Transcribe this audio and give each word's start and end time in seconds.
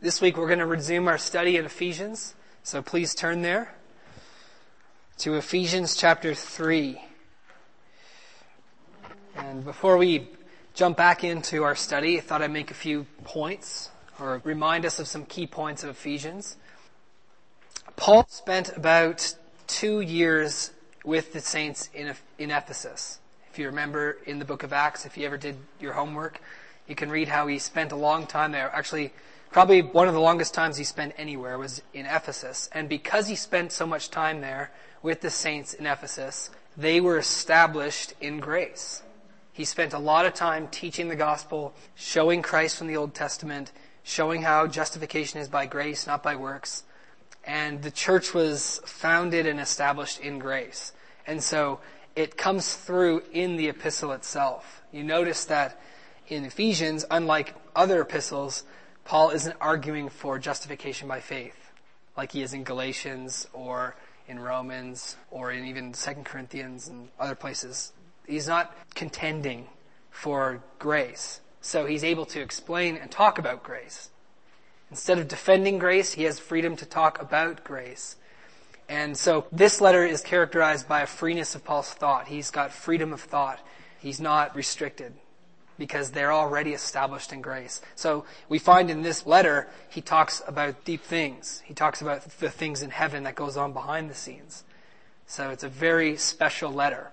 This 0.00 0.20
week 0.20 0.36
we're 0.36 0.46
going 0.46 0.60
to 0.60 0.66
resume 0.66 1.08
our 1.08 1.18
study 1.18 1.56
in 1.56 1.64
Ephesians. 1.64 2.36
So 2.62 2.80
please 2.80 3.16
turn 3.16 3.42
there 3.42 3.74
to 5.16 5.34
Ephesians 5.34 5.96
chapter 5.96 6.34
3. 6.34 7.02
And 9.34 9.64
before 9.64 9.96
we 9.96 10.28
jump 10.72 10.96
back 10.96 11.24
into 11.24 11.64
our 11.64 11.74
study, 11.74 12.16
I 12.16 12.20
thought 12.20 12.42
I'd 12.42 12.52
make 12.52 12.70
a 12.70 12.74
few 12.74 13.06
points 13.24 13.90
or 14.20 14.40
remind 14.44 14.86
us 14.86 15.00
of 15.00 15.08
some 15.08 15.24
key 15.24 15.48
points 15.48 15.82
of 15.82 15.90
Ephesians. 15.90 16.58
Paul 17.96 18.24
spent 18.28 18.76
about 18.76 19.34
two 19.66 20.00
years 20.00 20.70
with 21.04 21.32
the 21.32 21.40
saints 21.40 21.90
in, 21.92 22.14
in 22.38 22.52
Ephesus. 22.52 23.18
If 23.50 23.58
you 23.58 23.66
remember 23.66 24.18
in 24.26 24.38
the 24.38 24.44
book 24.44 24.62
of 24.62 24.72
Acts, 24.72 25.06
if 25.06 25.16
you 25.18 25.26
ever 25.26 25.36
did 25.36 25.56
your 25.80 25.94
homework, 25.94 26.40
you 26.86 26.94
can 26.94 27.10
read 27.10 27.26
how 27.26 27.48
he 27.48 27.58
spent 27.58 27.90
a 27.90 27.96
long 27.96 28.28
time 28.28 28.52
there. 28.52 28.70
Actually, 28.72 29.12
Probably 29.50 29.80
one 29.80 30.08
of 30.08 30.14
the 30.14 30.20
longest 30.20 30.52
times 30.52 30.76
he 30.76 30.84
spent 30.84 31.14
anywhere 31.16 31.58
was 31.58 31.82
in 31.94 32.06
Ephesus. 32.06 32.68
And 32.72 32.88
because 32.88 33.28
he 33.28 33.34
spent 33.34 33.72
so 33.72 33.86
much 33.86 34.10
time 34.10 34.40
there 34.40 34.72
with 35.02 35.20
the 35.20 35.30
saints 35.30 35.72
in 35.72 35.86
Ephesus, 35.86 36.50
they 36.76 37.00
were 37.00 37.18
established 37.18 38.14
in 38.20 38.40
grace. 38.40 39.02
He 39.52 39.64
spent 39.64 39.92
a 39.92 39.98
lot 39.98 40.26
of 40.26 40.34
time 40.34 40.68
teaching 40.68 41.08
the 41.08 41.16
gospel, 41.16 41.74
showing 41.96 42.42
Christ 42.42 42.76
from 42.76 42.86
the 42.86 42.96
Old 42.96 43.14
Testament, 43.14 43.72
showing 44.02 44.42
how 44.42 44.66
justification 44.66 45.40
is 45.40 45.48
by 45.48 45.66
grace, 45.66 46.06
not 46.06 46.22
by 46.22 46.36
works. 46.36 46.84
And 47.44 47.82
the 47.82 47.90
church 47.90 48.34
was 48.34 48.80
founded 48.84 49.46
and 49.46 49.58
established 49.58 50.20
in 50.20 50.38
grace. 50.38 50.92
And 51.26 51.42
so 51.42 51.80
it 52.14 52.36
comes 52.36 52.74
through 52.74 53.22
in 53.32 53.56
the 53.56 53.68
epistle 53.68 54.12
itself. 54.12 54.82
You 54.92 55.02
notice 55.02 55.46
that 55.46 55.80
in 56.28 56.44
Ephesians, 56.44 57.04
unlike 57.10 57.54
other 57.74 58.02
epistles, 58.02 58.64
Paul 59.08 59.30
isn't 59.30 59.56
arguing 59.58 60.10
for 60.10 60.38
justification 60.38 61.08
by 61.08 61.20
faith 61.20 61.72
like 62.14 62.30
he 62.30 62.42
is 62.42 62.52
in 62.52 62.62
Galatians 62.62 63.48
or 63.54 63.96
in 64.28 64.38
Romans 64.38 65.16
or 65.30 65.50
in 65.50 65.64
even 65.64 65.92
2 65.94 66.10
Corinthians 66.24 66.88
and 66.88 67.08
other 67.18 67.34
places. 67.34 67.94
He's 68.26 68.46
not 68.46 68.76
contending 68.94 69.66
for 70.10 70.62
grace. 70.78 71.40
So 71.62 71.86
he's 71.86 72.04
able 72.04 72.26
to 72.26 72.42
explain 72.42 72.98
and 72.98 73.10
talk 73.10 73.38
about 73.38 73.62
grace. 73.62 74.10
Instead 74.90 75.18
of 75.18 75.26
defending 75.26 75.78
grace, 75.78 76.12
he 76.12 76.24
has 76.24 76.38
freedom 76.38 76.76
to 76.76 76.84
talk 76.84 77.18
about 77.18 77.64
grace. 77.64 78.16
And 78.90 79.16
so 79.16 79.46
this 79.50 79.80
letter 79.80 80.04
is 80.04 80.20
characterized 80.20 80.86
by 80.86 81.00
a 81.00 81.06
freeness 81.06 81.54
of 81.54 81.64
Paul's 81.64 81.88
thought. 81.88 82.28
He's 82.28 82.50
got 82.50 82.72
freedom 82.72 83.14
of 83.14 83.22
thought. 83.22 83.58
He's 84.00 84.20
not 84.20 84.54
restricted 84.54 85.14
because 85.78 86.10
they're 86.10 86.32
already 86.32 86.72
established 86.72 87.32
in 87.32 87.40
grace. 87.40 87.80
So 87.94 88.24
we 88.48 88.58
find 88.58 88.90
in 88.90 89.02
this 89.02 89.26
letter, 89.26 89.68
he 89.88 90.00
talks 90.00 90.42
about 90.46 90.84
deep 90.84 91.02
things. 91.02 91.62
He 91.64 91.74
talks 91.74 92.02
about 92.02 92.22
the 92.22 92.50
things 92.50 92.82
in 92.82 92.90
heaven 92.90 93.22
that 93.22 93.34
goes 93.34 93.56
on 93.56 93.72
behind 93.72 94.10
the 94.10 94.14
scenes. 94.14 94.64
So 95.26 95.50
it's 95.50 95.64
a 95.64 95.68
very 95.68 96.16
special 96.16 96.72
letter. 96.72 97.12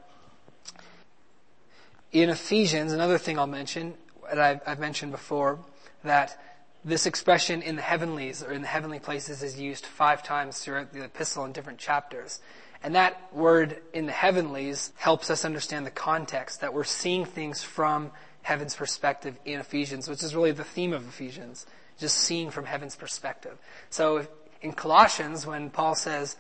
In 2.11 2.29
Ephesians, 2.29 2.91
another 2.91 3.17
thing 3.17 3.37
I'll 3.37 3.45
mention, 3.45 3.93
that 4.29 4.39
I've, 4.39 4.61
I've 4.65 4.79
mentioned 4.79 5.11
before, 5.11 5.59
that 6.03 6.39
this 6.83 7.05
expression 7.05 7.61
in 7.61 7.75
the 7.75 7.81
heavenlies 7.81 8.43
or 8.43 8.51
in 8.51 8.61
the 8.61 8.67
heavenly 8.67 8.99
places 8.99 9.43
is 9.43 9.59
used 9.59 9.85
five 9.85 10.23
times 10.23 10.59
throughout 10.59 10.93
the 10.93 11.03
epistle 11.03 11.43
in 11.45 11.51
different 11.51 11.79
chapters. 11.79 12.39
And 12.83 12.93
that 12.93 13.33
word 13.33 13.81
in 13.93 14.05
the 14.05 14.11
heavenlies 14.11 14.93
helps 14.95 15.31
us 15.31 15.43
understand 15.43 15.85
the 15.87 15.91
context 15.91 16.61
that 16.61 16.73
we're 16.73 16.83
seeing 16.83 17.25
things 17.25 17.63
from 17.63 18.11
heaven's 18.45 18.75
perspective 18.75 19.35
in 19.43 19.59
Ephesians, 19.59 20.07
which 20.07 20.21
is 20.21 20.35
really 20.35 20.51
the 20.51 20.63
theme 20.63 20.93
of 20.93 21.07
Ephesians, 21.07 21.65
just 21.97 22.15
seeing 22.15 22.51
from 22.51 22.63
heaven's 22.63 22.95
perspective. 22.95 23.57
So 23.89 24.27
in 24.61 24.71
Colossians, 24.71 25.47
when 25.47 25.71
Paul 25.71 25.95
says, 25.95 26.35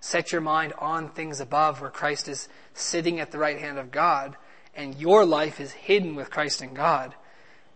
set 0.00 0.32
your 0.32 0.40
mind 0.40 0.72
on 0.78 1.10
things 1.10 1.38
above 1.38 1.82
where 1.82 1.90
Christ 1.90 2.28
is 2.28 2.48
sitting 2.72 3.20
at 3.20 3.30
the 3.30 3.36
right 3.36 3.58
hand 3.58 3.76
of 3.76 3.90
God, 3.90 4.38
and 4.74 4.96
your 4.96 5.26
life 5.26 5.60
is 5.60 5.70
hidden 5.72 6.14
with 6.14 6.30
Christ 6.30 6.62
in 6.62 6.72
God, 6.72 7.14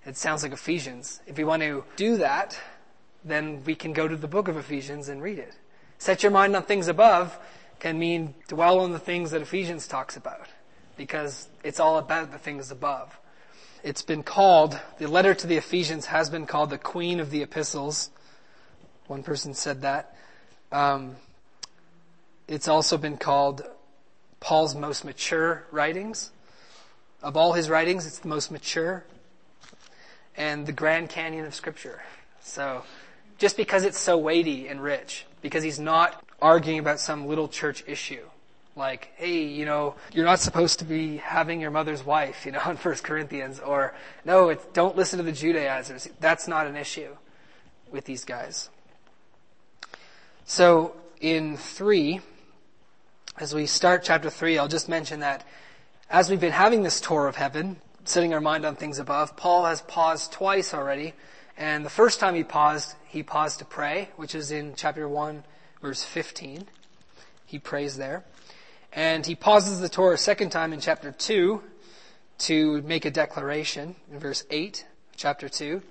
it 0.07 0.17
sounds 0.17 0.43
like 0.43 0.53
Ephesians. 0.53 1.21
If 1.27 1.37
we 1.37 1.45
want 1.45 1.63
to 1.63 1.85
do 1.97 2.17
that, 2.17 2.59
then 3.23 3.65
we 3.65 3.75
can 3.75 3.93
go 3.93 4.09
to 4.09 4.17
the 4.17 4.29
book 4.29 4.49
of 4.49 4.57
Ephesians 4.57 5.11
and 5.11 5.23
read 5.23 5.39
it. 5.39 5.53
Set 5.99 6.23
your 6.23 6.33
mind 6.33 6.57
on 6.57 6.63
things 6.63 6.89
above 6.89 7.39
can 7.81 7.99
mean 7.99 8.35
dwell 8.49 8.81
on 8.81 8.93
the 8.93 8.99
things 8.99 9.33
that 9.33 9.43
Ephesians 9.43 9.87
talks 9.87 10.17
about, 10.17 10.49
because 10.97 11.49
it's 11.63 11.81
all 11.81 11.99
about 11.99 12.33
the 12.33 12.39
things 12.39 12.71
above. 12.71 13.19
It's 13.85 14.01
been 14.01 14.23
called, 14.23 14.81
the 14.97 15.07
letter 15.07 15.35
to 15.35 15.47
the 15.47 15.59
Ephesians 15.59 16.07
has 16.07 16.31
been 16.31 16.47
called 16.47 16.71
the 16.71 16.79
queen 16.79 17.21
of 17.21 17.29
the 17.31 17.43
epistles. 17.43 18.09
One 19.09 19.23
person 19.23 19.53
said 19.53 19.83
that. 19.83 20.17
Um, 20.73 21.17
it's 22.49 22.67
also 22.67 22.97
been 22.97 23.19
called 23.19 23.63
Paul's 24.41 24.75
most 24.75 25.05
mature 25.05 25.67
writings. 25.71 26.31
Of 27.23 27.37
all 27.37 27.53
his 27.53 27.69
writings, 27.69 28.07
it's 28.07 28.21
the 28.21 28.29
most 28.29 28.51
mature 28.51 29.05
and 30.35 30.65
the 30.65 30.73
Grand 30.73 31.11
Canyon 31.11 31.45
of 31.45 31.55
Scripture. 31.55 32.03
So, 32.41 32.85
just 33.37 33.55
because 33.55 33.85
it's 33.85 33.99
so 33.99 34.17
weighty 34.17 34.67
and 34.67 34.83
rich, 34.83 35.27
because 35.43 35.63
he's 35.63 35.79
not 35.79 36.25
arguing 36.41 36.79
about 36.79 37.01
some 37.01 37.27
little 37.27 37.49
church 37.49 37.85
issue 37.87 38.25
like, 38.77 39.11
hey, 39.17 39.45
you 39.45 39.65
know, 39.65 39.95
you're 40.13 40.25
not 40.25 40.41
supposed 40.41 40.81
to 40.81 40.85
be 40.85 41.19
having 41.19 41.61
your 41.61 41.71
mother's 41.71 42.05
wife, 42.05 42.45
you 42.45 42.53
know, 42.53 42.63
in 42.67 42.77
1 42.77 42.95
Corinthians, 42.97 43.61
or 43.61 43.95
no, 44.25 44.49
it's, 44.49 44.65
don't 44.73 44.97
listen 44.97 45.19
to 45.19 45.23
the 45.23 45.33
Judaizers. 45.33 46.09
That's 46.21 46.49
not 46.49 46.67
an 46.67 46.77
issue 46.77 47.17
with 47.91 48.05
these 48.05 48.25
guys. 48.25 48.71
So 50.45 50.97
in 51.21 51.57
3, 51.57 52.21
as 53.39 53.55
we 53.55 53.67
start 53.67 54.03
chapter 54.05 54.31
3, 54.31 54.59
I'll 54.59 54.69
just 54.69 54.89
mention 54.89 55.21
that 55.21 55.47
as 56.11 56.29
we've 56.29 56.41
been 56.41 56.53
having 56.53 56.83
this 56.83 57.01
tour 57.01 57.27
of 57.27 57.37
heaven, 57.37 57.77
setting 58.05 58.35
our 58.35 58.41
mind 58.41 58.67
on 58.67 58.77
things 58.77 58.99
above, 58.99 59.37
Paul 59.37 59.65
has 59.65 59.81
paused 59.83 60.33
twice 60.33 60.75
already. 60.75 61.15
And 61.57 61.85
the 61.85 61.91
first 61.91 62.21
time 62.21 62.35
he 62.35 62.45
paused, 62.45 62.95
he 63.07 63.23
paused 63.23 63.61
to 63.61 63.65
pray, 63.65 64.11
which 64.17 64.35
is 64.35 64.51
in 64.51 64.75
chapter 64.77 65.09
1, 65.09 65.45
verse 65.81 66.05
15. 66.05 66.67
He 67.47 67.59
prays 67.59 67.97
there. 67.97 68.25
And 68.95 69.27
he 69.27 69.35
pauses 69.35 69.81
the 69.81 69.89
Torah 69.89 70.15
a 70.15 70.19
second 70.19 70.51
time 70.51 70.73
in 70.73 70.81
chapter 70.81 71.11
2 71.11 71.61
to 72.39 72.83
make 72.83 73.05
a 73.05 73.11
declaration 73.11 73.97
in 74.11 74.21
verse 74.21 74.45
8, 74.51 74.87
chapter 75.17 75.49
2. 75.49 75.83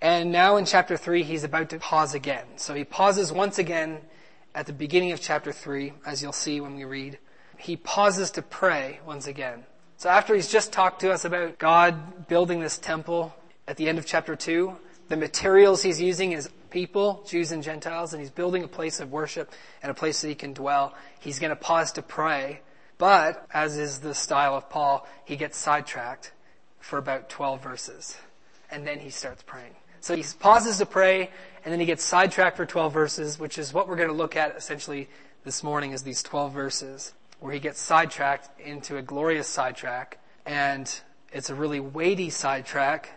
And 0.00 0.32
now 0.32 0.56
in 0.56 0.64
chapter 0.64 0.96
3, 0.96 1.22
he's 1.22 1.44
about 1.44 1.70
to 1.70 1.78
pause 1.78 2.14
again. 2.14 2.44
So 2.56 2.74
he 2.74 2.82
pauses 2.82 3.32
once 3.32 3.58
again 3.58 3.98
at 4.52 4.66
the 4.66 4.72
beginning 4.72 5.12
of 5.12 5.20
chapter 5.20 5.52
3, 5.52 5.92
as 6.04 6.20
you'll 6.20 6.32
see 6.32 6.60
when 6.60 6.74
we 6.74 6.82
read. 6.84 7.18
He 7.56 7.76
pauses 7.76 8.32
to 8.32 8.42
pray 8.42 8.98
once 9.06 9.28
again. 9.28 9.64
So 9.96 10.08
after 10.08 10.34
he's 10.34 10.50
just 10.50 10.72
talked 10.72 11.02
to 11.02 11.12
us 11.12 11.24
about 11.24 11.60
God 11.60 12.26
building 12.26 12.58
this 12.58 12.78
temple 12.78 13.32
at 13.68 13.76
the 13.76 13.88
end 13.88 13.98
of 13.98 14.06
chapter 14.06 14.34
2, 14.34 14.76
the 15.08 15.16
materials 15.16 15.82
he's 15.82 16.00
using 16.00 16.32
is 16.32 16.48
people, 16.72 17.22
Jews 17.28 17.52
and 17.52 17.62
Gentiles, 17.62 18.12
and 18.12 18.20
he's 18.20 18.30
building 18.30 18.64
a 18.64 18.68
place 18.68 18.98
of 18.98 19.12
worship 19.12 19.52
and 19.82 19.90
a 19.90 19.94
place 19.94 20.22
that 20.22 20.28
he 20.28 20.34
can 20.34 20.54
dwell. 20.54 20.94
He's 21.20 21.38
going 21.38 21.50
to 21.50 21.56
pause 21.56 21.92
to 21.92 22.02
pray. 22.02 22.62
But, 22.98 23.46
as 23.52 23.76
is 23.76 24.00
the 24.00 24.14
style 24.14 24.56
of 24.56 24.70
Paul, 24.70 25.06
he 25.24 25.36
gets 25.36 25.58
sidetracked 25.58 26.32
for 26.80 26.98
about 26.98 27.28
12 27.28 27.62
verses. 27.62 28.16
And 28.70 28.86
then 28.86 28.98
he 28.98 29.10
starts 29.10 29.42
praying. 29.42 29.74
So 30.00 30.16
he 30.16 30.24
pauses 30.40 30.78
to 30.78 30.86
pray, 30.86 31.30
and 31.64 31.72
then 31.72 31.78
he 31.78 31.86
gets 31.86 32.02
sidetracked 32.02 32.56
for 32.56 32.66
12 32.66 32.92
verses, 32.92 33.38
which 33.38 33.58
is 33.58 33.72
what 33.72 33.86
we're 33.86 33.96
going 33.96 34.08
to 34.08 34.14
look 34.14 34.34
at 34.34 34.56
essentially 34.56 35.08
this 35.44 35.62
morning 35.62 35.92
is 35.92 36.02
these 36.02 36.22
12 36.22 36.52
verses, 36.52 37.12
where 37.40 37.52
he 37.52 37.60
gets 37.60 37.80
sidetracked 37.80 38.60
into 38.60 38.96
a 38.96 39.02
glorious 39.02 39.46
sidetrack. 39.46 40.18
And 40.46 40.90
it's 41.32 41.50
a 41.50 41.54
really 41.54 41.80
weighty 41.80 42.30
sidetrack 42.30 43.10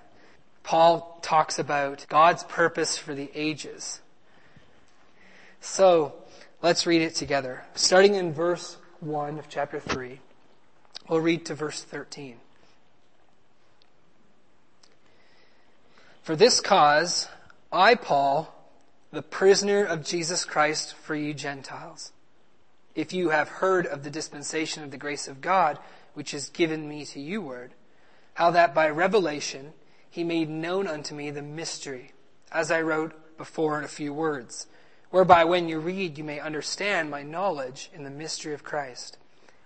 Paul 0.66 1.20
talks 1.22 1.60
about 1.60 2.08
God's 2.10 2.44
purpose 2.44 2.98
for 2.98 3.14
the 3.14 3.30
ages. 3.36 4.02
So, 5.62 6.16
let's 6.64 6.88
read 6.88 7.04
it 7.04 7.14
together. 7.14 7.64
Starting 7.76 8.16
in 8.16 8.34
verse 8.34 8.78
1 9.00 9.38
of 9.38 9.48
chapter 9.48 9.80
3, 9.80 10.20
we'll 11.08 11.22
read 11.22 11.46
to 11.46 11.54
verse 11.54 11.84
13. 11.84 12.38
For 16.24 16.36
this 16.36 16.60
cause, 16.60 17.28
I, 17.72 17.94
Paul, 17.94 18.52
the 19.12 19.22
prisoner 19.22 19.84
of 19.84 20.04
Jesus 20.04 20.46
Christ 20.46 20.96
for 20.96 21.14
you 21.14 21.36
Gentiles, 21.36 22.12
if 22.96 23.14
you 23.14 23.30
have 23.30 23.50
heard 23.50 23.86
of 23.86 24.04
the 24.04 24.10
dispensation 24.10 24.84
of 24.84 24.90
the 24.90 24.98
grace 24.98 25.28
of 25.28 25.42
God, 25.42 25.78
which 26.16 26.34
is 26.34 26.50
given 26.50 26.90
me 26.90 27.06
to 27.06 27.20
you 27.20 27.40
word, 27.40 27.74
how 28.34 28.50
that 28.50 28.74
by 28.74 28.90
revelation, 28.90 29.74
he 30.16 30.24
made 30.24 30.50
known 30.50 30.88
unto 30.88 31.14
me 31.14 31.30
the 31.30 31.42
mystery, 31.42 32.14
as 32.50 32.72
I 32.72 32.80
wrote 32.80 33.38
before 33.38 33.78
in 33.78 33.84
a 33.84 33.90
few 33.90 34.14
words, 34.14 34.66
whereby 35.10 35.44
when 35.44 35.68
you 35.68 35.78
read 35.78 36.18
you 36.18 36.24
may 36.24 36.40
understand 36.40 37.12
my 37.12 37.22
knowledge 37.22 37.92
in 37.94 38.06
the 38.06 38.10
mystery 38.10 38.54
of 38.54 38.64
Christ, 38.64 39.18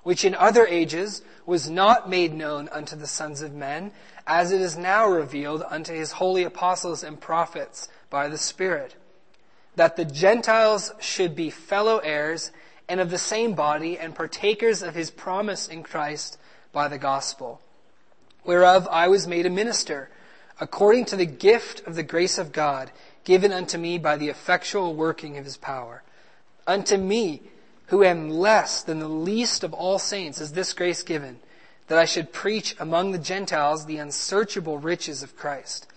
which 0.02 0.26
in 0.26 0.34
other 0.34 0.66
ages 0.66 1.22
was 1.46 1.70
not 1.70 2.10
made 2.10 2.34
known 2.34 2.68
unto 2.70 2.96
the 2.96 3.06
sons 3.06 3.44
of 3.44 3.54
men, 3.54 3.92
as 4.26 4.52
it 4.52 4.60
is 4.60 4.76
now 4.76 5.08
revealed 5.08 5.62
unto 5.70 5.94
his 5.94 6.14
holy 6.14 6.42
apostles 6.42 7.04
and 7.04 7.22
prophets 7.22 7.88
by 8.10 8.28
the 8.28 8.36
Spirit, 8.36 8.96
that 9.76 9.98
the 9.98 10.06
Gentiles 10.06 10.92
should 11.00 11.36
be 11.36 11.52
fellow 11.52 12.00
heirs 12.00 12.52
and 12.88 13.00
of 13.00 13.12
the 13.12 13.20
same 13.20 13.54
body 13.54 14.00
and 14.00 14.16
partakers 14.16 14.82
of 14.82 14.96
his 14.96 15.12
promise 15.12 15.68
in 15.68 15.84
Christ 15.84 16.40
by 16.72 16.88
the 16.88 16.98
gospel, 16.98 17.62
whereof 18.44 18.88
I 18.90 19.10
was 19.10 19.28
made 19.28 19.46
a 19.46 19.52
minister, 19.52 20.10
according 20.60 21.06
to 21.06 21.16
the 21.16 21.26
gift 21.26 21.86
of 21.88 21.96
the 21.96 22.04
grace 22.04 22.38
of 22.38 22.52
God, 22.52 22.92
given 23.24 23.52
unto 23.52 23.78
me 23.78 23.98
by 23.98 24.18
the 24.18 24.30
effectual 24.30 24.94
working 24.94 25.38
of 25.38 25.46
his 25.46 25.58
power. 25.58 26.04
Unto 26.68 26.98
me, 26.98 27.42
who 27.88 28.04
am 28.04 28.30
less 28.30 28.84
than 28.84 29.00
the 29.00 29.08
least 29.08 29.64
of 29.64 29.74
all 29.74 29.98
saints, 29.98 30.42
is 30.42 30.52
this 30.52 30.74
grace 30.74 31.02
given, 31.02 31.40
that 31.88 31.98
I 31.98 32.06
should 32.06 32.34
preach 32.34 32.76
among 32.80 33.12
the 33.12 33.18
Gentiles 33.18 33.86
the 33.86 33.98
unsearchable 33.98 34.78
riches 34.78 35.24
of 35.24 35.36
Christ, 35.36 35.88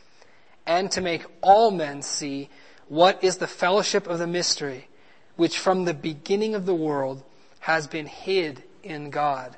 and 0.67 0.91
to 0.93 1.01
make 1.01 1.27
all 1.43 1.71
men 1.71 2.03
see 2.03 2.49
what 2.89 3.23
is 3.23 3.39
the 3.39 3.47
fellowship 3.47 4.07
of 4.07 4.19
the 4.19 4.27
mystery, 4.27 4.89
which 5.37 5.59
from 5.59 5.85
the 5.85 5.95
beginning 5.95 6.55
of 6.55 6.67
the 6.67 6.75
world 6.75 7.23
has 7.61 7.87
been 7.87 8.07
hid 8.07 8.63
in 8.83 9.11
God, 9.11 9.57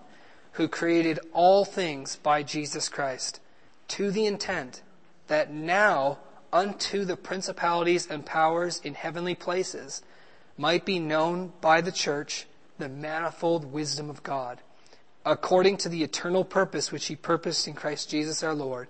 who 0.52 0.68
created 0.68 1.18
all 1.32 1.64
things 1.64 2.16
by 2.16 2.42
Jesus 2.42 2.88
Christ, 2.88 3.40
to 3.88 4.10
the 4.10 4.26
intent 4.26 4.82
that 5.26 5.52
now 5.52 6.18
unto 6.52 7.04
the 7.04 7.16
principalities 7.16 8.06
and 8.08 8.24
powers 8.24 8.80
in 8.84 8.94
heavenly 8.94 9.34
places 9.34 10.02
might 10.56 10.84
be 10.84 10.98
known 10.98 11.52
by 11.60 11.80
the 11.80 11.92
church 11.92 12.46
the 12.78 12.88
manifold 12.88 13.72
wisdom 13.72 14.10
of 14.10 14.22
God, 14.22 14.60
according 15.24 15.76
to 15.78 15.88
the 15.88 16.02
eternal 16.02 16.44
purpose 16.44 16.92
which 16.92 17.06
he 17.06 17.16
purposed 17.16 17.66
in 17.66 17.74
Christ 17.74 18.10
Jesus 18.10 18.42
our 18.42 18.54
Lord, 18.54 18.88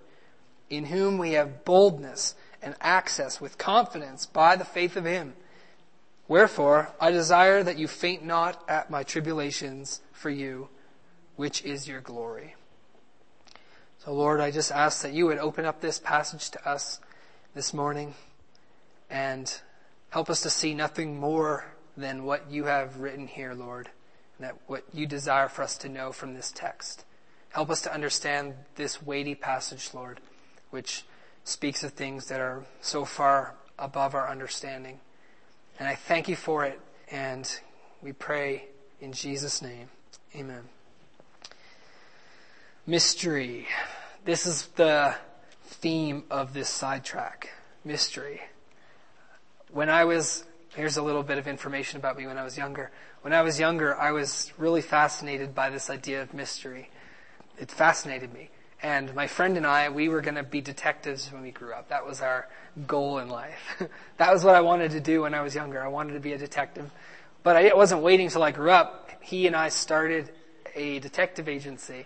in 0.69 0.85
whom 0.85 1.17
we 1.17 1.33
have 1.33 1.65
boldness 1.65 2.35
and 2.61 2.75
access 2.81 3.39
with 3.39 3.57
confidence 3.57 4.25
by 4.25 4.55
the 4.55 4.65
faith 4.65 4.95
of 4.95 5.05
him. 5.05 5.33
Wherefore, 6.27 6.89
I 6.99 7.11
desire 7.11 7.61
that 7.61 7.77
you 7.77 7.87
faint 7.87 8.25
not 8.25 8.63
at 8.67 8.89
my 8.89 9.03
tribulations 9.03 10.01
for 10.11 10.31
you, 10.31 10.69
which 11.35 11.63
is 11.63 11.87
your 11.87 12.01
glory. 12.01 12.55
So 14.05 14.13
Lord, 14.13 14.39
I 14.39 14.51
just 14.51 14.71
ask 14.71 15.01
that 15.01 15.13
you 15.13 15.25
would 15.25 15.39
open 15.39 15.65
up 15.65 15.81
this 15.81 15.99
passage 15.99 16.51
to 16.51 16.69
us 16.69 16.99
this 17.53 17.73
morning 17.73 18.13
and 19.09 19.51
Help 20.15 20.29
us 20.29 20.39
to 20.39 20.49
see 20.49 20.73
nothing 20.73 21.19
more 21.19 21.65
than 21.97 22.23
what 22.23 22.49
you 22.49 22.63
have 22.63 23.01
written 23.01 23.27
here, 23.27 23.53
Lord, 23.53 23.89
and 24.37 24.47
that 24.47 24.55
what 24.65 24.85
you 24.93 25.05
desire 25.05 25.49
for 25.49 25.61
us 25.61 25.77
to 25.79 25.89
know 25.89 26.13
from 26.13 26.33
this 26.33 26.53
text. 26.53 27.03
Help 27.49 27.69
us 27.69 27.81
to 27.81 27.93
understand 27.93 28.53
this 28.75 29.01
weighty 29.01 29.35
passage, 29.35 29.89
Lord, 29.93 30.21
which 30.69 31.03
speaks 31.43 31.83
of 31.83 31.91
things 31.91 32.27
that 32.27 32.39
are 32.39 32.63
so 32.79 33.03
far 33.03 33.55
above 33.77 34.15
our 34.15 34.29
understanding. 34.29 35.01
And 35.79 35.89
I 35.89 35.95
thank 35.95 36.29
you 36.29 36.37
for 36.37 36.63
it, 36.63 36.79
and 37.11 37.53
we 38.01 38.13
pray 38.13 38.69
in 39.01 39.11
Jesus' 39.11 39.61
name. 39.61 39.89
Amen. 40.33 40.74
Mystery. 42.87 43.67
This 44.23 44.45
is 44.45 44.67
the 44.75 45.15
theme 45.65 46.23
of 46.29 46.53
this 46.53 46.69
sidetrack. 46.69 47.49
Mystery 47.83 48.41
when 49.75 49.89
I 49.89 50.05
was, 50.05 50.45
here's 50.75 50.95
a 50.95 51.03
little 51.03 51.21
bit 51.21 51.37
of 51.37 51.49
information 51.49 51.97
about 51.97 52.17
me 52.17 52.25
when 52.25 52.37
I 52.37 52.45
was 52.45 52.57
younger. 52.57 52.91
When 53.23 53.33
I 53.33 53.41
was 53.41 53.59
younger, 53.59 53.93
I 53.93 54.13
was 54.13 54.53
really 54.57 54.81
fascinated 54.81 55.53
by 55.53 55.69
this 55.69 55.89
idea 55.89 56.21
of 56.21 56.33
mystery. 56.33 56.89
It 57.59 57.69
fascinated 57.69 58.33
me. 58.33 58.49
And 58.81 59.13
my 59.13 59.27
friend 59.27 59.57
and 59.57 59.67
I, 59.67 59.89
we 59.89 60.07
were 60.07 60.21
going 60.21 60.35
to 60.35 60.43
be 60.43 60.61
detectives 60.61 61.29
when 61.29 61.41
we 61.41 61.51
grew 61.51 61.73
up. 61.73 61.89
That 61.89 62.05
was 62.05 62.21
our 62.21 62.47
goal 62.87 63.17
in 63.17 63.27
life. 63.27 63.83
that 64.17 64.31
was 64.31 64.45
what 64.45 64.55
I 64.55 64.61
wanted 64.61 64.91
to 64.91 65.01
do 65.01 65.23
when 65.23 65.33
I 65.33 65.41
was 65.41 65.53
younger. 65.53 65.83
I 65.83 65.89
wanted 65.89 66.13
to 66.13 66.21
be 66.21 66.31
a 66.31 66.37
detective. 66.37 66.89
But 67.43 67.57
I 67.57 67.73
wasn't 67.73 68.01
waiting 68.01 68.29
till 68.29 68.43
I 68.43 68.51
grew 68.51 68.71
up. 68.71 69.11
He 69.19 69.45
and 69.45 69.57
I 69.57 69.67
started 69.67 70.31
a 70.73 70.99
detective 70.99 71.49
agency. 71.49 72.05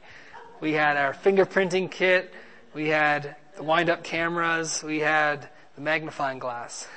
We 0.61 0.73
had 0.73 0.97
our 0.97 1.13
fingerprinting 1.13 1.89
kit. 1.91 2.33
We 2.73 2.89
had 2.89 3.35
the 3.55 3.63
wind-up 3.63 4.03
cameras. 4.03 4.83
We 4.83 4.99
had 4.99 5.49
the 5.75 5.81
magnifying 5.81 6.39
glass 6.39 6.87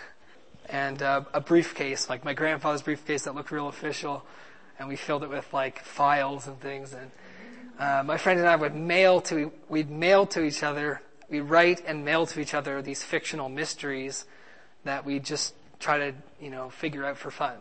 and 0.68 1.02
uh, 1.02 1.22
a 1.34 1.40
briefcase, 1.40 2.08
like 2.08 2.24
my 2.24 2.32
grandfather's 2.32 2.82
briefcase 2.82 3.24
that 3.24 3.34
looked 3.34 3.50
real 3.50 3.68
official, 3.68 4.24
and 4.78 4.88
we 4.88 4.96
filled 4.96 5.22
it 5.22 5.30
with 5.30 5.52
like 5.52 5.80
files 5.80 6.46
and 6.46 6.58
things. 6.60 6.94
And 6.94 7.10
uh, 7.78 8.02
my 8.04 8.16
friend 8.16 8.40
and 8.40 8.48
I 8.48 8.56
would 8.56 8.74
mail 8.74 9.20
to 9.22 9.52
we'd 9.68 9.90
mail 9.90 10.26
to 10.28 10.42
each 10.42 10.62
other, 10.62 11.02
we 11.28 11.40
write 11.40 11.82
and 11.86 12.04
mail 12.04 12.26
to 12.26 12.40
each 12.40 12.54
other 12.54 12.82
these 12.82 13.02
fictional 13.02 13.48
mysteries 13.48 14.24
that 14.84 15.04
we 15.04 15.18
just 15.20 15.54
try 15.78 15.98
to 15.98 16.14
you 16.40 16.50
know 16.50 16.70
figure 16.70 17.04
out 17.04 17.18
for 17.18 17.30
fun. 17.30 17.56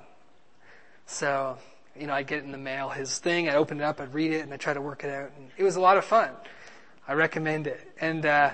So 1.05 1.57
you 1.99 2.07
know, 2.07 2.13
I'd 2.13 2.27
get 2.27 2.43
in 2.43 2.51
the 2.51 2.57
mail 2.57 2.89
his 2.89 3.19
thing, 3.19 3.49
I'd 3.49 3.55
open 3.55 3.79
it 3.79 3.83
up, 3.83 3.99
I'd 3.99 4.13
read 4.13 4.31
it, 4.31 4.41
and 4.41 4.53
I'd 4.53 4.59
try 4.59 4.73
to 4.73 4.81
work 4.81 5.03
it 5.03 5.09
out. 5.09 5.31
And 5.37 5.49
it 5.57 5.63
was 5.63 5.75
a 5.75 5.81
lot 5.81 5.97
of 5.97 6.05
fun. 6.05 6.29
I 7.07 7.13
recommend 7.13 7.67
it. 7.67 7.79
And 7.99 8.25
uh, 8.25 8.51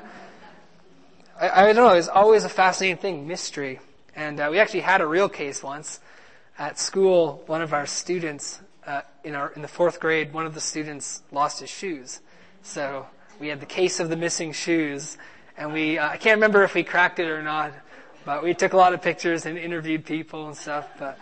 I, 1.40 1.50
I 1.50 1.74
don't 1.74 1.76
know, 1.76 1.94
it's 1.94 2.08
always 2.08 2.44
a 2.44 2.50
fascinating 2.50 2.98
thing, 2.98 3.28
mystery. 3.28 3.80
And 4.16 4.40
uh, 4.40 4.48
we 4.50 4.60
actually 4.60 4.82
had 4.82 5.02
a 5.02 5.08
real 5.08 5.30
case 5.30 5.62
once 5.62 6.00
at 6.58 6.80
school. 6.80 7.44
One 7.46 7.62
of 7.62 7.74
our 7.74 7.86
students 7.86 8.60
uh, 8.86 9.02
in 9.24 9.36
our 9.36 9.50
in 9.52 9.62
the 9.62 9.68
fourth 9.68 10.00
grade, 10.00 10.34
one 10.34 10.46
of 10.46 10.54
the 10.54 10.62
students 10.62 11.22
lost 11.32 11.60
his 11.60 11.70
shoes. 11.70 12.22
So 12.64 13.06
we 13.40 13.50
had 13.50 13.60
the 13.60 13.66
case 13.66 14.00
of 14.00 14.10
the 14.10 14.16
missing 14.16 14.54
shoes, 14.54 15.18
and 15.58 15.74
we 15.74 16.00
uh, 16.00 16.10
I 16.10 16.18
can't 16.18 16.38
remember 16.38 16.64
if 16.64 16.74
we 16.74 16.84
cracked 16.84 17.20
it 17.20 17.28
or 17.28 17.44
not, 17.44 17.74
but 18.26 18.44
we 18.44 18.54
took 18.54 18.74
a 18.74 18.78
lot 18.78 18.94
of 18.94 19.02
pictures 19.02 19.46
and 19.46 19.58
interviewed 19.58 20.06
people 20.06 20.48
and 20.48 20.56
stuff. 20.56 20.88
But 20.98 21.20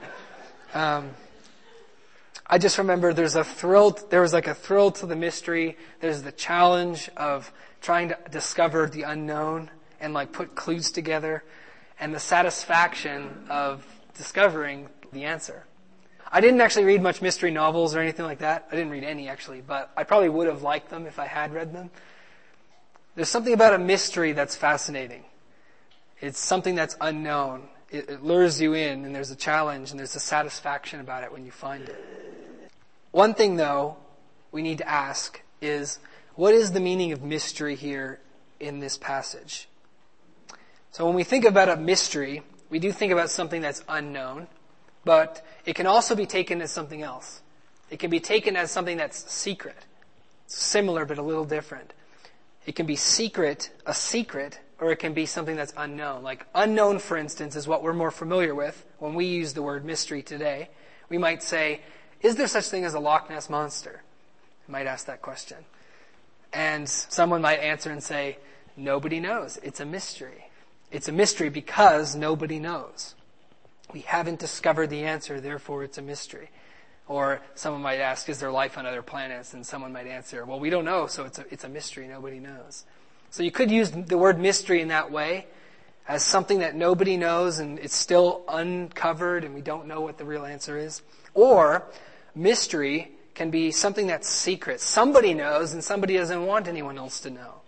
um, 0.74 1.10
I 2.50 2.56
just 2.56 2.78
remember 2.78 3.12
there's 3.12 3.36
a 3.36 3.44
thrill. 3.44 3.90
There 3.90 4.22
was 4.22 4.32
like 4.32 4.46
a 4.46 4.54
thrill 4.54 4.90
to 4.92 5.06
the 5.06 5.16
mystery. 5.16 5.76
There's 6.00 6.22
the 6.22 6.32
challenge 6.32 7.10
of 7.16 7.52
trying 7.82 8.08
to 8.08 8.18
discover 8.30 8.86
the 8.86 9.02
unknown 9.02 9.70
and 10.00 10.14
like 10.14 10.32
put 10.32 10.54
clues 10.54 10.90
together 10.90 11.44
and 12.00 12.14
the 12.14 12.20
satisfaction 12.20 13.46
of 13.50 13.84
discovering 14.16 14.88
the 15.12 15.24
answer. 15.24 15.64
I 16.30 16.40
didn't 16.40 16.60
actually 16.60 16.84
read 16.84 17.02
much 17.02 17.22
mystery 17.22 17.50
novels 17.50 17.94
or 17.94 18.00
anything 18.00 18.24
like 18.24 18.38
that. 18.38 18.68
I 18.70 18.76
didn't 18.76 18.90
read 18.90 19.04
any 19.04 19.28
actually, 19.28 19.60
but 19.60 19.90
I 19.96 20.04
probably 20.04 20.28
would 20.28 20.46
have 20.46 20.62
liked 20.62 20.88
them 20.90 21.06
if 21.06 21.18
I 21.18 21.26
had 21.26 21.52
read 21.52 21.72
them. 21.72 21.90
There's 23.14 23.28
something 23.28 23.52
about 23.52 23.74
a 23.74 23.78
mystery 23.78 24.32
that's 24.32 24.54
fascinating. 24.54 25.24
It's 26.20 26.38
something 26.38 26.74
that's 26.74 26.96
unknown. 27.00 27.68
It, 27.90 28.08
it 28.08 28.22
lures 28.22 28.60
you 28.60 28.74
in 28.74 29.04
and 29.04 29.14
there's 29.14 29.30
a 29.30 29.36
challenge 29.36 29.90
and 29.90 29.98
there's 29.98 30.14
a 30.14 30.20
satisfaction 30.20 31.00
about 31.00 31.24
it 31.24 31.32
when 31.32 31.44
you 31.44 31.50
find 31.50 31.88
it. 31.88 32.37
One 33.18 33.34
thing 33.34 33.56
though 33.56 33.96
we 34.52 34.62
need 34.62 34.78
to 34.78 34.88
ask 34.88 35.42
is, 35.60 35.98
what 36.36 36.54
is 36.54 36.70
the 36.70 36.78
meaning 36.78 37.10
of 37.10 37.20
mystery 37.20 37.74
here 37.74 38.20
in 38.60 38.78
this 38.78 38.96
passage? 38.96 39.68
So 40.92 41.04
when 41.04 41.16
we 41.16 41.24
think 41.24 41.44
about 41.44 41.68
a 41.68 41.74
mystery, 41.74 42.44
we 42.70 42.78
do 42.78 42.92
think 42.92 43.10
about 43.10 43.28
something 43.30 43.60
that's 43.60 43.82
unknown, 43.88 44.46
but 45.04 45.44
it 45.66 45.74
can 45.74 45.84
also 45.84 46.14
be 46.14 46.26
taken 46.26 46.62
as 46.62 46.70
something 46.70 47.02
else. 47.02 47.42
It 47.90 47.98
can 47.98 48.08
be 48.08 48.20
taken 48.20 48.54
as 48.54 48.70
something 48.70 48.96
that's 48.96 49.28
secret. 49.28 49.86
Similar, 50.46 51.04
but 51.04 51.18
a 51.18 51.22
little 51.22 51.44
different. 51.44 51.94
It 52.66 52.76
can 52.76 52.86
be 52.86 52.94
secret, 52.94 53.70
a 53.84 53.94
secret, 53.94 54.60
or 54.78 54.92
it 54.92 55.00
can 55.00 55.12
be 55.12 55.26
something 55.26 55.56
that's 55.56 55.72
unknown. 55.76 56.22
Like 56.22 56.46
unknown, 56.54 57.00
for 57.00 57.16
instance, 57.16 57.56
is 57.56 57.66
what 57.66 57.82
we're 57.82 57.94
more 57.94 58.12
familiar 58.12 58.54
with 58.54 58.86
when 59.00 59.14
we 59.14 59.24
use 59.24 59.54
the 59.54 59.62
word 59.62 59.84
mystery 59.84 60.22
today. 60.22 60.68
We 61.08 61.18
might 61.18 61.42
say, 61.42 61.80
is 62.20 62.36
there 62.36 62.48
such 62.48 62.66
thing 62.66 62.84
as 62.84 62.94
a 62.94 63.00
Loch 63.00 63.30
Ness 63.30 63.48
monster? 63.48 64.02
I 64.68 64.72
might 64.72 64.86
ask 64.86 65.06
that 65.06 65.22
question. 65.22 65.58
And 66.52 66.88
someone 66.88 67.42
might 67.42 67.60
answer 67.60 67.90
and 67.90 68.02
say, 68.02 68.38
nobody 68.76 69.20
knows. 69.20 69.58
It's 69.62 69.80
a 69.80 69.86
mystery. 69.86 70.46
It's 70.90 71.08
a 71.08 71.12
mystery 71.12 71.50
because 71.50 72.16
nobody 72.16 72.58
knows. 72.58 73.14
We 73.92 74.00
haven't 74.00 74.38
discovered 74.38 74.88
the 74.88 75.04
answer, 75.04 75.40
therefore 75.40 75.84
it's 75.84 75.98
a 75.98 76.02
mystery. 76.02 76.50
Or 77.06 77.40
someone 77.54 77.82
might 77.82 78.00
ask, 78.00 78.28
is 78.28 78.40
there 78.40 78.50
life 78.50 78.76
on 78.76 78.84
other 78.84 79.02
planets? 79.02 79.54
And 79.54 79.66
someone 79.66 79.92
might 79.92 80.06
answer, 80.06 80.44
well, 80.44 80.60
we 80.60 80.70
don't 80.70 80.84
know, 80.84 81.06
so 81.06 81.24
it's 81.24 81.38
a, 81.38 81.44
it's 81.50 81.64
a 81.64 81.68
mystery, 81.68 82.06
nobody 82.06 82.38
knows. 82.38 82.84
So 83.30 83.42
you 83.42 83.50
could 83.50 83.70
use 83.70 83.90
the 83.90 84.18
word 84.18 84.38
mystery 84.38 84.80
in 84.80 84.88
that 84.88 85.10
way, 85.10 85.46
as 86.06 86.22
something 86.22 86.60
that 86.60 86.74
nobody 86.74 87.18
knows 87.18 87.58
and 87.58 87.78
it's 87.78 87.94
still 87.94 88.42
uncovered 88.48 89.44
and 89.44 89.54
we 89.54 89.60
don't 89.60 89.86
know 89.86 90.00
what 90.00 90.16
the 90.16 90.24
real 90.24 90.46
answer 90.46 90.78
is. 90.78 91.02
Or 91.38 91.84
mystery 92.34 93.12
can 93.34 93.50
be 93.50 93.70
something 93.70 94.08
that's 94.08 94.28
secret. 94.28 94.80
Somebody 94.80 95.34
knows 95.34 95.72
and 95.72 95.84
somebody 95.84 96.16
doesn't 96.16 96.44
want 96.46 96.66
anyone 96.66 96.98
else 96.98 97.20
to 97.20 97.30
know. 97.30 97.62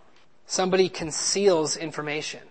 Somebody 0.45 0.89
conceals 0.89 1.77
information. 1.77 2.41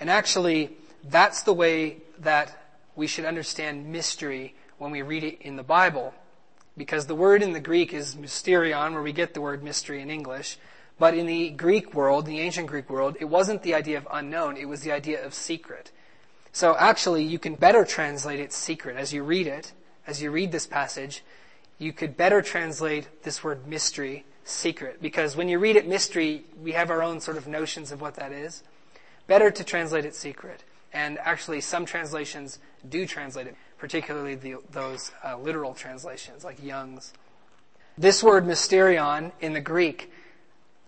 And 0.00 0.08
actually, 0.08 0.70
that's 1.04 1.42
the 1.42 1.52
way 1.52 1.98
that 2.20 2.48
we 2.96 3.06
should 3.06 3.26
understand 3.26 3.92
mystery 3.92 4.54
when 4.78 4.90
we 4.90 5.02
read 5.02 5.22
it 5.22 5.42
in 5.42 5.56
the 5.56 5.62
Bible. 5.62 6.14
because 6.78 7.06
the 7.06 7.14
word 7.14 7.42
in 7.42 7.52
the 7.52 7.60
Greek 7.60 7.92
is 7.92 8.14
mysterion, 8.14 8.92
where 8.92 9.02
we 9.02 9.12
get 9.12 9.34
the 9.34 9.40
word 9.40 9.62
mystery 9.62 10.00
in 10.00 10.08
English. 10.08 10.56
But 10.98 11.14
in 11.14 11.26
the 11.26 11.50
Greek 11.50 11.92
world, 11.92 12.24
the 12.24 12.40
ancient 12.40 12.68
Greek 12.68 12.88
world, 12.88 13.16
it 13.20 13.26
wasn't 13.26 13.62
the 13.62 13.74
idea 13.74 13.98
of 13.98 14.08
unknown, 14.10 14.56
it 14.56 14.68
was 14.68 14.80
the 14.80 14.92
idea 14.92 15.24
of 15.24 15.34
secret. 15.34 15.90
So 16.52 16.76
actually, 16.76 17.24
you 17.24 17.38
can 17.38 17.56
better 17.56 17.84
translate 17.84 18.40
it 18.40 18.52
secret. 18.52 18.96
As 18.96 19.12
you 19.12 19.22
read 19.22 19.46
it, 19.46 19.72
as 20.08 20.22
you 20.22 20.30
read 20.30 20.50
this 20.50 20.66
passage, 20.66 21.22
you 21.78 21.92
could 21.92 22.16
better 22.16 22.40
translate 22.40 23.06
this 23.22 23.44
word 23.44 23.68
mystery 23.68 24.24
secret. 24.42 25.02
Because 25.02 25.36
when 25.36 25.48
you 25.48 25.58
read 25.58 25.76
it 25.76 25.86
mystery, 25.86 26.44
we 26.60 26.72
have 26.72 26.90
our 26.90 27.02
own 27.02 27.20
sort 27.20 27.36
of 27.36 27.46
notions 27.46 27.92
of 27.92 28.00
what 28.00 28.14
that 28.14 28.32
is. 28.32 28.62
Better 29.26 29.50
to 29.50 29.62
translate 29.62 30.06
it 30.06 30.14
secret. 30.14 30.64
And 30.94 31.18
actually, 31.18 31.60
some 31.60 31.84
translations 31.84 32.58
do 32.88 33.06
translate 33.06 33.46
it, 33.46 33.56
particularly 33.76 34.34
the, 34.34 34.56
those 34.72 35.12
uh, 35.22 35.36
literal 35.36 35.74
translations, 35.74 36.42
like 36.42 36.64
Young's. 36.64 37.12
This 37.98 38.22
word 38.22 38.46
mysterion 38.46 39.32
in 39.40 39.52
the 39.52 39.60
Greek, 39.60 40.10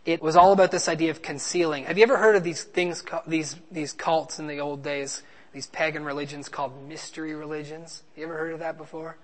it 0.06 0.22
was 0.22 0.34
all 0.34 0.52
about 0.52 0.70
this 0.70 0.88
idea 0.88 1.10
of 1.10 1.20
concealing. 1.20 1.84
Have 1.84 1.98
you 1.98 2.04
ever 2.04 2.16
heard 2.16 2.36
of 2.36 2.42
these 2.42 2.62
things, 2.62 3.04
these, 3.26 3.56
these 3.70 3.92
cults 3.92 4.38
in 4.38 4.46
the 4.46 4.60
old 4.60 4.82
days, 4.82 5.22
these 5.52 5.66
pagan 5.66 6.04
religions 6.04 6.48
called 6.48 6.88
mystery 6.88 7.34
religions? 7.34 8.02
You 8.16 8.24
ever 8.24 8.36
heard 8.36 8.52
of 8.52 8.60
that 8.60 8.76
before? 8.76 9.16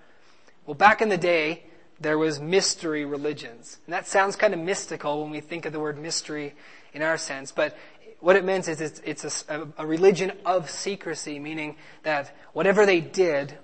Well, 0.66 0.74
back 0.74 1.00
in 1.00 1.08
the 1.08 1.16
day, 1.16 1.64
there 2.00 2.18
was 2.18 2.40
mystery 2.40 3.04
religions. 3.04 3.78
And 3.86 3.92
that 3.92 4.06
sounds 4.06 4.36
kind 4.36 4.52
of 4.52 4.60
mystical 4.60 5.22
when 5.22 5.30
we 5.30 5.40
think 5.40 5.64
of 5.64 5.72
the 5.72 5.80
word 5.80 5.98
mystery 5.98 6.54
in 6.92 7.02
our 7.02 7.16
sense, 7.16 7.52
but 7.52 7.76
what 8.20 8.36
it 8.36 8.44
means 8.44 8.68
is 8.68 8.80
it's, 8.80 9.00
it's 9.04 9.44
a, 9.48 9.68
a 9.76 9.86
religion 9.86 10.32
of 10.44 10.70
secrecy, 10.70 11.38
meaning 11.38 11.76
that 12.02 12.34
whatever 12.52 12.86
they 12.86 13.00
did 13.00 13.58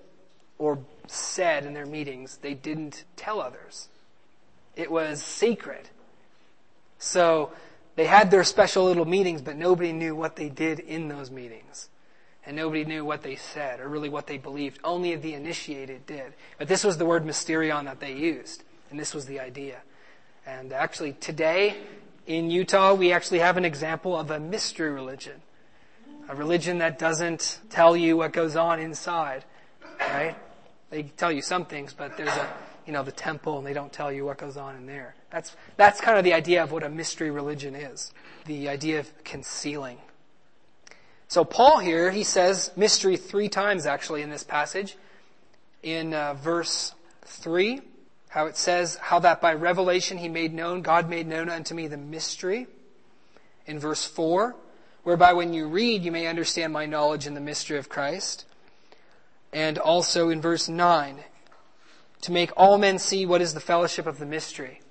or 0.58 0.78
said 1.06 1.64
in 1.64 1.74
their 1.74 1.86
meetings, 1.86 2.38
they 2.42 2.54
didn't 2.54 3.04
tell 3.16 3.40
others. 3.40 3.88
It 4.76 4.90
was 4.90 5.22
secret. 5.22 5.90
So 6.98 7.52
they 7.96 8.06
had 8.06 8.30
their 8.30 8.44
special 8.44 8.84
little 8.84 9.04
meetings, 9.04 9.42
but 9.42 9.56
nobody 9.56 9.92
knew 9.92 10.14
what 10.14 10.36
they 10.36 10.48
did 10.48 10.78
in 10.78 11.08
those 11.08 11.30
meetings. 11.30 11.88
And 12.44 12.56
nobody 12.56 12.84
knew 12.84 13.04
what 13.04 13.22
they 13.22 13.36
said 13.36 13.78
or 13.80 13.88
really 13.88 14.08
what 14.08 14.26
they 14.26 14.36
believed. 14.36 14.80
Only 14.82 15.14
the 15.14 15.34
initiated 15.34 16.06
did. 16.06 16.34
But 16.58 16.68
this 16.68 16.82
was 16.82 16.98
the 16.98 17.06
word 17.06 17.24
mysterion 17.24 17.84
that 17.84 18.00
they 18.00 18.12
used. 18.14 18.64
And 18.90 18.98
this 18.98 19.14
was 19.14 19.26
the 19.26 19.38
idea. 19.38 19.78
And 20.44 20.72
actually 20.72 21.12
today, 21.12 21.76
in 22.26 22.50
Utah, 22.50 22.94
we 22.94 23.12
actually 23.12 23.38
have 23.38 23.56
an 23.56 23.64
example 23.64 24.18
of 24.18 24.30
a 24.30 24.40
mystery 24.40 24.90
religion. 24.90 25.40
A 26.28 26.34
religion 26.34 26.78
that 26.78 26.98
doesn't 26.98 27.60
tell 27.70 27.96
you 27.96 28.16
what 28.16 28.32
goes 28.32 28.56
on 28.56 28.80
inside, 28.80 29.44
right? 30.00 30.36
They 30.90 31.04
tell 31.04 31.32
you 31.32 31.42
some 31.42 31.64
things, 31.64 31.94
but 31.94 32.16
there's 32.16 32.28
a, 32.28 32.48
you 32.86 32.92
know, 32.92 33.02
the 33.02 33.12
temple 33.12 33.58
and 33.58 33.66
they 33.66 33.72
don't 33.72 33.92
tell 33.92 34.12
you 34.12 34.24
what 34.24 34.38
goes 34.38 34.56
on 34.56 34.76
in 34.76 34.86
there. 34.86 35.14
That's, 35.30 35.56
that's 35.76 36.00
kind 36.00 36.18
of 36.18 36.24
the 36.24 36.34
idea 36.34 36.62
of 36.62 36.70
what 36.70 36.82
a 36.82 36.88
mystery 36.88 37.30
religion 37.30 37.74
is. 37.74 38.12
The 38.46 38.68
idea 38.68 39.00
of 39.00 39.24
concealing. 39.24 39.98
So 41.32 41.46
Paul 41.46 41.78
here, 41.78 42.10
he 42.10 42.24
says 42.24 42.70
mystery 42.76 43.16
three 43.16 43.48
times 43.48 43.86
actually 43.86 44.20
in 44.20 44.28
this 44.28 44.42
passage. 44.44 44.98
In 45.82 46.12
uh, 46.12 46.34
verse 46.34 46.94
3, 47.22 47.80
how 48.28 48.44
it 48.44 48.58
says, 48.58 48.96
how 48.96 49.18
that 49.20 49.40
by 49.40 49.54
revelation 49.54 50.18
he 50.18 50.28
made 50.28 50.52
known, 50.52 50.82
God 50.82 51.08
made 51.08 51.26
known 51.26 51.48
unto 51.48 51.74
me 51.74 51.86
the 51.86 51.96
mystery. 51.96 52.66
In 53.64 53.78
verse 53.78 54.04
4, 54.04 54.54
whereby 55.04 55.32
when 55.32 55.54
you 55.54 55.68
read, 55.68 56.02
you 56.02 56.12
may 56.12 56.26
understand 56.26 56.70
my 56.70 56.84
knowledge 56.84 57.26
in 57.26 57.32
the 57.32 57.40
mystery 57.40 57.78
of 57.78 57.88
Christ. 57.88 58.44
And 59.54 59.78
also 59.78 60.28
in 60.28 60.42
verse 60.42 60.68
9, 60.68 61.16
to 62.20 62.30
make 62.30 62.50
all 62.58 62.76
men 62.76 62.98
see 62.98 63.24
what 63.24 63.40
is 63.40 63.54
the 63.54 63.60
fellowship 63.60 64.06
of 64.06 64.18
the 64.18 64.26
mystery. 64.26 64.82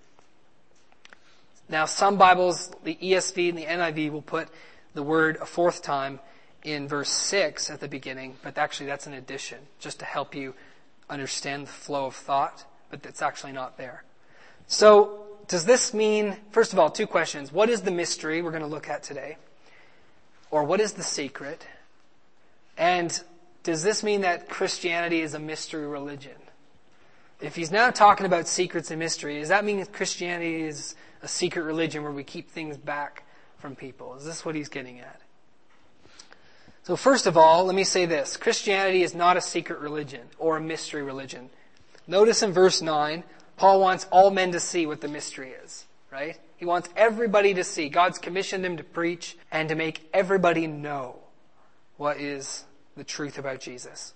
Now, 1.70 1.86
some 1.86 2.18
Bibles, 2.18 2.72
the 2.84 2.96
ESV 2.96 3.50
and 3.50 3.58
the 3.60 3.66
NIV 3.66 4.10
will 4.10 4.24
put 4.24 4.50
the 4.96 5.04
word 5.04 5.38
a 5.40 5.46
fourth 5.46 5.84
time 5.84 6.20
in 6.64 6.88
verse 6.88 7.10
6 7.10 7.70
at 7.70 7.80
the 7.80 7.88
beginning, 7.88 8.38
but 8.44 8.58
actually 8.58 8.86
that's 8.86 9.08
an 9.08 9.14
addition, 9.14 9.60
just 9.80 10.00
to 10.00 10.06
help 10.06 10.36
you 10.36 10.54
understand 11.10 11.68
the 11.68 11.72
flow 11.72 12.06
of 12.06 12.16
thought 12.16 12.66
but 12.92 13.06
it's 13.06 13.22
actually 13.22 13.54
not 13.54 13.78
there. 13.78 14.04
So, 14.68 15.24
does 15.48 15.66
this 15.66 15.94
mean, 15.94 16.38
first 16.52 16.74
of 16.74 16.80
all, 16.80 16.92
two 16.92 17.08
questions. 17.08 17.52
What 17.52 17.70
is 17.70 17.82
the 17.82 17.92
mystery 17.92 18.42
we're 18.42 18.52
going 18.52 18.62
to 18.62 18.68
look 18.68 18.90
at 18.90 19.02
today? 19.02 19.38
Or 20.52 20.64
what 20.64 20.80
is 20.80 20.94
the 20.94 21.04
secret? 21.04 21.66
And 22.78 23.20
does 23.64 23.82
this 23.82 24.04
mean 24.04 24.22
that 24.22 24.50
Christianity 24.50 25.22
is 25.22 25.34
a 25.34 25.40
mystery 25.40 25.88
religion? 25.88 26.36
If 27.40 27.56
he's 27.56 27.72
now 27.72 27.90
talking 27.90 28.26
about 28.26 28.48
secrets 28.48 28.92
and 28.92 29.00
mystery, 29.00 29.40
does 29.40 29.50
that 29.50 29.66
mean 29.66 29.80
that 29.80 29.92
Christianity 29.92 30.62
is 30.62 30.96
a 31.24 31.28
secret 31.28 31.64
religion 31.64 32.04
where 32.04 32.12
we 32.12 32.24
keep 32.24 32.50
things 32.52 32.78
back 32.78 33.24
from 33.58 33.76
people? 33.76 34.16
Is 34.16 34.26
this 34.26 34.46
what 34.46 34.56
he's 34.56 34.70
getting 34.70 35.00
at? 35.00 35.21
So 36.84 36.96
first 36.96 37.28
of 37.28 37.38
all, 37.38 37.66
let 37.66 37.76
me 37.76 37.84
say 37.84 38.06
this. 38.06 38.38
Christianity 38.38 39.04
is 39.04 39.14
not 39.14 39.38
a 39.38 39.42
secret 39.42 39.80
religion 39.80 40.22
or 40.38 40.58
a 40.58 40.62
mystery 40.62 41.04
religion. 41.04 41.50
Notice 42.08 42.42
in 42.42 42.52
verse 42.52 42.82
9, 42.82 43.24
Paul 43.56 43.80
wants 43.80 44.08
all 44.12 44.32
men 44.32 44.52
to 44.54 44.60
see 44.60 44.86
what 44.88 45.02
the 45.02 45.08
mystery 45.08 45.52
is, 45.64 45.86
right? 46.12 46.40
He 46.58 46.66
wants 46.66 46.90
everybody 46.96 47.54
to 47.54 47.64
see. 47.64 47.90
God's 47.90 48.18
commissioned 48.18 48.66
him 48.66 48.78
to 48.78 48.84
preach 48.84 49.38
and 49.52 49.70
to 49.70 49.76
make 49.76 50.10
everybody 50.14 50.66
know 50.66 51.18
what 51.98 52.20
is 52.20 52.66
the 52.98 53.04
truth 53.04 53.38
about 53.38 53.60
Jesus. 53.60 54.14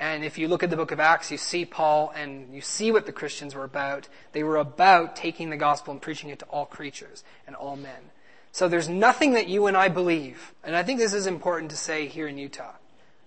And 0.00 0.24
if 0.24 0.38
you 0.38 0.46
look 0.46 0.62
at 0.62 0.70
the 0.70 0.76
book 0.76 0.92
of 0.92 1.00
Acts, 1.00 1.32
you 1.32 1.38
see 1.38 1.64
Paul 1.64 2.12
and 2.14 2.54
you 2.54 2.60
see 2.60 2.92
what 2.92 3.06
the 3.06 3.12
Christians 3.12 3.54
were 3.54 3.64
about. 3.64 4.08
They 4.30 4.44
were 4.44 4.56
about 4.56 5.16
taking 5.16 5.50
the 5.50 5.56
gospel 5.56 5.90
and 5.90 6.00
preaching 6.00 6.30
it 6.30 6.38
to 6.38 6.44
all 6.46 6.66
creatures 6.66 7.24
and 7.46 7.56
all 7.56 7.74
men. 7.74 8.12
So 8.52 8.68
there's 8.68 8.88
nothing 8.88 9.32
that 9.32 9.48
you 9.48 9.66
and 9.66 9.76
I 9.76 9.88
believe, 9.88 10.52
and 10.64 10.74
I 10.74 10.82
think 10.82 10.98
this 10.98 11.12
is 11.12 11.26
important 11.26 11.70
to 11.70 11.76
say 11.76 12.06
here 12.06 12.26
in 12.26 12.38
Utah. 12.38 12.74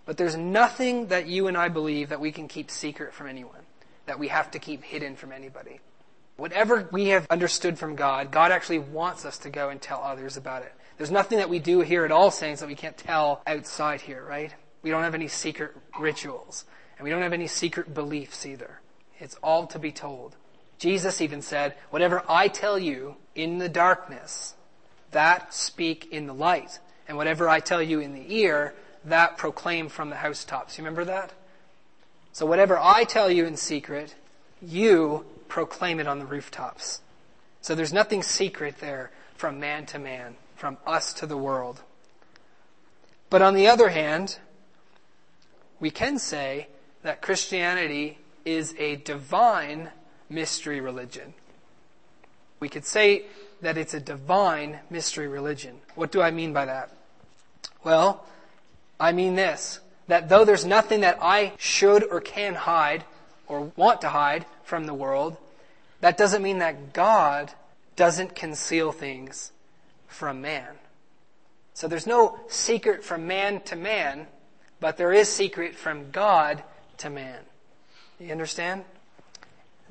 But 0.05 0.17
there's 0.17 0.35
nothing 0.35 1.07
that 1.07 1.27
you 1.27 1.47
and 1.47 1.55
I 1.55 1.69
believe 1.69 2.09
that 2.09 2.19
we 2.19 2.31
can 2.31 2.47
keep 2.47 2.71
secret 2.71 3.13
from 3.13 3.27
anyone, 3.27 3.61
that 4.07 4.19
we 4.19 4.29
have 4.29 4.51
to 4.51 4.59
keep 4.59 4.83
hidden 4.83 5.15
from 5.15 5.31
anybody. 5.31 5.79
Whatever 6.37 6.89
we 6.91 7.09
have 7.09 7.27
understood 7.29 7.77
from 7.77 7.95
God, 7.95 8.31
God 8.31 8.51
actually 8.51 8.79
wants 8.79 9.25
us 9.25 9.37
to 9.39 9.49
go 9.49 9.69
and 9.69 9.79
tell 9.79 10.01
others 10.01 10.37
about 10.37 10.63
it. 10.63 10.73
There's 10.97 11.11
nothing 11.11 11.37
that 11.37 11.49
we 11.49 11.59
do 11.59 11.81
here 11.81 12.03
at 12.03 12.11
All 12.11 12.31
Saints 12.31 12.61
that 12.61 12.67
we 12.67 12.75
can't 12.75 12.97
tell 12.97 13.41
outside 13.45 14.01
here, 14.01 14.25
right? 14.27 14.53
We 14.81 14.89
don't 14.89 15.03
have 15.03 15.15
any 15.15 15.27
secret 15.27 15.75
rituals. 15.99 16.65
And 16.97 17.03
we 17.03 17.09
don't 17.09 17.21
have 17.21 17.33
any 17.33 17.47
secret 17.47 17.93
beliefs 17.93 18.45
either. 18.45 18.79
It's 19.19 19.35
all 19.41 19.67
to 19.67 19.79
be 19.79 19.91
told. 19.91 20.35
Jesus 20.77 21.21
even 21.21 21.41
said, 21.41 21.75
whatever 21.89 22.23
I 22.27 22.47
tell 22.47 22.77
you 22.77 23.15
in 23.35 23.59
the 23.59 23.69
darkness, 23.69 24.55
that 25.11 25.53
speak 25.53 26.11
in 26.11 26.27
the 26.27 26.33
light. 26.33 26.79
And 27.07 27.17
whatever 27.17 27.49
I 27.49 27.59
tell 27.59 27.81
you 27.81 27.99
in 27.99 28.13
the 28.13 28.35
ear, 28.35 28.73
that 29.05 29.37
proclaim 29.37 29.89
from 29.89 30.09
the 30.09 30.15
housetops. 30.17 30.77
You 30.77 30.83
remember 30.83 31.05
that? 31.05 31.33
So 32.33 32.45
whatever 32.45 32.79
I 32.79 33.03
tell 33.03 33.29
you 33.29 33.45
in 33.45 33.57
secret, 33.57 34.15
you 34.61 35.25
proclaim 35.47 35.99
it 35.99 36.07
on 36.07 36.19
the 36.19 36.25
rooftops. 36.25 37.01
So 37.61 37.75
there's 37.75 37.93
nothing 37.93 38.23
secret 38.23 38.79
there 38.79 39.11
from 39.35 39.59
man 39.59 39.85
to 39.87 39.99
man, 39.99 40.35
from 40.55 40.77
us 40.85 41.13
to 41.15 41.25
the 41.25 41.37
world. 41.37 41.81
But 43.29 43.41
on 43.41 43.53
the 43.53 43.67
other 43.67 43.89
hand, 43.89 44.37
we 45.79 45.89
can 45.91 46.19
say 46.19 46.67
that 47.03 47.21
Christianity 47.21 48.19
is 48.45 48.75
a 48.77 48.97
divine 48.97 49.89
mystery 50.29 50.79
religion. 50.79 51.33
We 52.61 52.69
could 52.69 52.85
say 52.85 53.25
that 53.61 53.77
it's 53.77 53.93
a 53.93 53.99
divine 53.99 54.79
mystery 54.89 55.27
religion. 55.27 55.81
What 55.95 56.11
do 56.11 56.21
I 56.21 56.31
mean 56.31 56.53
by 56.53 56.65
that? 56.65 56.91
Well, 57.83 58.23
I 58.99 59.11
mean 59.11 59.35
this, 59.35 59.79
that 60.07 60.29
though 60.29 60.45
there's 60.45 60.63
nothing 60.63 61.01
that 61.01 61.17
I 61.21 61.53
should 61.57 62.03
or 62.03 62.21
can 62.21 62.53
hide 62.53 63.03
or 63.47 63.71
want 63.75 64.01
to 64.01 64.09
hide 64.09 64.45
from 64.63 64.85
the 64.85 64.93
world, 64.93 65.37
that 66.01 66.17
doesn't 66.17 66.43
mean 66.43 66.59
that 66.59 66.93
God 66.93 67.51
doesn't 67.95 68.35
conceal 68.35 68.91
things 68.91 69.51
from 70.07 70.41
man. 70.41 70.67
So 71.73 71.87
there's 71.87 72.07
no 72.07 72.39
secret 72.47 73.03
from 73.03 73.25
man 73.25 73.61
to 73.61 73.75
man, 73.75 74.27
but 74.79 74.97
there 74.97 75.11
is 75.11 75.29
secret 75.29 75.75
from 75.75 76.11
God 76.11 76.63
to 76.99 77.09
man. 77.09 77.39
You 78.19 78.31
understand? 78.31 78.85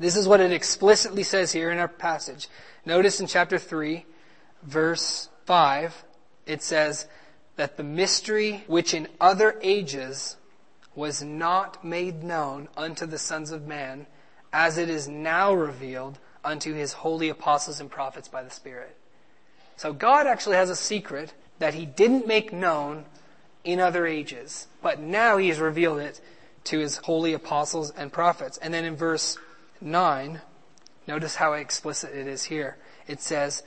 This 0.00 0.16
is 0.16 0.26
what 0.26 0.40
it 0.40 0.50
explicitly 0.50 1.23
says 1.23 1.52
here 1.52 1.71
in 1.71 1.78
our 1.78 1.87
passage. 1.87 2.49
Notice 2.87 3.21
in 3.21 3.26
chapter 3.26 3.59
3, 3.59 4.07
verse 4.62 5.28
5, 5.45 6.04
it 6.47 6.62
says, 6.62 7.07
that 7.57 7.76
the 7.76 7.83
mystery 7.83 8.64
which 8.66 8.95
in 8.95 9.07
other 9.21 9.59
ages 9.61 10.38
was 10.95 11.23
not 11.23 11.85
made 11.85 12.25
known 12.25 12.69
unto 12.78 13.04
the 13.04 13.19
sons 13.19 13.50
of 13.50 13.66
man, 13.66 14.07
as 14.54 14.78
it 14.78 14.88
is 14.88 15.07
now 15.07 15.52
revealed 15.52 16.19
unto 16.42 16.73
his 16.73 16.95
holy 16.95 17.28
apostles 17.28 17.78
and 17.78 17.90
prophets 17.90 18.26
by 18.26 18.42
the 18.42 18.49
Spirit. 18.49 18.97
So 19.76 19.92
God 19.92 20.26
actually 20.26 20.57
has 20.57 20.71
a 20.71 20.76
secret 20.76 21.35
that 21.59 21.75
he 21.75 21.85
didn't 21.85 22.26
make 22.26 22.54
known 22.54 23.04
in 23.64 23.78
other 23.78 24.07
ages, 24.07 24.66
but 24.80 24.99
now 24.99 25.37
he 25.37 25.49
has 25.49 25.59
revealed 25.59 25.99
it 25.99 26.23
to 26.64 26.78
his 26.78 26.97
holy 26.97 27.35
apostles 27.35 27.90
and 27.90 28.11
prophets. 28.11 28.57
And 28.57 28.73
then 28.73 28.87
in 28.87 28.97
verse 28.97 29.37
9, 29.81 30.41
notice 31.07 31.37
how 31.37 31.53
explicit 31.55 32.15
it 32.15 32.27
is 32.27 32.45
here. 32.45 32.77
It 33.07 33.21
says, 33.21 33.63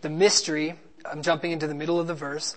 the 0.00 0.08
mystery, 0.10 0.74
I'm 1.10 1.22
jumping 1.22 1.52
into 1.52 1.66
the 1.66 1.74
middle 1.74 1.98
of 1.98 2.06
the 2.06 2.14
verse, 2.14 2.56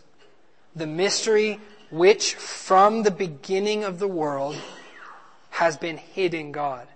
the 0.76 0.88
mystery 0.88 1.60
which 1.90 2.36
from 2.36 3.04
the 3.04 3.12
beginning 3.12 3.84
of 3.84 4.00
the 4.00 4.08
world 4.08 4.58
has 5.52 5.78
been 5.78 5.98
hid 5.98 6.34
in 6.34 6.52
God. 6.52 6.88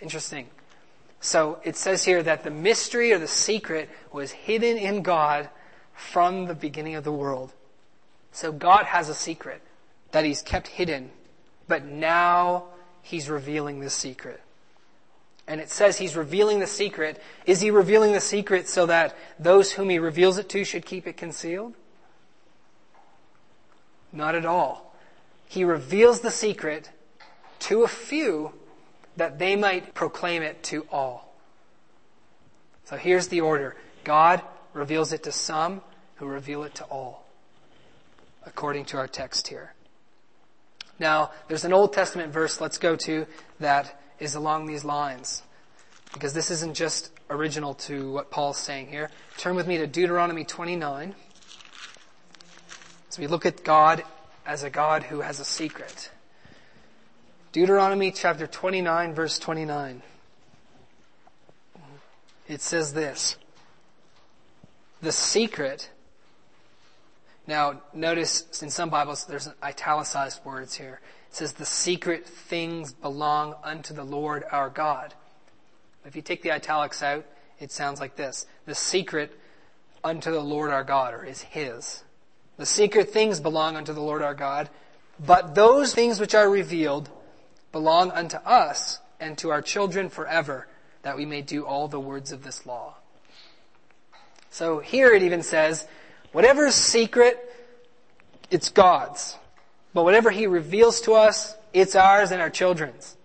Interesting. 0.00 0.48
So 1.20 1.58
it 1.64 1.76
says 1.76 2.04
here 2.04 2.22
that 2.22 2.44
the 2.44 2.50
mystery 2.50 3.12
or 3.12 3.18
the 3.18 3.28
secret 3.28 3.90
was 4.12 4.30
hidden 4.30 4.78
in 4.78 5.02
God 5.02 5.50
from 5.94 6.46
the 6.46 6.54
beginning 6.54 6.94
of 6.94 7.04
the 7.04 7.12
world. 7.12 7.52
So 8.32 8.52
God 8.52 8.86
has 8.86 9.08
a 9.08 9.14
secret 9.14 9.60
that 10.12 10.24
he's 10.24 10.42
kept 10.42 10.68
hidden, 10.68 11.10
but 11.68 11.84
now 11.84 12.64
he's 13.02 13.28
revealing 13.28 13.80
the 13.80 13.90
secret. 13.90 14.40
And 15.46 15.60
it 15.60 15.70
says 15.70 15.98
he's 15.98 16.16
revealing 16.16 16.60
the 16.60 16.66
secret. 16.66 17.20
Is 17.44 17.60
he 17.60 17.70
revealing 17.70 18.12
the 18.12 18.20
secret 18.20 18.68
so 18.68 18.86
that 18.86 19.16
those 19.38 19.72
whom 19.72 19.90
he 19.90 19.98
reveals 19.98 20.38
it 20.38 20.48
to 20.50 20.64
should 20.64 20.86
keep 20.86 21.06
it 21.06 21.16
concealed? 21.16 21.74
Not 24.12 24.34
at 24.34 24.46
all. 24.46 24.94
He 25.48 25.64
reveals 25.64 26.20
the 26.20 26.30
secret 26.30 26.90
to 27.60 27.82
a 27.82 27.88
few 27.88 28.52
that 29.16 29.38
they 29.38 29.56
might 29.56 29.94
proclaim 29.94 30.42
it 30.42 30.62
to 30.64 30.86
all. 30.90 31.34
So 32.84 32.96
here's 32.96 33.28
the 33.28 33.40
order. 33.40 33.76
God 34.04 34.42
reveals 34.72 35.12
it 35.12 35.24
to 35.24 35.32
some 35.32 35.82
who 36.16 36.26
reveal 36.26 36.62
it 36.64 36.74
to 36.76 36.84
all, 36.84 37.26
according 38.46 38.84
to 38.86 38.98
our 38.98 39.08
text 39.08 39.48
here. 39.48 39.74
Now, 41.00 41.30
there's 41.48 41.64
an 41.64 41.72
Old 41.72 41.94
Testament 41.94 42.30
verse 42.32 42.60
let's 42.60 42.76
go 42.76 42.94
to 42.94 43.26
that 43.58 44.00
is 44.20 44.34
along 44.34 44.66
these 44.66 44.84
lines. 44.84 45.42
Because 46.12 46.34
this 46.34 46.50
isn't 46.50 46.74
just 46.74 47.10
original 47.30 47.74
to 47.74 48.12
what 48.12 48.30
Paul's 48.30 48.58
saying 48.58 48.88
here. 48.88 49.10
Turn 49.38 49.56
with 49.56 49.66
me 49.66 49.78
to 49.78 49.86
Deuteronomy 49.86 50.44
29. 50.44 51.14
So 53.08 53.22
we 53.22 53.28
look 53.28 53.46
at 53.46 53.64
God 53.64 54.04
as 54.44 54.62
a 54.62 54.70
God 54.70 55.04
who 55.04 55.22
has 55.22 55.40
a 55.40 55.44
secret. 55.44 56.10
Deuteronomy 57.52 58.12
chapter 58.12 58.46
29 58.46 59.14
verse 59.14 59.38
29. 59.38 60.02
It 62.46 62.60
says 62.60 62.92
this. 62.92 63.36
The 65.00 65.12
secret. 65.12 65.88
Now, 67.50 67.82
notice 67.92 68.62
in 68.62 68.70
some 68.70 68.90
Bibles 68.90 69.24
there's 69.24 69.48
italicized 69.60 70.44
words 70.44 70.76
here. 70.76 71.00
It 71.28 71.34
says 71.34 71.54
the 71.54 71.66
secret 71.66 72.24
things 72.24 72.92
belong 72.92 73.56
unto 73.64 73.92
the 73.92 74.04
Lord 74.04 74.44
our 74.52 74.70
God. 74.70 75.14
If 76.06 76.14
you 76.14 76.22
take 76.22 76.42
the 76.42 76.52
italics 76.52 77.02
out, 77.02 77.26
it 77.58 77.72
sounds 77.72 77.98
like 77.98 78.14
this. 78.14 78.46
The 78.66 78.76
secret 78.76 79.36
unto 80.04 80.30
the 80.30 80.44
Lord 80.44 80.70
our 80.70 80.84
God, 80.84 81.12
or 81.12 81.24
is 81.24 81.42
His. 81.42 82.04
The 82.56 82.66
secret 82.66 83.10
things 83.10 83.40
belong 83.40 83.74
unto 83.74 83.92
the 83.92 84.00
Lord 84.00 84.22
our 84.22 84.32
God, 84.32 84.70
but 85.18 85.56
those 85.56 85.92
things 85.92 86.20
which 86.20 86.36
are 86.36 86.48
revealed 86.48 87.10
belong 87.72 88.12
unto 88.12 88.36
us 88.36 89.00
and 89.18 89.36
to 89.38 89.50
our 89.50 89.60
children 89.60 90.08
forever, 90.08 90.68
that 91.02 91.16
we 91.16 91.26
may 91.26 91.42
do 91.42 91.66
all 91.66 91.88
the 91.88 91.98
words 91.98 92.30
of 92.30 92.44
this 92.44 92.64
law. 92.64 92.94
So 94.50 94.78
here 94.78 95.12
it 95.12 95.24
even 95.24 95.42
says, 95.42 95.88
whatever 96.32 96.66
is 96.66 96.74
secret, 96.74 97.38
it's 98.50 98.70
God's. 98.70 99.36
But 99.92 100.04
whatever 100.04 100.30
He 100.30 100.46
reveals 100.46 101.00
to 101.02 101.14
us, 101.14 101.56
it's 101.72 101.96
ours 101.96 102.30
and 102.30 102.40
our 102.40 102.50
children's. 102.50 103.16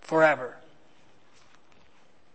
Forever. 0.00 0.56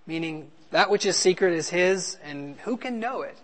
Meaning, 0.05 0.51
that 0.71 0.89
which 0.89 1.05
is 1.05 1.17
secret 1.17 1.53
is 1.53 1.69
His, 1.69 2.17
and 2.23 2.57
who 2.59 2.77
can 2.77 2.99
know 2.99 3.21
it? 3.21 3.37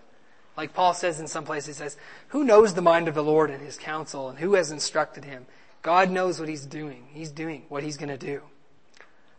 Like 0.56 0.74
Paul 0.74 0.94
says 0.94 1.20
in 1.20 1.26
some 1.26 1.44
places, 1.44 1.78
he 1.78 1.82
says, 1.82 1.96
who 2.28 2.44
knows 2.44 2.74
the 2.74 2.82
mind 2.82 3.08
of 3.08 3.14
the 3.14 3.24
Lord 3.24 3.50
and 3.50 3.62
His 3.62 3.76
counsel, 3.76 4.28
and 4.28 4.38
who 4.38 4.54
has 4.54 4.70
instructed 4.70 5.24
Him? 5.24 5.46
God 5.82 6.10
knows 6.10 6.38
what 6.38 6.48
He's 6.48 6.66
doing. 6.66 7.06
He's 7.12 7.30
doing 7.30 7.64
what 7.68 7.82
He's 7.82 7.96
to 7.96 8.18
do. 8.18 8.42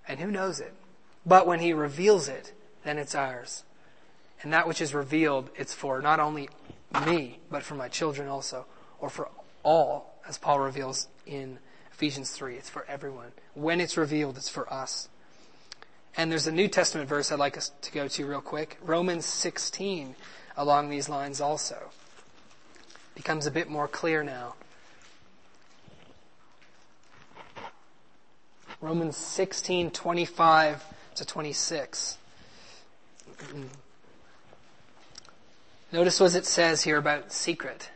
And 0.08 0.20
who 0.20 0.32
knows 0.32 0.60
it? 0.60 0.74
But 1.26 1.46
when 1.46 1.60
He 1.60 1.74
reveals 1.74 2.28
it, 2.28 2.54
then 2.84 2.98
it's 2.98 3.14
ours. 3.14 3.64
And 4.42 4.52
that 4.52 4.68
which 4.68 4.82
is 4.82 4.94
revealed, 4.96 5.52
it's 5.56 5.74
for 5.74 6.02
not 6.02 6.20
only 6.20 6.50
me, 7.06 7.40
but 7.50 7.64
for 7.64 7.76
my 7.76 7.88
children 7.88 8.28
also, 8.28 8.66
or 9.00 9.10
for 9.10 9.30
all, 9.64 10.20
as 10.28 10.38
Paul 10.38 10.60
reveals 10.60 11.08
in 11.26 11.60
Ephesians 11.92 12.32
3. 12.32 12.56
It's 12.56 12.70
for 12.70 12.86
everyone. 12.88 13.32
When 13.54 13.80
it's 13.80 13.98
revealed, 13.98 14.38
it's 14.38 14.50
for 14.50 14.72
us. 14.72 15.10
And 16.18 16.32
there's 16.32 16.48
a 16.48 16.52
New 16.52 16.68
Testament 16.68 17.08
verse 17.08 17.32
I'd 17.32 17.40
like 17.40 17.58
us 17.58 17.72
to 17.82 17.92
go 17.92 18.08
to 18.08 18.26
real 18.26 18.42
quick. 18.42 18.78
Romans 18.82 19.26
16 19.26 20.16
along 20.58 20.90
these 20.90 21.08
lines 21.08 21.40
also. 21.40 21.92
Becomes 23.16 23.46
a 23.46 23.52
bit 23.52 23.70
more 23.70 23.88
clear 23.88 24.24
now. 24.24 24.56
Romans 28.82 29.16
16, 29.16 29.92
25 29.92 30.84
to 31.16 31.26
26. 31.26 32.18
Notice 35.92 36.20
what 36.20 36.36
it 36.36 36.46
says 36.46 36.84
here 36.84 36.98
about 36.98 37.32
secret. 37.34 37.90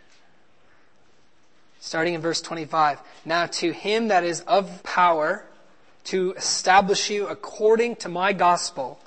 Starting 1.80 2.14
in 2.14 2.22
verse 2.22 2.42
25. 2.42 3.00
Now 3.26 3.46
to 3.46 3.72
him 3.72 4.10
that 4.10 4.24
is 4.24 4.42
of 4.42 4.84
power 4.84 5.46
to 6.06 6.34
establish 6.34 7.10
you 7.10 7.28
according 7.28 7.96
to 7.98 8.10
my 8.10 8.34
gospel 8.34 9.00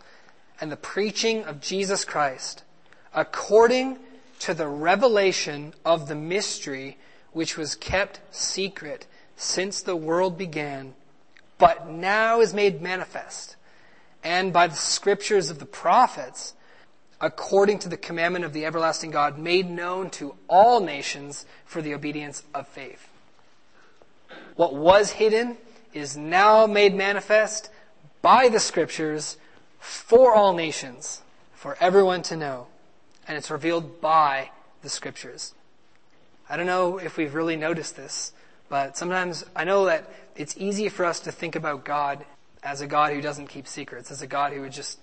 and 0.61 0.73
the 0.73 0.77
preaching 0.77 1.45
of 1.45 1.61
Jesus 1.61 2.05
Christ, 2.05 2.65
according 3.15 3.99
to 4.41 4.55
the 4.55 4.69
revelation 4.69 5.75
of 5.85 6.09
the 6.09 6.15
mystery 6.15 6.97
which 7.33 7.57
was 7.57 7.75
kept 7.75 8.21
secret 8.31 9.07
since 9.37 9.83
the 9.83 9.97
world 9.97 10.39
began 10.39 10.95
but 11.59 11.89
now 11.91 12.41
is 12.41 12.55
made 12.55 12.81
manifest, 12.81 13.57
and 14.23 14.53
by 14.53 14.69
the 14.69 14.77
scriptures 14.77 15.51
of 15.51 15.59
the 15.59 15.67
prophets, 15.67 16.55
according 17.21 17.79
to 17.81 17.89
the 17.89 17.97
commandment 17.97 18.45
of 18.45 18.53
the 18.53 18.65
everlasting 18.65 19.11
God, 19.11 19.39
made 19.39 19.69
known 19.69 20.11
to 20.11 20.35
all 20.49 20.81
nations 20.81 21.47
for 21.65 21.83
the 21.83 21.95
obedience 21.95 22.43
of 22.55 22.69
faith. 22.69 23.09
What 24.57 24.75
was 24.75 25.13
hidden 25.13 25.57
is 25.93 26.17
now 26.17 26.67
made 26.67 26.95
manifest 26.95 27.71
by 28.23 28.49
the 28.49 28.61
scriptures 28.61 29.37
for 29.79 30.35
all 30.35 30.55
nations, 30.55 31.23
for 31.55 31.77
everyone 31.81 32.23
to 32.23 32.37
know. 32.37 32.67
And 33.27 33.37
it's 33.37 33.51
revealed 33.51 34.01
by 34.01 34.51
the 34.83 34.89
scriptures. 34.89 35.55
I 36.49 36.57
don't 36.57 36.67
know 36.67 36.99
if 36.99 37.17
we've 37.17 37.35
really 37.35 37.57
noticed 37.57 37.97
this, 37.97 38.33
but 38.69 38.97
sometimes 38.97 39.45
I 39.55 39.65
know 39.65 39.85
that 39.87 40.11
it's 40.37 40.57
easy 40.57 40.89
for 40.89 41.05
us 41.05 41.21
to 41.21 41.33
think 41.33 41.57
about 41.57 41.85
God 41.85 42.25
as 42.63 42.81
a 42.81 42.87
God 42.87 43.13
who 43.13 43.21
doesn't 43.21 43.49
keep 43.49 43.67
secrets, 43.67 44.11
as 44.11 44.23
a 44.23 44.27
God 44.27 44.53
who 44.53 44.63
would 44.63 44.73
just 44.73 44.99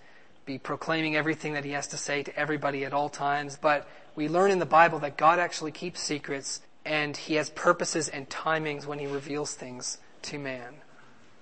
be 0.46 0.58
proclaiming 0.58 1.16
everything 1.16 1.54
that 1.54 1.66
he 1.66 1.72
has 1.72 1.88
to 1.88 1.98
say 1.98 2.24
to 2.24 2.40
everybody 2.40 2.86
at 2.86 2.94
all 2.94 3.10
times. 3.10 3.58
But 3.60 3.88
we 4.16 4.30
learn 4.30 4.52
in 4.52 4.60
the 4.60 4.66
Bible 4.66 5.00
that 5.00 5.18
God 5.18 5.40
actually 5.40 5.72
keeps 5.72 6.00
secrets 6.00 6.62
and 6.86 7.18
he 7.18 7.36
has 7.36 7.50
purposes 7.50 8.10
and 8.10 8.30
timings 8.30 8.86
when 8.86 9.00
he 9.00 9.08
reveals 9.08 9.56
things 9.56 9.98
to 10.24 10.38
man. 10.38 10.76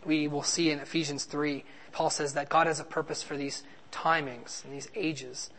We 0.05 0.27
will 0.27 0.43
see 0.43 0.71
in 0.71 0.79
Ephesians 0.79 1.25
3, 1.25 1.63
Paul 1.91 2.09
says 2.09 2.33
that 2.33 2.49
God 2.49 2.67
has 2.67 2.79
a 2.79 2.85
purpose 2.85 3.21
for 3.21 3.35
these 3.35 3.63
timings 3.91 4.63
and 4.63 4.73
these 4.73 4.89
ages 4.95 5.49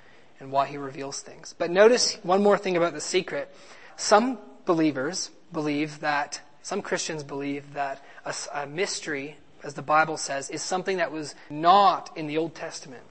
and 0.41 0.51
why 0.51 0.67
he 0.67 0.79
reveals 0.79 1.21
things. 1.21 1.55
But 1.57 1.71
notice 1.71 2.19
one 2.23 2.43
more 2.43 2.59
thing 2.59 2.77
about 2.77 2.95
the 2.95 3.01
secret. 3.01 3.55
Some 3.97 4.39
believers 4.65 5.31
believe 5.53 6.01
that 6.01 6.41
some 6.63 6.81
Christians 6.81 7.23
believe 7.23 7.75
that 7.75 8.03
a, 8.25 8.35
a 8.55 8.67
mystery, 8.67 9.37
as 9.63 9.75
the 9.75 9.83
Bible 9.83 10.17
says, 10.17 10.49
is 10.49 10.63
something 10.63 10.97
that 10.97 11.13
was 11.13 11.35
not 11.51 12.11
in 12.17 12.27
the 12.27 12.39
Old 12.39 12.55
Testament 12.55 13.05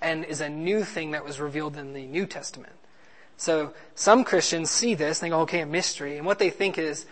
and 0.00 0.24
is 0.24 0.40
a 0.40 0.48
new 0.48 0.84
thing 0.84 1.12
that 1.12 1.24
was 1.24 1.40
revealed 1.40 1.76
in 1.76 1.92
the 1.92 2.06
New 2.06 2.26
Testament. 2.26 2.72
So 3.36 3.72
some 3.94 4.24
Christians 4.24 4.70
see 4.70 4.94
this 4.94 5.22
and 5.22 5.26
they 5.26 5.34
go, 5.34 5.42
okay, 5.42 5.60
a 5.60 5.66
mystery. 5.66 6.16
And 6.16 6.26
what 6.26 6.38
they 6.38 6.50
think 6.50 6.76
is, 6.78 7.06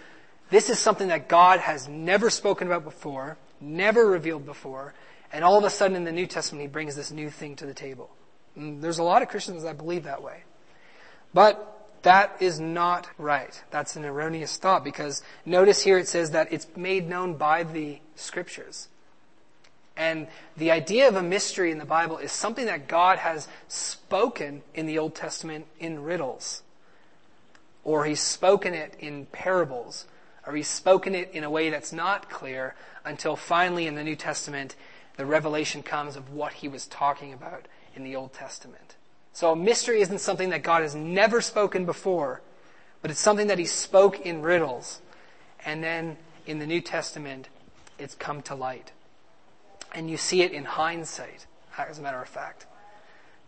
this 0.50 0.70
is 0.70 0.78
something 0.78 1.08
that 1.08 1.28
God 1.28 1.60
has 1.60 1.88
never 1.88 2.30
spoken 2.30 2.66
about 2.66 2.84
before, 2.84 3.36
never 3.60 4.06
revealed 4.06 4.44
before, 4.44 4.94
and 5.32 5.44
all 5.44 5.58
of 5.58 5.64
a 5.64 5.70
sudden 5.70 5.96
in 5.96 6.04
the 6.04 6.12
New 6.12 6.26
Testament 6.26 6.62
he 6.62 6.68
brings 6.68 6.96
this 6.96 7.10
new 7.10 7.30
thing 7.30 7.56
to 7.56 7.66
the 7.66 7.74
table. 7.74 8.10
And 8.54 8.82
there's 8.82 8.98
a 8.98 9.04
lot 9.04 9.22
of 9.22 9.28
Christians 9.28 9.62
that 9.62 9.76
believe 9.76 10.04
that 10.04 10.22
way. 10.22 10.44
But 11.34 11.72
that 12.02 12.36
is 12.40 12.60
not 12.60 13.08
right. 13.18 13.62
That's 13.70 13.96
an 13.96 14.04
erroneous 14.04 14.56
thought 14.56 14.84
because 14.84 15.22
notice 15.44 15.82
here 15.82 15.98
it 15.98 16.08
says 16.08 16.30
that 16.30 16.52
it's 16.52 16.66
made 16.76 17.08
known 17.08 17.34
by 17.34 17.64
the 17.64 18.00
scriptures. 18.14 18.88
And 19.96 20.26
the 20.56 20.70
idea 20.70 21.08
of 21.08 21.16
a 21.16 21.22
mystery 21.22 21.70
in 21.70 21.78
the 21.78 21.84
Bible 21.84 22.18
is 22.18 22.30
something 22.30 22.66
that 22.66 22.86
God 22.86 23.18
has 23.18 23.48
spoken 23.68 24.62
in 24.74 24.86
the 24.86 24.98
Old 24.98 25.14
Testament 25.14 25.66
in 25.78 26.02
riddles. 26.02 26.62
Or 27.82 28.04
He's 28.04 28.20
spoken 28.20 28.74
it 28.74 28.94
in 28.98 29.26
parables 29.26 30.06
or 30.46 30.54
he's 30.54 30.68
spoken 30.68 31.14
it 31.14 31.30
in 31.32 31.44
a 31.44 31.50
way 31.50 31.70
that's 31.70 31.92
not 31.92 32.30
clear 32.30 32.74
until 33.04 33.36
finally 33.36 33.86
in 33.86 33.96
the 33.96 34.04
New 34.04 34.16
Testament, 34.16 34.76
the 35.16 35.26
revelation 35.26 35.82
comes 35.82 36.16
of 36.16 36.32
what 36.32 36.54
he 36.54 36.68
was 36.68 36.86
talking 36.86 37.32
about 37.32 37.66
in 37.94 38.04
the 38.04 38.14
Old 38.14 38.32
Testament. 38.32 38.94
So 39.32 39.52
a 39.52 39.56
mystery 39.56 40.00
isn't 40.00 40.20
something 40.20 40.50
that 40.50 40.62
God 40.62 40.82
has 40.82 40.94
never 40.94 41.40
spoken 41.40 41.84
before, 41.84 42.40
but 43.02 43.10
it's 43.10 43.20
something 43.20 43.48
that 43.48 43.58
he 43.58 43.66
spoke 43.66 44.20
in 44.20 44.40
riddles. 44.40 45.00
And 45.64 45.82
then 45.82 46.16
in 46.46 46.58
the 46.58 46.66
New 46.66 46.80
Testament, 46.80 47.48
it's 47.98 48.14
come 48.14 48.40
to 48.42 48.54
light. 48.54 48.92
And 49.96 50.10
you 50.10 50.18
see 50.18 50.42
it 50.42 50.52
in 50.52 50.64
hindsight, 50.64 51.46
as 51.78 51.98
a 51.98 52.02
matter 52.02 52.20
of 52.20 52.28
fact. 52.28 52.66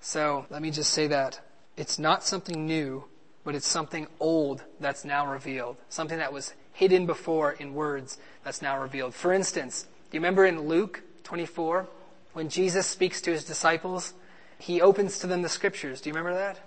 So 0.00 0.46
let 0.48 0.62
me 0.62 0.70
just 0.70 0.92
say 0.92 1.06
that 1.08 1.40
it's 1.76 1.98
not 1.98 2.24
something 2.24 2.66
new, 2.66 3.04
but 3.44 3.54
it's 3.54 3.66
something 3.66 4.06
old 4.18 4.64
that's 4.80 5.04
now 5.04 5.30
revealed. 5.30 5.76
Something 5.90 6.16
that 6.16 6.32
was 6.32 6.54
hidden 6.72 7.04
before 7.04 7.52
in 7.52 7.74
words 7.74 8.16
that's 8.44 8.62
now 8.62 8.80
revealed. 8.80 9.14
For 9.14 9.32
instance, 9.32 9.82
do 10.10 10.16
you 10.16 10.20
remember 10.20 10.46
in 10.46 10.66
Luke 10.66 11.02
24 11.24 11.86
when 12.32 12.48
Jesus 12.48 12.86
speaks 12.86 13.20
to 13.20 13.30
his 13.30 13.44
disciples? 13.44 14.14
He 14.58 14.80
opens 14.80 15.18
to 15.18 15.26
them 15.26 15.42
the 15.42 15.50
scriptures. 15.50 16.00
Do 16.00 16.08
you 16.08 16.14
remember 16.14 16.36
that? 16.38 16.60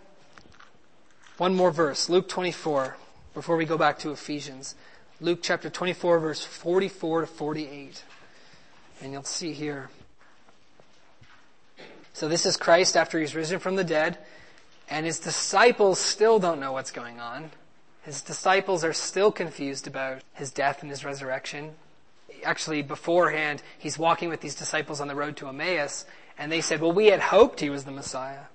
One 1.37 1.55
more 1.55 1.71
verse, 1.71 2.07
Luke 2.07 2.29
24, 2.29 2.97
before 3.33 3.57
we 3.57 3.65
go 3.65 3.79
back 3.79 3.97
to 3.99 4.11
Ephesians. 4.11 4.75
Luke 5.19 5.39
chapter 5.41 5.71
24, 5.71 6.19
verse 6.19 6.43
44 6.43 7.21
to 7.21 7.27
48. 7.27 8.03
And 9.01 9.11
you'll 9.11 9.23
see 9.23 9.53
here. 9.53 9.89
So 12.13 12.27
this 12.27 12.45
is 12.45 12.57
Christ 12.57 12.95
after 12.95 13.19
he's 13.19 13.35
risen 13.35 13.59
from 13.59 13.75
the 13.75 13.83
dead, 13.83 14.17
and 14.89 15.05
his 15.05 15.19
disciples 15.19 15.99
still 15.99 16.39
don't 16.39 16.59
know 16.59 16.71
what's 16.73 16.91
going 16.91 17.19
on. 17.19 17.51
His 18.03 18.21
disciples 18.21 18.83
are 18.83 18.93
still 18.93 19.31
confused 19.31 19.87
about 19.87 20.21
his 20.33 20.51
death 20.51 20.81
and 20.81 20.89
his 20.89 21.05
resurrection. 21.05 21.71
Actually, 22.43 22.81
beforehand, 22.81 23.61
he's 23.79 23.97
walking 23.97 24.29
with 24.29 24.41
these 24.41 24.55
disciples 24.55 24.99
on 24.99 25.07
the 25.07 25.15
road 25.15 25.37
to 25.37 25.47
Emmaus, 25.47 26.05
and 26.37 26.51
they 26.51 26.61
said, 26.61 26.81
well, 26.81 26.91
we 26.91 27.07
had 27.07 27.19
hoped 27.19 27.59
he 27.59 27.69
was 27.69 27.85
the 27.85 27.91
Messiah. 27.91 28.45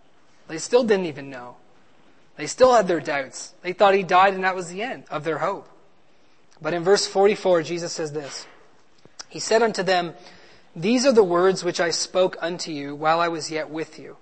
They 0.48 0.58
still 0.58 0.84
didn't 0.84 1.06
even 1.06 1.30
know. 1.30 1.56
They 2.36 2.46
still 2.46 2.74
had 2.74 2.86
their 2.86 3.00
doubts. 3.00 3.54
They 3.62 3.72
thought 3.72 3.94
he 3.94 4.02
died 4.02 4.34
and 4.34 4.44
that 4.44 4.54
was 4.54 4.68
the 4.68 4.82
end 4.82 5.04
of 5.10 5.24
their 5.24 5.38
hope. 5.38 5.68
But 6.60 6.74
in 6.74 6.84
verse 6.84 7.06
44, 7.06 7.62
Jesus 7.62 7.92
says 7.92 8.12
this. 8.12 8.46
He 9.28 9.40
said 9.40 9.62
unto 9.62 9.82
them, 9.82 10.14
These 10.76 11.06
are 11.06 11.12
the 11.12 11.24
words 11.24 11.64
which 11.64 11.80
I 11.80 11.90
spoke 11.90 12.36
unto 12.40 12.70
you 12.70 12.94
while 12.94 13.18
I 13.18 13.28
was 13.28 13.50
yet 13.50 13.70
with 13.70 13.98
you 13.98 14.18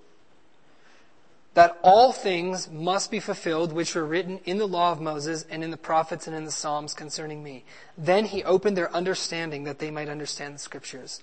that 1.54 1.78
all 1.82 2.12
things 2.12 2.68
must 2.70 3.10
be 3.10 3.20
fulfilled 3.20 3.72
which 3.72 3.94
were 3.94 4.04
written 4.04 4.40
in 4.44 4.58
the 4.58 4.66
law 4.66 4.90
of 4.90 5.00
Moses 5.00 5.46
and 5.48 5.62
in 5.64 5.70
the 5.70 5.76
prophets 5.76 6.26
and 6.26 6.36
in 6.36 6.44
the 6.44 6.50
Psalms 6.50 6.94
concerning 6.94 7.42
me. 7.42 7.64
Then 7.96 8.24
he 8.26 8.42
opened 8.42 8.76
their 8.76 8.94
understanding 8.94 9.64
that 9.64 9.78
they 9.78 9.90
might 9.90 10.08
understand 10.08 10.54
the 10.54 10.58
scriptures. 10.58 11.22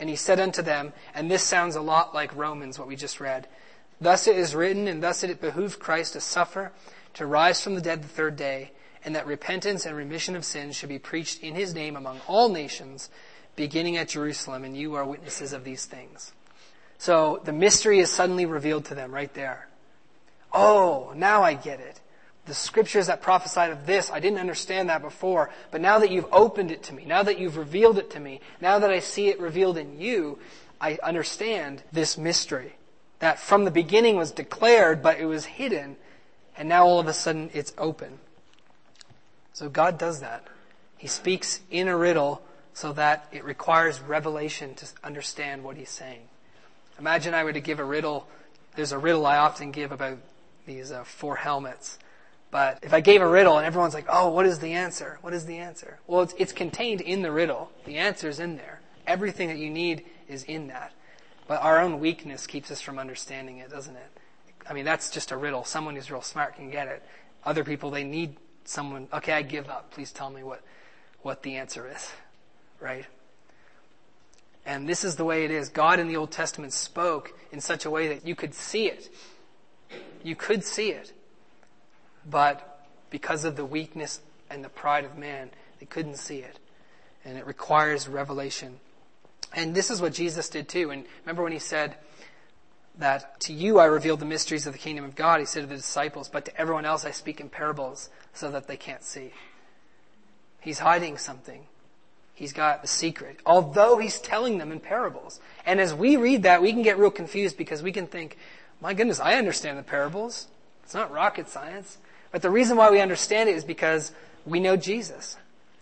And 0.00 0.10
he 0.10 0.16
said 0.16 0.40
unto 0.40 0.60
them, 0.60 0.92
and 1.14 1.30
this 1.30 1.44
sounds 1.44 1.76
a 1.76 1.80
lot 1.80 2.14
like 2.14 2.34
Romans, 2.34 2.78
what 2.78 2.88
we 2.88 2.96
just 2.96 3.20
read, 3.20 3.46
Thus 4.00 4.26
it 4.26 4.36
is 4.36 4.54
written, 4.54 4.88
and 4.88 5.02
thus 5.02 5.22
it 5.22 5.40
behooved 5.42 5.78
Christ 5.78 6.14
to 6.14 6.20
suffer, 6.20 6.72
to 7.14 7.26
rise 7.26 7.62
from 7.62 7.74
the 7.74 7.82
dead 7.82 8.02
the 8.02 8.08
third 8.08 8.34
day, 8.34 8.72
and 9.04 9.14
that 9.14 9.26
repentance 9.26 9.84
and 9.84 9.94
remission 9.94 10.34
of 10.34 10.44
sins 10.44 10.74
should 10.74 10.88
be 10.88 10.98
preached 10.98 11.42
in 11.42 11.54
his 11.54 11.74
name 11.74 11.96
among 11.96 12.20
all 12.26 12.48
nations, 12.48 13.10
beginning 13.60 13.98
at 13.98 14.08
Jerusalem, 14.08 14.64
and 14.64 14.74
you 14.74 14.94
are 14.94 15.04
witnesses 15.04 15.52
of 15.52 15.64
these 15.64 15.84
things. 15.84 16.32
So 16.96 17.42
the 17.44 17.52
mystery 17.52 17.98
is 17.98 18.08
suddenly 18.08 18.46
revealed 18.46 18.86
to 18.86 18.94
them 18.94 19.12
right 19.12 19.32
there. 19.34 19.68
Oh, 20.50 21.12
now 21.14 21.42
I 21.42 21.52
get 21.52 21.78
it. 21.78 22.00
The 22.46 22.54
scriptures 22.54 23.08
that 23.08 23.20
prophesied 23.20 23.70
of 23.70 23.84
this, 23.84 24.10
I 24.10 24.18
didn't 24.18 24.38
understand 24.38 24.88
that 24.88 25.02
before, 25.02 25.50
but 25.70 25.82
now 25.82 25.98
that 25.98 26.10
you've 26.10 26.32
opened 26.32 26.70
it 26.70 26.84
to 26.84 26.94
me, 26.94 27.04
now 27.04 27.22
that 27.22 27.38
you've 27.38 27.58
revealed 27.58 27.98
it 27.98 28.10
to 28.12 28.20
me, 28.20 28.40
now 28.62 28.78
that 28.78 28.90
I 28.90 28.98
see 28.98 29.28
it 29.28 29.38
revealed 29.38 29.76
in 29.76 30.00
you, 30.00 30.38
I 30.80 30.98
understand 31.02 31.82
this 31.92 32.16
mystery. 32.16 32.76
That 33.18 33.38
from 33.38 33.66
the 33.66 33.70
beginning 33.70 34.16
was 34.16 34.30
declared, 34.30 35.02
but 35.02 35.20
it 35.20 35.26
was 35.26 35.44
hidden, 35.44 35.96
and 36.56 36.66
now 36.66 36.86
all 36.86 36.98
of 36.98 37.08
a 37.08 37.12
sudden 37.12 37.50
it's 37.52 37.74
open. 37.76 38.20
So 39.52 39.68
God 39.68 39.98
does 39.98 40.20
that. 40.20 40.46
He 40.96 41.08
speaks 41.08 41.60
in 41.70 41.88
a 41.88 41.96
riddle 41.96 42.40
so 42.72 42.92
that 42.92 43.26
it 43.32 43.44
requires 43.44 44.00
revelation 44.00 44.74
to 44.74 44.86
understand 45.02 45.64
what 45.64 45.76
he's 45.76 45.90
saying. 45.90 46.22
Imagine 46.98 47.34
I 47.34 47.44
were 47.44 47.52
to 47.52 47.60
give 47.60 47.78
a 47.78 47.84
riddle. 47.84 48.28
There's 48.76 48.92
a 48.92 48.98
riddle 48.98 49.26
I 49.26 49.38
often 49.38 49.70
give 49.70 49.92
about 49.92 50.18
these 50.66 50.92
uh, 50.92 51.04
four 51.04 51.36
helmets. 51.36 51.98
But 52.50 52.80
if 52.82 52.92
I 52.92 53.00
gave 53.00 53.22
a 53.22 53.28
riddle 53.28 53.56
and 53.58 53.66
everyone's 53.66 53.94
like, 53.94 54.06
oh, 54.08 54.28
what 54.30 54.44
is 54.46 54.58
the 54.58 54.72
answer? 54.72 55.18
What 55.22 55.32
is 55.32 55.46
the 55.46 55.58
answer? 55.58 55.98
Well, 56.06 56.22
it's, 56.22 56.34
it's 56.36 56.52
contained 56.52 57.00
in 57.00 57.22
the 57.22 57.30
riddle. 57.30 57.70
The 57.84 57.98
answer's 57.98 58.40
in 58.40 58.56
there. 58.56 58.80
Everything 59.06 59.48
that 59.48 59.58
you 59.58 59.70
need 59.70 60.04
is 60.28 60.42
in 60.44 60.68
that. 60.68 60.92
But 61.46 61.62
our 61.62 61.80
own 61.80 62.00
weakness 62.00 62.46
keeps 62.46 62.70
us 62.70 62.80
from 62.80 62.98
understanding 62.98 63.58
it, 63.58 63.70
doesn't 63.70 63.96
it? 63.96 64.10
I 64.68 64.72
mean, 64.72 64.84
that's 64.84 65.10
just 65.10 65.32
a 65.32 65.36
riddle. 65.36 65.64
Someone 65.64 65.96
who's 65.96 66.10
real 66.10 66.22
smart 66.22 66.56
can 66.56 66.70
get 66.70 66.86
it. 66.86 67.02
Other 67.44 67.64
people, 67.64 67.90
they 67.90 68.04
need 68.04 68.36
someone, 68.64 69.08
okay, 69.12 69.32
I 69.32 69.42
give 69.42 69.68
up. 69.68 69.90
Please 69.90 70.12
tell 70.12 70.30
me 70.30 70.42
what, 70.42 70.62
what 71.22 71.42
the 71.42 71.56
answer 71.56 71.90
is. 71.92 72.10
Right? 72.80 73.06
And 74.66 74.88
this 74.88 75.04
is 75.04 75.16
the 75.16 75.24
way 75.24 75.44
it 75.44 75.50
is. 75.50 75.68
God 75.68 75.98
in 75.98 76.08
the 76.08 76.16
Old 76.16 76.30
Testament 76.30 76.72
spoke 76.72 77.32
in 77.52 77.60
such 77.60 77.84
a 77.84 77.90
way 77.90 78.08
that 78.08 78.26
you 78.26 78.34
could 78.34 78.54
see 78.54 78.86
it. 78.86 79.08
You 80.22 80.36
could 80.36 80.64
see 80.64 80.90
it. 80.90 81.12
But 82.28 82.86
because 83.10 83.44
of 83.44 83.56
the 83.56 83.64
weakness 83.64 84.20
and 84.50 84.64
the 84.64 84.68
pride 84.68 85.04
of 85.04 85.16
man, 85.16 85.50
they 85.78 85.86
couldn't 85.86 86.16
see 86.16 86.38
it. 86.38 86.58
And 87.24 87.36
it 87.36 87.46
requires 87.46 88.08
revelation. 88.08 88.80
And 89.52 89.74
this 89.74 89.90
is 89.90 90.00
what 90.00 90.12
Jesus 90.12 90.48
did 90.48 90.68
too. 90.68 90.90
And 90.90 91.04
remember 91.24 91.42
when 91.42 91.52
he 91.52 91.58
said 91.58 91.96
that 92.98 93.40
to 93.40 93.52
you 93.52 93.78
I 93.78 93.86
revealed 93.86 94.20
the 94.20 94.26
mysteries 94.26 94.66
of 94.66 94.72
the 94.72 94.78
kingdom 94.78 95.04
of 95.04 95.14
God, 95.14 95.40
he 95.40 95.46
said 95.46 95.62
to 95.62 95.66
the 95.66 95.76
disciples, 95.76 96.28
but 96.28 96.44
to 96.44 96.60
everyone 96.60 96.84
else 96.84 97.04
I 97.04 97.10
speak 97.10 97.40
in 97.40 97.48
parables 97.48 98.10
so 98.34 98.50
that 98.50 98.68
they 98.68 98.76
can't 98.76 99.02
see. 99.02 99.32
He's 100.60 100.78
hiding 100.78 101.16
something. 101.16 101.66
He's 102.40 102.54
got 102.54 102.80
the 102.80 102.88
secret, 102.88 103.38
although 103.44 103.98
he's 103.98 104.18
telling 104.18 104.56
them 104.56 104.72
in 104.72 104.80
parables. 104.80 105.40
And 105.66 105.78
as 105.78 105.92
we 105.92 106.16
read 106.16 106.44
that, 106.44 106.62
we 106.62 106.72
can 106.72 106.80
get 106.80 106.96
real 106.96 107.10
confused 107.10 107.58
because 107.58 107.82
we 107.82 107.92
can 107.92 108.06
think, 108.06 108.38
my 108.80 108.94
goodness, 108.94 109.20
I 109.20 109.34
understand 109.34 109.78
the 109.78 109.82
parables. 109.82 110.46
It's 110.82 110.94
not 110.94 111.12
rocket 111.12 111.50
science. 111.50 111.98
But 112.32 112.40
the 112.40 112.48
reason 112.48 112.78
why 112.78 112.90
we 112.90 112.98
understand 112.98 113.50
it 113.50 113.56
is 113.56 113.64
because 113.64 114.12
we 114.46 114.58
know 114.58 114.78
Jesus. 114.78 115.36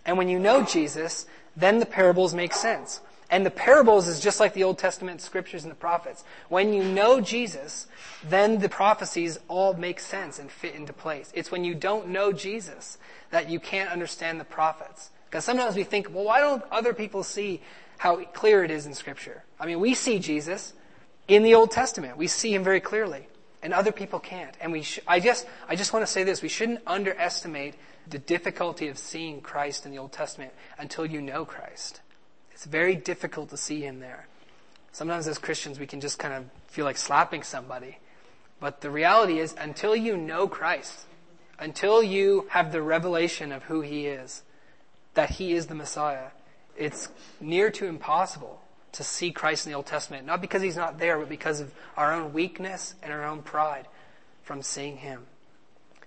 And 0.05 0.18
when 0.18 0.29
you 0.29 0.40
know 0.40 0.64
Jesus, 0.64 1.27
then 1.57 1.79
the 1.79 1.87
parables 1.87 2.35
make 2.35 2.53
sense. 2.53 3.03
And 3.31 3.47
the 3.47 3.53
parables 3.53 4.09
is 4.09 4.18
just 4.18 4.40
like 4.40 4.53
the 4.53 4.64
Old 4.64 4.79
Testament 4.79 5.21
scriptures 5.21 5.62
and 5.62 5.71
the 5.71 5.77
prophets. 5.77 6.25
When 6.49 6.73
you 6.73 6.83
know 6.83 7.21
Jesus, 7.21 7.87
then 8.25 8.59
the 8.59 8.68
prophecies 8.68 9.38
all 9.47 9.75
make 9.75 10.01
sense 10.01 10.40
and 10.40 10.51
fit 10.51 10.75
into 10.75 10.92
place. 10.92 11.31
It's 11.37 11.53
when 11.53 11.62
you 11.62 11.77
don't 11.77 12.09
know 12.09 12.33
Jesus 12.33 12.99
that 13.31 13.49
you 13.49 13.61
can't 13.61 13.92
understand 13.92 14.40
the 14.40 14.44
prophets. 14.44 15.11
Because 15.28 15.44
sometimes 15.44 15.76
we 15.76 15.84
think, 15.84 16.08
well, 16.10 16.24
why 16.24 16.40
don't 16.40 16.62
other 16.70 16.94
people 16.94 17.22
see 17.22 17.60
how 17.98 18.24
clear 18.24 18.64
it 18.64 18.70
is 18.70 18.86
in 18.86 18.94
Scripture? 18.94 19.44
I 19.60 19.66
mean, 19.66 19.80
we 19.80 19.94
see 19.94 20.18
Jesus 20.18 20.72
in 21.26 21.42
the 21.42 21.54
Old 21.54 21.70
Testament. 21.70 22.16
We 22.16 22.28
see 22.28 22.54
him 22.54 22.64
very 22.64 22.80
clearly. 22.80 23.28
And 23.62 23.74
other 23.74 23.92
people 23.92 24.20
can't. 24.20 24.56
And 24.60 24.72
we 24.72 24.82
sh- 24.82 25.00
I 25.06 25.20
just, 25.20 25.46
I 25.68 25.76
just 25.76 25.92
want 25.92 26.06
to 26.06 26.10
say 26.10 26.24
this. 26.24 26.40
We 26.40 26.48
shouldn't 26.48 26.80
underestimate 26.86 27.74
the 28.08 28.18
difficulty 28.18 28.88
of 28.88 28.96
seeing 28.96 29.40
Christ 29.40 29.84
in 29.84 29.92
the 29.92 29.98
Old 29.98 30.12
Testament 30.12 30.52
until 30.78 31.04
you 31.04 31.20
know 31.20 31.44
Christ. 31.44 32.00
It's 32.52 32.64
very 32.64 32.96
difficult 32.96 33.50
to 33.50 33.56
see 33.56 33.82
him 33.82 34.00
there. 34.00 34.26
Sometimes 34.92 35.28
as 35.28 35.38
Christians 35.38 35.78
we 35.78 35.86
can 35.86 36.00
just 36.00 36.18
kind 36.18 36.34
of 36.34 36.44
feel 36.68 36.84
like 36.84 36.96
slapping 36.96 37.42
somebody. 37.42 37.98
But 38.60 38.80
the 38.80 38.90
reality 38.90 39.38
is 39.38 39.54
until 39.58 39.94
you 39.94 40.16
know 40.16 40.48
Christ, 40.48 41.04
until 41.58 42.02
you 42.02 42.46
have 42.50 42.72
the 42.72 42.82
revelation 42.82 43.52
of 43.52 43.64
who 43.64 43.80
he 43.82 44.06
is, 44.06 44.42
that 45.14 45.31
he 45.31 45.53
is 45.53 45.66
the 45.66 45.75
Messiah, 45.75 46.29
it's 46.77 47.09
near 47.40 47.71
to 47.73 47.87
impossible 47.87 48.61
to 48.92 49.05
see 49.05 49.31
Christ 49.31 49.66
in 49.66 49.73
the 49.73 49.77
Old 49.77 49.87
Testament, 49.87 50.27
not 50.27 50.40
because 50.40 50.62
he's 50.62 50.77
not 50.77 50.99
there, 50.99 51.18
but 51.18 51.29
because 51.29 51.61
of 51.61 51.73
our 51.97 52.12
own 52.12 52.33
weakness 52.33 52.94
and 53.03 53.12
our 53.12 53.25
own 53.25 53.42
pride 53.42 53.87
from 54.42 54.62
seeing 54.62 54.99
him. 54.99 55.27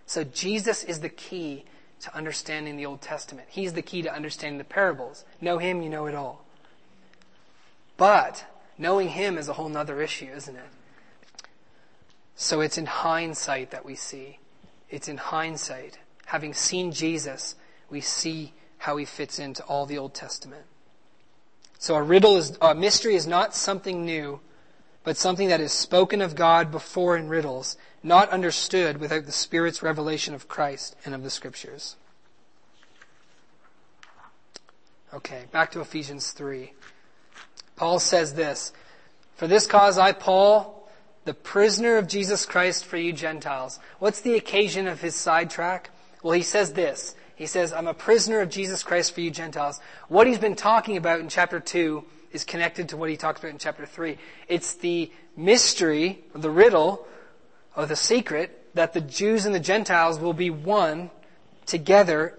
So 0.05 0.23
Jesus 0.23 0.83
is 0.83 0.99
the 0.99 1.09
key 1.09 1.65
to 2.01 2.15
understanding 2.15 2.77
the 2.77 2.85
Old 2.85 3.01
Testament. 3.01 3.47
He's 3.49 3.73
the 3.73 3.81
key 3.81 4.01
to 4.01 4.13
understanding 4.13 4.57
the 4.57 4.63
parables. 4.63 5.23
Know 5.39 5.57
him, 5.59 5.81
you 5.81 5.89
know 5.89 6.07
it 6.07 6.15
all. 6.15 6.43
But 7.97 8.45
knowing 8.77 9.09
him 9.09 9.37
is 9.37 9.47
a 9.47 9.53
whole 9.53 9.75
other 9.77 10.01
issue, 10.01 10.29
isn't 10.35 10.55
it? 10.55 10.69
So 12.35 12.61
it's 12.61 12.77
in 12.77 12.87
hindsight 12.87 13.69
that 13.71 13.85
we 13.85 13.93
see. 13.93 14.39
It's 14.89 15.07
in 15.07 15.17
hindsight. 15.17 15.99
Having 16.25 16.55
seen 16.55 16.91
Jesus, 16.91 17.55
we 17.89 18.01
see 18.01 18.53
how 18.81 18.97
he 18.97 19.05
fits 19.05 19.37
into 19.37 19.63
all 19.65 19.85
the 19.85 19.97
Old 19.99 20.11
Testament. 20.11 20.63
So 21.77 21.93
a 21.93 22.01
riddle 22.01 22.35
is, 22.37 22.57
a 22.59 22.73
mystery 22.73 23.13
is 23.13 23.27
not 23.27 23.53
something 23.53 24.03
new, 24.03 24.39
but 25.03 25.17
something 25.17 25.49
that 25.49 25.61
is 25.61 25.71
spoken 25.71 26.19
of 26.19 26.33
God 26.33 26.71
before 26.71 27.15
in 27.15 27.29
riddles, 27.29 27.77
not 28.01 28.29
understood 28.29 28.97
without 28.97 29.27
the 29.27 29.31
Spirit's 29.31 29.83
revelation 29.83 30.33
of 30.33 30.47
Christ 30.47 30.95
and 31.05 31.13
of 31.13 31.21
the 31.21 31.29
Scriptures. 31.29 31.95
Okay, 35.13 35.43
back 35.51 35.69
to 35.73 35.81
Ephesians 35.81 36.31
3. 36.31 36.73
Paul 37.75 37.99
says 37.99 38.33
this, 38.33 38.73
For 39.35 39.45
this 39.45 39.67
cause 39.67 39.99
I, 39.99 40.11
Paul, 40.11 40.89
the 41.25 41.35
prisoner 41.35 41.97
of 41.97 42.07
Jesus 42.07 42.47
Christ 42.47 42.83
for 42.85 42.97
you 42.97 43.13
Gentiles. 43.13 43.79
What's 43.99 44.21
the 44.21 44.33
occasion 44.33 44.87
of 44.87 45.01
his 45.01 45.13
sidetrack? 45.13 45.91
Well, 46.23 46.33
he 46.33 46.41
says 46.41 46.73
this. 46.73 47.13
He 47.41 47.47
says, 47.47 47.73
I'm 47.73 47.87
a 47.87 47.95
prisoner 47.95 48.41
of 48.41 48.51
Jesus 48.51 48.83
Christ 48.83 49.15
for 49.15 49.21
you 49.21 49.31
Gentiles. 49.31 49.81
What 50.09 50.27
he's 50.27 50.37
been 50.37 50.55
talking 50.55 50.95
about 50.95 51.21
in 51.21 51.27
chapter 51.27 51.59
2 51.59 52.03
is 52.33 52.43
connected 52.43 52.89
to 52.89 52.97
what 52.97 53.09
he 53.09 53.17
talks 53.17 53.39
about 53.39 53.49
in 53.49 53.57
chapter 53.57 53.87
3. 53.87 54.15
It's 54.47 54.75
the 54.75 55.11
mystery, 55.35 56.23
the 56.35 56.51
riddle, 56.51 57.07
or 57.75 57.87
the 57.87 57.95
secret 57.95 58.67
that 58.75 58.93
the 58.93 59.01
Jews 59.01 59.47
and 59.47 59.55
the 59.55 59.59
Gentiles 59.59 60.19
will 60.19 60.33
be 60.33 60.51
one 60.51 61.09
together, 61.65 62.37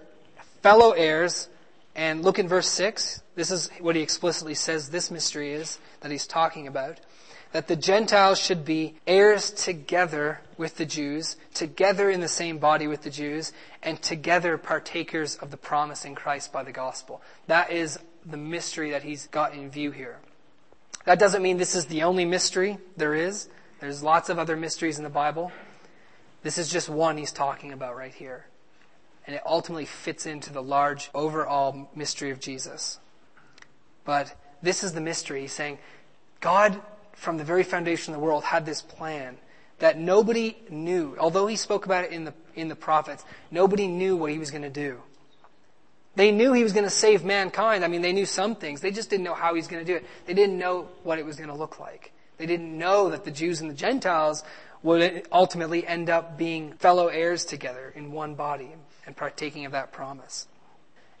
fellow 0.61 0.91
heirs, 0.91 1.49
and 1.97 2.23
look 2.23 2.39
in 2.39 2.47
verse 2.47 2.69
6. 2.69 3.23
This 3.35 3.51
is 3.51 3.69
what 3.81 3.97
he 3.97 4.01
explicitly 4.01 4.55
says 4.55 4.87
this 4.87 5.11
mystery 5.11 5.51
is 5.51 5.79
that 5.99 6.11
he's 6.11 6.27
talking 6.27 6.65
about. 6.65 7.01
That 7.51 7.67
the 7.67 7.75
Gentiles 7.75 8.39
should 8.39 8.63
be 8.63 8.95
heirs 9.05 9.51
together 9.51 10.39
with 10.57 10.77
the 10.77 10.85
Jews, 10.85 11.35
together 11.53 12.09
in 12.09 12.19
the 12.19 12.27
same 12.27 12.57
body 12.57 12.87
with 12.87 13.01
the 13.01 13.09
Jews, 13.09 13.53
and 13.81 14.01
together 14.01 14.57
partakers 14.57 15.35
of 15.35 15.51
the 15.51 15.57
promise 15.57 16.05
in 16.05 16.15
Christ 16.15 16.51
by 16.51 16.63
the 16.63 16.71
gospel. 16.71 17.21
That 17.47 17.71
is 17.71 17.99
the 18.25 18.37
mystery 18.37 18.91
that 18.91 19.03
he's 19.03 19.27
got 19.27 19.53
in 19.53 19.69
view 19.69 19.91
here. 19.91 20.19
That 21.05 21.19
doesn't 21.19 21.41
mean 21.41 21.57
this 21.57 21.75
is 21.75 21.85
the 21.85 22.03
only 22.03 22.25
mystery 22.25 22.77
there 22.95 23.13
is. 23.13 23.49
There's 23.79 24.01
lots 24.01 24.29
of 24.29 24.39
other 24.39 24.55
mysteries 24.55 24.97
in 24.97 25.03
the 25.03 25.09
Bible. 25.09 25.51
This 26.43 26.57
is 26.57 26.69
just 26.69 26.87
one 26.87 27.17
he's 27.17 27.31
talking 27.31 27.73
about 27.73 27.95
right 27.95 28.13
here 28.13 28.45
and 29.25 29.35
it 29.35 29.41
ultimately 29.45 29.85
fits 29.85 30.25
into 30.25 30.51
the 30.51 30.61
large 30.61 31.09
overall 31.13 31.89
mystery 31.95 32.31
of 32.31 32.39
Jesus. 32.39 32.99
But 34.03 34.35
this 34.61 34.83
is 34.83 34.93
the 34.93 35.01
mystery. 35.01 35.41
He's 35.41 35.53
saying 35.53 35.79
God, 36.41 36.81
from 37.13 37.37
the 37.37 37.43
very 37.43 37.63
foundation 37.63 38.13
of 38.13 38.19
the 38.19 38.25
world, 38.25 38.43
had 38.43 38.65
this 38.65 38.81
plan 38.81 39.37
that 39.83 39.99
nobody 39.99 40.55
knew. 40.69 41.13
Although 41.19 41.45
he 41.45 41.57
spoke 41.57 41.85
about 41.85 42.05
it 42.05 42.13
in 42.13 42.23
the, 42.23 42.33
in 42.55 42.69
the 42.69 42.75
prophets, 42.75 43.25
nobody 43.51 43.85
knew 43.85 44.15
what 44.15 44.31
he 44.31 44.39
was 44.39 44.49
going 44.49 44.61
to 44.61 44.69
do. 44.69 45.01
They 46.15 46.31
knew 46.31 46.53
he 46.53 46.63
was 46.63 46.71
going 46.71 46.85
to 46.85 46.89
save 46.89 47.25
mankind. 47.25 47.83
I 47.83 47.89
mean, 47.89 48.01
they 48.01 48.13
knew 48.13 48.25
some 48.25 48.55
things. 48.55 48.79
They 48.79 48.91
just 48.91 49.09
didn't 49.09 49.25
know 49.25 49.33
how 49.33 49.53
he 49.53 49.59
was 49.59 49.67
going 49.67 49.85
to 49.85 49.91
do 49.91 49.97
it. 49.97 50.05
They 50.25 50.33
didn't 50.33 50.57
know 50.57 50.87
what 51.03 51.19
it 51.19 51.25
was 51.25 51.35
going 51.35 51.49
to 51.49 51.55
look 51.55 51.81
like. 51.81 52.13
They 52.37 52.45
didn't 52.45 52.77
know 52.77 53.09
that 53.09 53.25
the 53.25 53.31
Jews 53.31 53.59
and 53.59 53.69
the 53.69 53.75
Gentiles 53.75 54.45
would 54.83 55.27
ultimately 55.33 55.85
end 55.85 56.09
up 56.09 56.37
being 56.37 56.71
fellow 56.77 57.07
heirs 57.07 57.43
together 57.43 57.91
in 57.93 58.13
one 58.13 58.35
body 58.35 58.71
and 59.05 59.17
partaking 59.17 59.65
of 59.65 59.73
that 59.73 59.91
promise. 59.91 60.47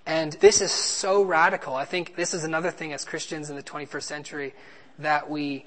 And 0.05 0.31
this 0.39 0.61
is 0.61 0.71
so 0.71 1.21
radical. 1.21 1.75
I 1.75 1.83
think 1.83 2.15
this 2.15 2.33
is 2.33 2.45
another 2.45 2.71
thing 2.71 2.93
as 2.93 3.03
Christians 3.03 3.49
in 3.49 3.57
the 3.57 3.63
21st 3.63 4.03
century 4.03 4.53
that 4.99 5.29
we 5.29 5.65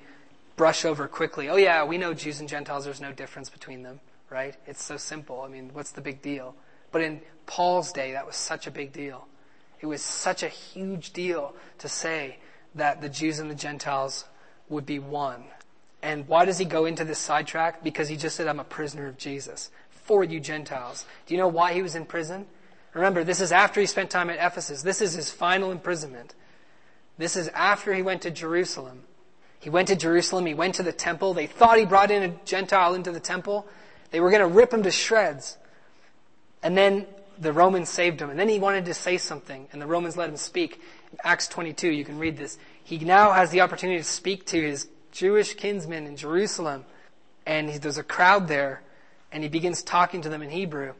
brush 0.56 0.84
over 0.84 1.06
quickly. 1.06 1.48
Oh 1.48 1.56
yeah, 1.56 1.84
we 1.84 1.98
know 1.98 2.14
Jews 2.14 2.40
and 2.40 2.48
Gentiles, 2.48 2.84
there's 2.84 3.00
no 3.00 3.12
difference 3.12 3.50
between 3.50 3.82
them, 3.82 4.00
right? 4.30 4.56
It's 4.66 4.82
so 4.82 4.96
simple. 4.96 5.42
I 5.42 5.48
mean, 5.48 5.70
what's 5.72 5.92
the 5.92 6.00
big 6.00 6.22
deal? 6.22 6.54
But 6.90 7.02
in 7.02 7.20
Paul's 7.46 7.92
day, 7.92 8.12
that 8.12 8.26
was 8.26 8.36
such 8.36 8.66
a 8.66 8.70
big 8.70 8.92
deal. 8.92 9.26
It 9.80 9.86
was 9.86 10.02
such 10.02 10.42
a 10.42 10.48
huge 10.48 11.12
deal 11.12 11.54
to 11.78 11.88
say 11.88 12.38
that 12.74 13.00
the 13.00 13.08
Jews 13.08 13.38
and 13.38 13.50
the 13.50 13.54
Gentiles 13.54 14.24
would 14.68 14.86
be 14.86 14.98
one. 14.98 15.44
And 16.02 16.26
why 16.28 16.44
does 16.44 16.58
he 16.58 16.64
go 16.64 16.84
into 16.86 17.04
this 17.04 17.18
sidetrack? 17.18 17.82
Because 17.82 18.08
he 18.08 18.16
just 18.16 18.36
said, 18.36 18.48
I'm 18.48 18.60
a 18.60 18.64
prisoner 18.64 19.06
of 19.06 19.18
Jesus 19.18 19.70
for 19.90 20.24
you 20.24 20.40
Gentiles. 20.40 21.04
Do 21.26 21.34
you 21.34 21.40
know 21.40 21.48
why 21.48 21.72
he 21.72 21.82
was 21.82 21.94
in 21.94 22.04
prison? 22.04 22.46
Remember, 22.94 23.24
this 23.24 23.40
is 23.40 23.52
after 23.52 23.80
he 23.80 23.86
spent 23.86 24.08
time 24.08 24.30
at 24.30 24.38
Ephesus. 24.38 24.82
This 24.82 25.02
is 25.02 25.12
his 25.12 25.30
final 25.30 25.70
imprisonment. 25.70 26.34
This 27.18 27.36
is 27.36 27.48
after 27.48 27.92
he 27.92 28.02
went 28.02 28.22
to 28.22 28.30
Jerusalem. 28.30 29.02
He 29.58 29.70
went 29.70 29.88
to 29.88 29.96
Jerusalem, 29.96 30.46
he 30.46 30.54
went 30.54 30.76
to 30.76 30.82
the 30.82 30.92
temple. 30.92 31.34
They 31.34 31.46
thought 31.46 31.78
he 31.78 31.84
brought 31.84 32.10
in 32.10 32.22
a 32.22 32.28
Gentile 32.44 32.94
into 32.94 33.10
the 33.12 33.20
temple. 33.20 33.66
They 34.10 34.20
were 34.20 34.30
going 34.30 34.42
to 34.42 34.54
rip 34.54 34.72
him 34.72 34.82
to 34.82 34.90
shreds. 34.90 35.56
And 36.62 36.76
then 36.76 37.06
the 37.38 37.52
Romans 37.52 37.88
saved 37.88 38.20
him. 38.20 38.30
And 38.30 38.38
then 38.38 38.48
he 38.48 38.58
wanted 38.58 38.84
to 38.86 38.94
say 38.94 39.18
something, 39.18 39.68
and 39.72 39.80
the 39.80 39.86
Romans 39.86 40.16
let 40.16 40.28
him 40.28 40.36
speak. 40.36 40.80
In 41.12 41.18
Acts 41.24 41.48
22, 41.48 41.90
you 41.90 42.04
can 42.04 42.18
read 42.18 42.36
this. 42.36 42.58
He 42.82 42.98
now 42.98 43.32
has 43.32 43.50
the 43.50 43.62
opportunity 43.62 43.98
to 43.98 44.04
speak 44.04 44.46
to 44.46 44.62
his 44.62 44.88
Jewish 45.10 45.54
kinsmen 45.54 46.06
in 46.06 46.16
Jerusalem. 46.16 46.84
And 47.46 47.70
there's 47.70 47.98
a 47.98 48.02
crowd 48.02 48.48
there 48.48 48.82
and 49.32 49.42
he 49.42 49.48
begins 49.48 49.82
talking 49.82 50.20
to 50.22 50.28
them 50.28 50.42
in 50.42 50.50
Hebrew 50.50 50.94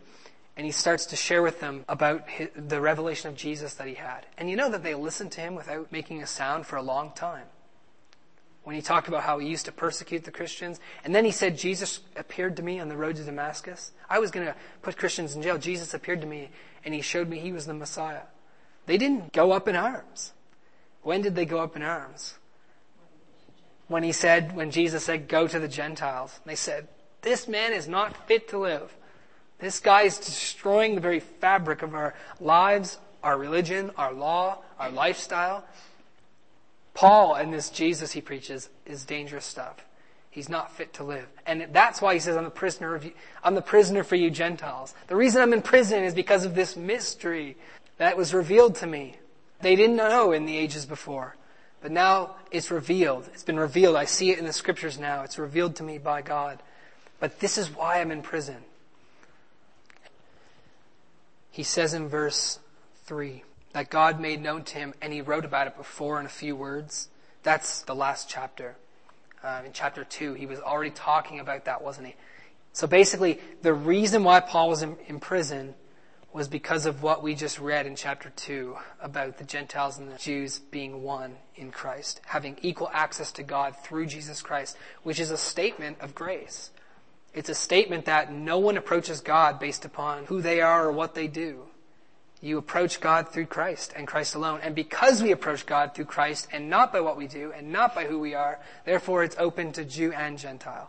and 0.57 0.65
he 0.65 0.73
starts 0.73 1.07
to 1.07 1.17
share 1.17 1.43
with 1.43 1.61
them 1.61 1.85
about 1.89 2.29
his, 2.29 2.49
the 2.55 2.81
revelation 2.81 3.29
of 3.29 3.37
Jesus 3.37 3.75
that 3.75 3.87
he 3.87 3.95
had. 3.95 4.27
And 4.39 4.49
you 4.49 4.57
know 4.57 4.71
that 4.71 4.83
they 4.83 4.95
listened 4.95 5.33
to 5.33 5.41
him 5.41 5.55
without 5.55 5.93
making 5.93 6.23
a 6.23 6.27
sound 6.27 6.67
for 6.67 6.77
a 6.77 6.83
long 6.83 7.13
time. 7.15 7.45
When 8.67 8.75
he 8.75 8.83
talked 8.83 9.07
about 9.07 9.23
how 9.23 9.39
he 9.39 9.47
used 9.47 9.67
to 9.67 9.73
persecute 9.73 10.25
the 10.25 10.33
Christians, 10.33 10.81
and 11.05 11.15
then 11.15 11.25
he 11.25 11.31
said, 11.31 11.57
Jesus 11.57 12.01
appeared 12.17 12.57
to 12.57 12.65
me 12.65 12.81
on 12.81 12.89
the 12.89 12.97
road 12.97 13.15
to 13.15 13.23
Damascus. 13.23 13.93
I 14.11 14.19
was 14.19 14.33
going 14.33 14.45
to 14.45 14.57
put 14.83 14.97
Christians 14.97 15.37
in 15.37 15.43
jail. 15.43 15.57
Jesus 15.57 15.95
appeared 15.95 16.21
to 16.23 16.27
me 16.27 16.51
and 16.85 16.93
he 16.93 17.01
showed 17.01 17.29
me 17.29 17.39
he 17.39 17.53
was 17.53 17.67
the 17.67 17.75
Messiah. 17.75 18.23
They 18.87 18.99
didn't 18.99 19.33
go 19.33 19.53
up 19.53 19.69
in 19.69 19.77
arms. 19.77 20.33
When 21.03 21.23
did 21.23 21.37
they 21.37 21.45
go 21.45 21.61
up 21.61 21.77
in 21.77 21.83
arms? 21.83 22.35
When 23.87 24.03
he 24.03 24.11
said, 24.11 24.57
when 24.57 24.73
Jesus 24.73 25.05
said, 25.05 25.29
go 25.29 25.47
to 25.47 25.61
the 25.61 25.69
Gentiles. 25.69 26.41
They 26.45 26.57
said, 26.57 26.89
this 27.23 27.47
man 27.47 27.73
is 27.73 27.87
not 27.87 28.27
fit 28.27 28.49
to 28.49 28.59
live. 28.59 28.93
This 29.61 29.79
guy 29.79 30.03
is 30.03 30.19
destroying 30.19 30.97
the 30.97 31.01
very 31.01 31.21
fabric 31.21 31.83
of 31.83 31.95
our 31.95 32.15
lives, 32.41 32.99
our 33.23 33.39
religion, 33.39 33.93
our 33.97 34.13
law, 34.13 34.59
our 34.77 34.91
lifestyle. 34.91 35.65
Paul 36.97 37.35
and 37.35 37.53
this 37.53 37.69
Jesus 37.69 38.13
he 38.13 38.23
preaches 38.23 38.71
is 38.87 39.05
dangerous 39.05 39.45
stuff. 39.45 39.77
He's 40.31 40.49
not 40.49 40.75
fit 40.75 40.95
to 40.95 41.05
live. 41.05 41.27
And 41.47 41.69
that's 41.73 42.01
why 42.01 42.15
he 42.15 42.21
says, 42.21 42.37
I'm 42.37 42.45
the 42.45 42.51
prisoner 42.51 42.95
of 42.95 43.05
you, 43.05 43.13
I'm 43.45 43.55
the 43.55 43.63
prisoner 43.63 44.03
for 44.03 44.17
you 44.17 44.31
Gentiles. 44.31 44.95
The 45.07 45.15
reason 45.15 45.43
I'm 45.43 45.53
in 45.53 45.63
prison 45.63 46.05
is 46.05 46.15
because 46.15 46.47
of 46.47 46.55
this 46.55 46.75
mystery 46.75 47.57
that 47.99 48.17
was 48.17 48.33
revealed 48.33 48.77
to 48.77 48.87
me. 48.87 49.17
They 49.61 49.77
didn't 49.77 49.97
know 49.97 50.33
in 50.33 50.47
the 50.47 50.57
ages 50.57 50.87
before. 50.87 51.37
But 51.83 51.93
now 51.93 52.37
it's 52.51 52.71
revealed. 52.71 53.29
It's 53.35 53.45
been 53.45 53.61
revealed. 53.61 53.95
I 53.95 54.07
see 54.07 54.31
it 54.31 54.39
in 54.39 54.47
the 54.47 54.53
scriptures 54.53 54.99
now. 54.99 55.23
It's 55.23 55.39
revealed 55.39 55.77
to 55.77 55.83
me 55.83 55.99
by 55.99 56.23
God. 56.23 56.63
But 57.21 57.41
this 57.41 57.59
is 57.59 57.69
why 57.69 58.01
I'm 58.01 58.11
in 58.11 58.23
prison. 58.23 58.57
He 61.51 61.63
says 61.63 61.93
in 61.93 62.09
verse 62.09 62.59
3 63.05 63.43
that 63.77 63.91
God 63.91 64.19
made 64.19 64.41
known 64.41 64.65
to 64.65 64.79
him, 64.79 64.95
and 65.03 65.13
he 65.13 65.21
wrote 65.21 65.45
about 65.45 65.67
it 65.67 65.77
before 65.77 66.19
in 66.19 66.25
a 66.25 66.31
few 66.31 66.57
words. 66.57 67.11
That's 67.43 67.83
the 67.83 67.95
last 67.95 68.27
chapter. 68.27 68.75
Uh, 69.45 69.61
in 69.67 69.73
chapter 69.75 70.03
2, 70.03 70.33
he 70.33 70.47
was 70.47 70.61
already 70.61 70.93
talking 70.93 71.41
about 71.41 71.67
that, 71.67 71.85
wasn't 71.85 72.07
he? 72.07 72.15
So 72.73 72.87
basically, 72.87 73.39
the 73.61 73.75
reason 73.75 74.25
why 74.25 74.41
Paul 74.41 74.71
was 74.71 74.81
in, 74.81 74.97
in 75.09 75.21
prison 75.21 75.75
was 76.33 76.49
because 76.49 76.87
of 76.87 77.03
what 77.03 77.23
we 77.23 77.35
just 77.35 77.59
read 77.59 77.87
in 77.87 77.97
chapter 77.97 78.31
2 78.31 78.75
about 79.03 79.37
the 79.37 79.45
Gentiles 79.45 79.99
and 79.99 80.11
the 80.11 80.17
Jews 80.17 80.59
being 80.59 81.03
one 81.03 81.37
in 81.55 81.71
Christ, 81.71 82.23
having 82.25 82.57
equal 82.63 82.89
access 82.95 83.31
to 83.33 83.43
God 83.43 83.77
through 83.85 84.07
Jesus 84.07 84.41
Christ, 84.41 84.79
which 85.03 85.21
is 85.21 85.31
a 85.31 85.37
statement 85.37 85.99
of 86.01 86.15
grace. 86.15 86.71
It's 87.35 87.51
a 87.51 87.55
statement 87.55 88.07
that 88.07 88.33
no 88.33 88.59
one 88.59 88.79
approaches 88.79 89.21
God 89.21 89.61
based 89.61 89.85
upon 89.85 90.25
who 90.25 90.41
they 90.41 90.63
are 90.63 90.87
or 90.87 90.93
what 90.93 91.15
they 91.15 91.29
do. 91.29 91.67
You 92.47 92.59
approach 92.59 93.01
God 93.01 93.31
through 93.31 93.47
Christ 93.47 93.93
and 93.97 94.07
Christ 94.07 94.37
alone. 94.37 94.61
And 94.63 94.73
because 94.73 95.21
we 95.21 95.33
approach 95.33 95.67
God 95.67 95.97
through 95.97 96.05
Christ 96.05 96.47
and 96.53 96.71
not 96.71 96.93
by 96.93 97.01
what 97.01 97.17
we 97.17 97.27
do 97.27 97.51
and 97.51 97.73
not 97.73 97.93
by 97.93 98.05
who 98.05 98.21
we 98.21 98.35
are, 98.35 98.61
therefore 98.85 99.25
it's 99.25 99.35
open 99.37 99.73
to 99.73 99.85
Jew 99.85 100.13
and 100.13 100.39
Gentile. 100.39 100.89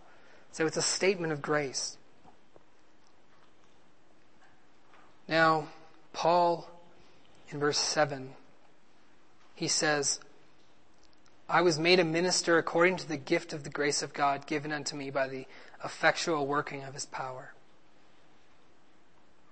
So 0.51 0.67
it's 0.67 0.77
a 0.77 0.83
statement 0.83 1.33
of 1.33 1.41
grace. 1.41 1.97
Now, 5.27 5.69
Paul 6.13 6.69
in 7.49 7.59
verse 7.59 7.79
7, 7.79 8.33
he 9.55 9.67
says, 9.67 10.19
I 11.49 11.61
was 11.61 11.79
made 11.79 11.99
a 11.99 12.03
minister 12.03 12.59
according 12.59 12.97
to 12.97 13.07
the 13.07 13.17
gift 13.17 13.51
of 13.51 13.63
the 13.63 13.71
grace 13.71 14.03
of 14.03 14.13
God 14.13 14.45
given 14.45 14.71
unto 14.71 14.95
me 14.95 15.09
by 15.09 15.27
the 15.27 15.47
effectual 15.83 16.45
working 16.45 16.83
of 16.83 16.93
his 16.93 17.07
power. 17.07 17.53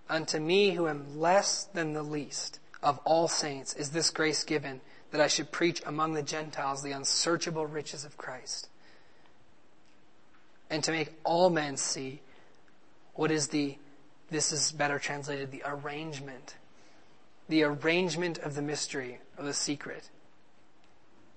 Unto 0.09 0.39
me, 0.39 0.71
who 0.71 0.87
am 0.87 1.19
less 1.19 1.65
than 1.65 1.93
the 1.93 2.03
least 2.03 2.59
of 2.83 2.99
all 2.99 3.27
saints, 3.27 3.73
is 3.73 3.89
this 3.89 4.09
grace 4.09 4.43
given 4.43 4.81
that 5.11 5.21
I 5.21 5.27
should 5.27 5.51
preach 5.51 5.81
among 5.85 6.13
the 6.13 6.23
Gentiles 6.23 6.83
the 6.83 6.91
unsearchable 6.91 7.65
riches 7.65 8.05
of 8.05 8.17
Christ, 8.17 8.69
and 10.69 10.83
to 10.83 10.91
make 10.91 11.13
all 11.23 11.49
men 11.49 11.77
see 11.77 12.21
what 13.13 13.31
is 13.31 13.47
the, 13.47 13.77
this 14.29 14.51
is 14.51 14.71
better 14.71 14.99
translated, 14.99 15.51
the 15.51 15.63
arrangement, 15.65 16.55
the 17.47 17.63
arrangement 17.63 18.37
of 18.39 18.55
the 18.55 18.61
mystery 18.61 19.19
of 19.37 19.45
the 19.45 19.53
secret 19.53 20.09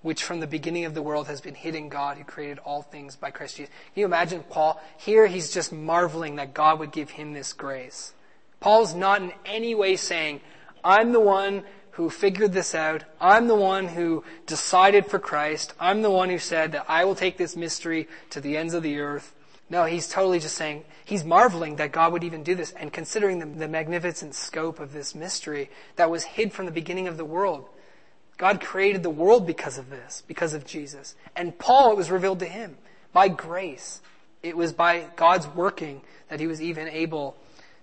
which 0.01 0.23
from 0.23 0.39
the 0.39 0.47
beginning 0.47 0.85
of 0.85 0.93
the 0.93 1.01
world 1.01 1.27
has 1.27 1.41
been 1.41 1.55
hid 1.55 1.75
in 1.75 1.89
God 1.89 2.17
who 2.17 2.23
created 2.23 2.59
all 2.59 2.81
things 2.81 3.15
by 3.15 3.31
Christ 3.31 3.57
Jesus. 3.57 3.73
Can 3.93 4.01
you 4.01 4.05
imagine 4.05 4.43
Paul? 4.49 4.81
Here 4.97 5.27
he's 5.27 5.51
just 5.51 5.73
marveling 5.73 6.37
that 6.37 6.53
God 6.53 6.79
would 6.79 6.91
give 6.91 7.09
him 7.11 7.33
this 7.33 7.51
grace. 7.51 8.13
Paul's 8.59 8.93
not 8.93 9.21
in 9.21 9.31
any 9.45 9.75
way 9.75 9.95
saying, 9.95 10.41
I'm 10.83 11.11
the 11.11 11.19
one 11.19 11.63
who 11.91 12.09
figured 12.09 12.53
this 12.53 12.73
out. 12.73 13.03
I'm 13.19 13.47
the 13.47 13.55
one 13.55 13.89
who 13.89 14.23
decided 14.45 15.05
for 15.07 15.19
Christ. 15.19 15.73
I'm 15.79 16.01
the 16.01 16.11
one 16.11 16.29
who 16.29 16.39
said 16.39 16.71
that 16.71 16.85
I 16.87 17.03
will 17.03 17.15
take 17.15 17.37
this 17.37 17.55
mystery 17.55 18.07
to 18.29 18.39
the 18.39 18.57
ends 18.57 18.73
of 18.73 18.83
the 18.83 18.99
earth. 18.99 19.35
No, 19.69 19.85
he's 19.85 20.07
totally 20.07 20.39
just 20.39 20.55
saying, 20.55 20.83
he's 21.05 21.23
marveling 21.23 21.75
that 21.75 21.91
God 21.91 22.13
would 22.13 22.23
even 22.23 22.41
do 22.41 22.55
this 22.55 22.71
and 22.71 22.91
considering 22.91 23.39
the, 23.39 23.45
the 23.45 23.67
magnificent 23.67 24.33
scope 24.33 24.79
of 24.79 24.93
this 24.93 25.13
mystery 25.13 25.69
that 25.95 26.09
was 26.09 26.23
hid 26.23 26.53
from 26.53 26.65
the 26.65 26.71
beginning 26.71 27.07
of 27.07 27.17
the 27.17 27.25
world. 27.25 27.69
God 28.37 28.61
created 28.61 29.03
the 29.03 29.09
world 29.09 29.45
because 29.45 29.77
of 29.77 29.89
this, 29.89 30.23
because 30.25 30.53
of 30.53 30.65
Jesus. 30.65 31.15
And 31.35 31.59
Paul, 31.59 31.91
it 31.91 31.97
was 31.97 32.09
revealed 32.09 32.39
to 32.39 32.45
him 32.45 32.77
by 33.11 33.27
grace. 33.27 34.01
It 34.41 34.55
was 34.55 34.71
by 34.71 35.07
God's 35.17 35.47
working 35.47 36.01
that 36.29 36.39
he 36.39 36.47
was 36.47 36.61
even 36.61 36.87
able 36.87 37.35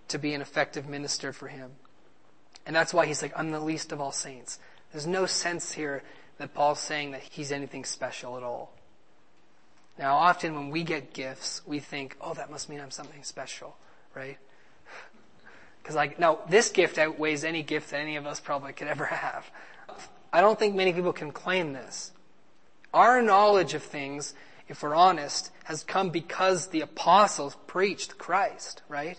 to 0.09 0.19
be 0.19 0.35
an 0.35 0.41
effective 0.41 0.89
minister 0.89 1.33
for 1.33 1.49
him. 1.49 1.73
And 2.67 2.75
that's 2.75 2.93
why 2.93 3.07
he's 3.07 3.23
like, 3.23 3.33
I'm 3.37 3.51
the 3.51 3.61
least 3.61 3.93
of 3.93 4.01
all 4.01 4.13
saints. 4.13 4.59
There's 4.93 5.07
no 5.07 5.27
sense 5.27 5.73
here 5.73 6.03
that 6.39 6.55
Paul's 6.55 6.81
saying 6.81 7.13
that 7.13 7.23
he's 7.23 7.53
anything 7.53 7.85
special 7.85 8.37
at 8.37 8.43
all. 8.43 8.73
Now, 9.99 10.17
often 10.17 10.55
when 10.55 10.71
we 10.71 10.83
get 10.83 11.15
gifts, 11.15 11.63
we 11.67 11.79
think, 11.79 12.17
oh, 12.21 12.35
that 12.35 12.51
must 12.51 12.69
mean 12.69 12.81
I'm 12.81 12.91
something 12.91 13.23
special, 13.23 13.77
right? 14.15 14.39
Because 15.83 15.95
like, 15.95 16.19
no, 16.19 16.41
this 16.49 16.71
gift 16.71 16.99
outweighs 16.99 17.45
any 17.45 17.63
gift 17.63 17.91
that 17.91 18.01
any 18.01 18.17
of 18.17 18.27
us 18.27 18.41
probably 18.41 18.73
could 18.73 18.89
ever 18.89 19.05
have. 19.05 19.49
I 20.33 20.41
don't 20.41 20.59
think 20.59 20.75
many 20.75 20.93
people 20.93 21.13
can 21.13 21.31
claim 21.31 21.73
this. 21.75 22.11
Our 22.93 23.23
knowledge 23.23 23.75
of 23.75 23.85
things, 23.85 24.35
if 24.67 24.83
we're 24.83 24.97
honest, 24.97 25.53
has 25.65 25.85
come 25.85 26.11
because 26.11 26.67
the 26.67 26.81
apostles 26.81 27.57
preached 27.69 28.19
Christ, 28.19 28.83
right? 28.89 29.17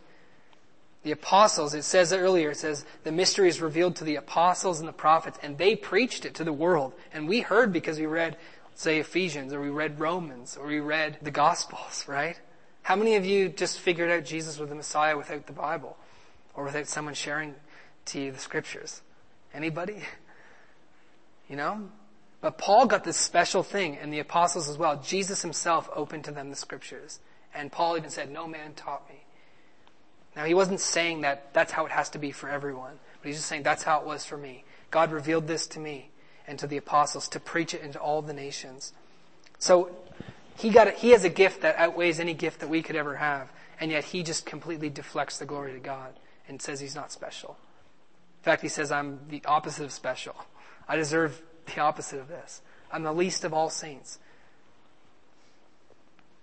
The 1.07 1.13
apostles, 1.13 1.73
it 1.73 1.83
says 1.83 2.11
earlier, 2.11 2.51
it 2.51 2.57
says, 2.57 2.83
the 3.05 3.13
mystery 3.13 3.47
is 3.47 3.61
revealed 3.61 3.95
to 3.95 4.03
the 4.03 4.17
apostles 4.17 4.81
and 4.81 4.89
the 4.89 4.91
prophets, 4.91 5.39
and 5.41 5.57
they 5.57 5.73
preached 5.73 6.25
it 6.25 6.35
to 6.35 6.43
the 6.43 6.51
world. 6.51 6.91
And 7.13 7.29
we 7.29 7.39
heard 7.39 7.71
because 7.71 7.97
we 7.97 8.05
read, 8.05 8.35
say, 8.75 8.99
Ephesians, 8.99 9.53
or 9.53 9.61
we 9.61 9.69
read 9.69 10.01
Romans, 10.01 10.57
or 10.57 10.67
we 10.67 10.81
read 10.81 11.17
the 11.21 11.31
Gospels, 11.31 12.03
right? 12.09 12.37
How 12.81 12.97
many 12.97 13.15
of 13.15 13.25
you 13.25 13.47
just 13.47 13.79
figured 13.79 14.11
out 14.11 14.25
Jesus 14.25 14.59
was 14.59 14.67
the 14.67 14.75
Messiah 14.75 15.15
without 15.15 15.47
the 15.47 15.53
Bible? 15.53 15.95
Or 16.53 16.65
without 16.65 16.87
someone 16.87 17.13
sharing 17.13 17.55
to 18.07 18.19
you 18.19 18.33
the 18.33 18.39
scriptures? 18.39 19.01
Anybody? 19.53 20.01
You 21.47 21.55
know? 21.55 21.89
But 22.41 22.57
Paul 22.57 22.85
got 22.85 23.05
this 23.05 23.15
special 23.15 23.63
thing, 23.63 23.95
and 23.95 24.11
the 24.11 24.19
apostles 24.19 24.67
as 24.67 24.77
well. 24.77 25.01
Jesus 25.01 25.41
himself 25.41 25.89
opened 25.95 26.25
to 26.25 26.31
them 26.31 26.49
the 26.49 26.57
scriptures. 26.57 27.21
And 27.55 27.71
Paul 27.71 27.95
even 27.95 28.09
said, 28.09 28.29
no 28.29 28.45
man 28.45 28.73
taught 28.73 29.07
me. 29.07 29.23
Now, 30.37 30.45
he 30.45 30.53
wasn't 30.53 30.79
saying 30.79 31.21
that 31.21 31.51
that's 31.53 31.71
how 31.71 31.87
it 31.87 31.91
has 31.91 32.11
to 32.11 32.19
be 32.19 32.31
for 32.31 32.47
everyone, 32.47 32.99
but 33.19 33.27
he's 33.27 33.37
just 33.37 33.47
saying 33.47 33.63
that's 33.63 33.81
how 33.81 33.99
it 34.01 34.05
was 34.05 34.23
for 34.23 34.37
me. 34.37 34.63
God 34.91 35.11
revealed 35.11 35.47
this 35.47 35.65
to 35.67 35.79
me 35.79 36.11
and 36.45 36.59
to 36.59 36.67
the 36.67 36.77
apostles 36.77 37.27
to 37.29 37.39
preach 37.39 37.73
it 37.73 37.81
into 37.81 37.99
all 37.99 38.21
the 38.21 38.33
nations. 38.33 38.93
So, 39.57 39.89
he 40.55 40.69
got, 40.69 40.87
a, 40.87 40.91
he 40.91 41.09
has 41.09 41.23
a 41.23 41.29
gift 41.29 41.61
that 41.61 41.75
outweighs 41.77 42.19
any 42.19 42.35
gift 42.35 42.59
that 42.59 42.69
we 42.69 42.83
could 42.83 42.95
ever 42.95 43.15
have, 43.15 43.51
and 43.79 43.89
yet 43.89 44.03
he 44.05 44.21
just 44.21 44.45
completely 44.45 44.91
deflects 44.91 45.39
the 45.39 45.45
glory 45.45 45.73
to 45.73 45.79
God 45.79 46.13
and 46.47 46.61
says 46.61 46.79
he's 46.79 46.95
not 46.95 47.11
special. 47.11 47.57
In 48.41 48.43
fact, 48.43 48.61
he 48.61 48.69
says, 48.69 48.91
I'm 48.91 49.19
the 49.29 49.41
opposite 49.45 49.85
of 49.85 49.91
special. 49.91 50.35
I 50.87 50.97
deserve 50.97 51.41
the 51.65 51.81
opposite 51.81 52.19
of 52.19 52.27
this. 52.27 52.61
I'm 52.91 53.01
the 53.01 53.13
least 53.13 53.43
of 53.43 53.55
all 53.55 53.71
saints. 53.71 54.19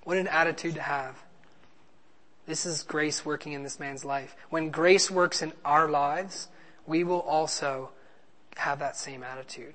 What 0.03 0.17
an 0.17 0.27
attitude 0.27 0.75
to 0.75 0.83
have. 0.83 1.24
This 2.47 2.67
is 2.67 2.83
grace 2.83 3.25
working 3.25 3.53
in 3.53 3.63
this 3.63 3.81
man's 3.81 4.05
life. 4.05 4.37
When 4.51 4.71
grace 4.71 5.11
works 5.11 5.43
in 5.43 5.53
our 5.65 5.89
lives, 5.89 6.49
we 6.87 7.03
will 7.05 7.21
also 7.21 7.91
have 8.57 8.79
that 8.81 8.97
same 8.97 9.23
attitude. 9.23 9.75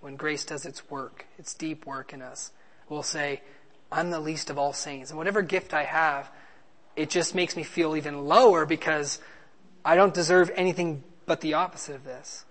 When 0.00 0.16
grace 0.16 0.44
does 0.44 0.64
its 0.64 0.88
work, 0.90 1.26
its 1.38 1.54
deep 1.54 1.86
work 1.86 2.12
in 2.12 2.22
us, 2.22 2.52
we'll 2.88 3.02
say, 3.02 3.42
I'm 3.90 4.10
the 4.10 4.20
least 4.20 4.50
of 4.50 4.58
all 4.58 4.72
saints. 4.72 5.10
And 5.10 5.18
whatever 5.18 5.42
gift 5.42 5.74
I 5.74 5.84
have, 5.84 6.30
it 6.94 7.10
just 7.10 7.34
makes 7.34 7.56
me 7.56 7.62
feel 7.62 7.96
even 7.96 8.26
lower 8.26 8.66
because 8.66 9.20
I 9.84 9.96
don't 9.96 10.14
deserve 10.14 10.50
anything 10.54 11.02
but 11.26 11.40
the 11.40 11.54
opposite 11.54 11.96
of 11.96 12.04
this. 12.04 12.44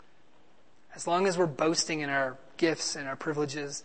As 0.95 1.08
long 1.08 1.26
as 1.26 1.38
we're 1.38 1.45
boasting 1.45 2.02
in 2.02 2.10
our 2.10 2.38
gifts 2.58 2.95
and 2.95 3.08
our 3.08 3.15
privileges 3.15 3.84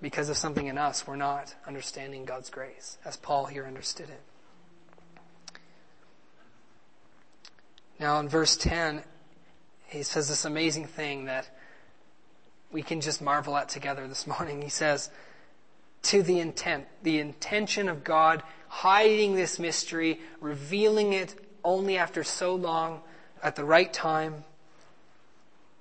because 0.00 0.28
of 0.28 0.36
something 0.36 0.66
in 0.66 0.78
us, 0.78 1.06
we're 1.06 1.16
not 1.16 1.54
understanding 1.66 2.24
God's 2.24 2.50
grace, 2.50 2.98
as 3.04 3.16
Paul 3.16 3.46
here 3.46 3.66
understood 3.66 4.08
it. 4.10 4.20
Now 8.02 8.18
in 8.18 8.28
verse 8.28 8.56
10, 8.56 9.00
he 9.86 10.02
says 10.02 10.28
this 10.28 10.44
amazing 10.44 10.88
thing 10.88 11.26
that 11.26 11.48
we 12.72 12.82
can 12.82 13.00
just 13.00 13.22
marvel 13.22 13.56
at 13.56 13.68
together 13.68 14.08
this 14.08 14.26
morning. 14.26 14.60
He 14.60 14.70
says, 14.70 15.08
to 16.02 16.20
the 16.20 16.40
intent, 16.40 16.86
the 17.04 17.20
intention 17.20 17.88
of 17.88 18.02
God 18.02 18.42
hiding 18.66 19.36
this 19.36 19.60
mystery, 19.60 20.18
revealing 20.40 21.12
it 21.12 21.36
only 21.62 21.96
after 21.96 22.24
so 22.24 22.56
long 22.56 23.02
at 23.40 23.54
the 23.54 23.64
right 23.64 23.92
time. 23.92 24.42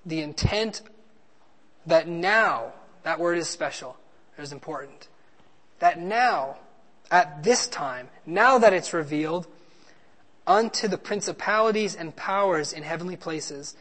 The 0.06 0.22
intent 0.22 0.84
that 1.88 2.08
now, 2.08 2.74
that 3.02 3.20
word 3.20 3.40
is 3.40 3.50
special, 3.50 3.98
it 4.38 4.44
is 4.44 4.52
important, 4.52 5.08
that 5.80 6.00
now, 6.00 6.58
at 7.10 7.42
this 7.42 7.66
time, 7.66 8.10
now 8.28 8.60
that 8.60 8.74
it's 8.74 8.94
revealed, 8.94 9.48
unto 10.48 10.88
the 10.88 10.98
principalities 10.98 11.96
and 11.96 12.16
powers 12.16 12.74
in 12.74 12.84
heavenly 12.84 13.16
places 13.16 13.76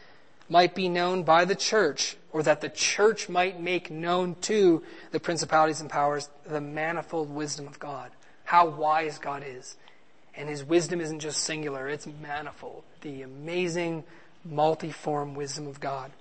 might 0.49 0.75
be 0.75 0.89
known 0.89 1.23
by 1.23 1.45
the 1.45 1.55
church, 1.55 2.17
or 2.31 2.43
that 2.43 2.61
the 2.61 2.69
church 2.69 3.29
might 3.29 3.59
make 3.59 3.89
known 3.89 4.35
to 4.41 4.83
the 5.11 5.19
principalities 5.19 5.79
and 5.79 5.89
powers 5.89 6.29
the 6.45 6.59
manifold 6.59 7.29
wisdom 7.29 7.67
of 7.67 7.79
God. 7.79 8.11
How 8.43 8.67
wise 8.67 9.17
God 9.17 9.45
is. 9.47 9.77
And 10.35 10.49
his 10.49 10.63
wisdom 10.63 10.99
isn't 10.99 11.19
just 11.19 11.43
singular, 11.43 11.87
it's 11.87 12.07
manifold. 12.21 12.83
The 13.01 13.21
amazing, 13.21 14.03
multiform 14.49 15.35
wisdom 15.35 15.67
of 15.67 15.79
God. 15.79 16.11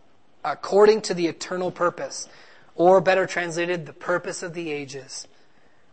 According 0.44 1.02
to 1.02 1.14
the 1.14 1.26
eternal 1.26 1.70
purpose, 1.70 2.28
or 2.74 3.00
better 3.00 3.26
translated, 3.26 3.86
the 3.86 3.92
purpose 3.92 4.42
of 4.42 4.54
the 4.54 4.70
ages, 4.70 5.26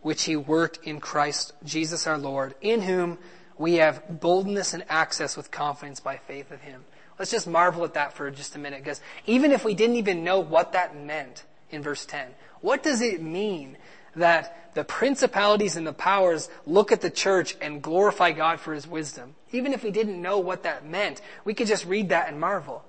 which 0.00 0.24
he 0.24 0.36
worked 0.36 0.78
in 0.84 1.00
Christ 1.00 1.52
Jesus 1.64 2.06
our 2.06 2.18
Lord, 2.18 2.54
in 2.60 2.82
whom 2.82 3.18
we 3.58 3.74
have 3.74 4.20
boldness 4.20 4.72
and 4.72 4.84
access 4.88 5.36
with 5.36 5.50
confidence 5.50 6.00
by 6.00 6.16
faith 6.16 6.50
of 6.50 6.60
him. 6.60 6.84
Let's 7.18 7.30
just 7.30 7.48
marvel 7.48 7.84
at 7.84 7.94
that 7.94 8.12
for 8.12 8.30
just 8.30 8.54
a 8.54 8.58
minute, 8.58 8.82
because 8.82 9.00
even 9.26 9.50
if 9.50 9.64
we 9.64 9.74
didn't 9.74 9.96
even 9.96 10.22
know 10.22 10.40
what 10.40 10.72
that 10.72 10.96
meant 10.96 11.44
in 11.70 11.82
verse 11.82 12.06
10, 12.06 12.28
what 12.60 12.82
does 12.82 13.02
it 13.02 13.20
mean 13.20 13.76
that 14.14 14.74
the 14.74 14.84
principalities 14.84 15.76
and 15.76 15.86
the 15.86 15.92
powers 15.92 16.48
look 16.64 16.92
at 16.92 17.00
the 17.00 17.10
church 17.10 17.56
and 17.60 17.82
glorify 17.82 18.30
God 18.32 18.60
for 18.60 18.72
his 18.72 18.86
wisdom? 18.86 19.34
Even 19.50 19.72
if 19.72 19.82
we 19.82 19.90
didn't 19.90 20.22
know 20.22 20.38
what 20.38 20.62
that 20.62 20.86
meant, 20.86 21.20
we 21.44 21.54
could 21.54 21.66
just 21.66 21.86
read 21.86 22.10
that 22.10 22.28
and 22.28 22.38
marvel. 22.38 22.84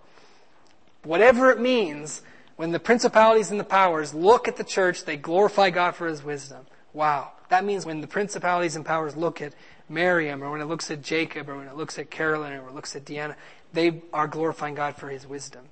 Whatever 1.04 1.50
it 1.50 1.60
means, 1.60 2.22
when 2.56 2.72
the 2.72 2.80
principalities 2.80 3.52
and 3.52 3.60
the 3.60 3.64
powers 3.64 4.14
look 4.14 4.48
at 4.48 4.58
the 4.58 4.64
church, 4.64 5.06
they 5.06 5.18
glorify 5.18 5.70
God 5.70 5.96
for 5.96 6.08
his 6.08 6.24
wisdom. 6.24 6.68
Wow. 6.94 7.32
That 7.50 7.66
means 7.66 7.86
when 7.86 8.02
the 8.02 8.08
principalities 8.08 8.76
and 8.76 8.86
powers 8.86 9.16
look 9.16 9.42
at 9.42 9.54
Miriam, 9.90 10.44
or 10.44 10.52
when 10.52 10.62
it 10.62 10.66
looks 10.66 10.90
at 10.92 11.02
Jacob, 11.02 11.50
or 11.50 11.58
when 11.58 11.68
it 11.68 11.76
looks 11.76 11.98
at 11.98 12.12
Carolyn, 12.12 12.54
or 12.54 12.62
when 12.62 12.72
it 12.72 12.76
looks 12.76 12.96
at 12.96 13.06
Deanna, 13.06 13.36
they 13.74 14.02
are 14.14 14.28
glorifying 14.28 14.76
God 14.76 14.96
for 14.96 15.10
His 15.10 15.26
wisdom. 15.26 15.66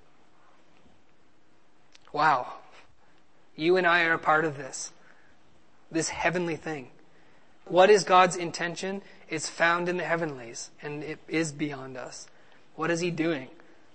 Wow. 2.12 2.54
You 3.56 3.78
and 3.78 3.86
I 3.86 4.04
are 4.06 4.14
a 4.14 4.20
part 4.20 4.44
of 4.44 4.58
this. 4.58 4.92
This 5.92 6.10
heavenly 6.10 6.56
thing. 6.56 6.90
What 7.66 7.90
is 7.90 8.04
God's 8.04 8.36
intention? 8.36 9.02
It's 9.30 9.50
found 9.50 9.88
in 9.88 9.98
the 9.98 10.04
heavenlies, 10.04 10.72
and 10.82 11.04
it 11.04 11.20
is 11.28 11.52
beyond 11.52 11.98
us. 11.98 12.28
What 12.76 12.90
is 12.90 13.02
He 13.02 13.12
doing? 13.12 13.50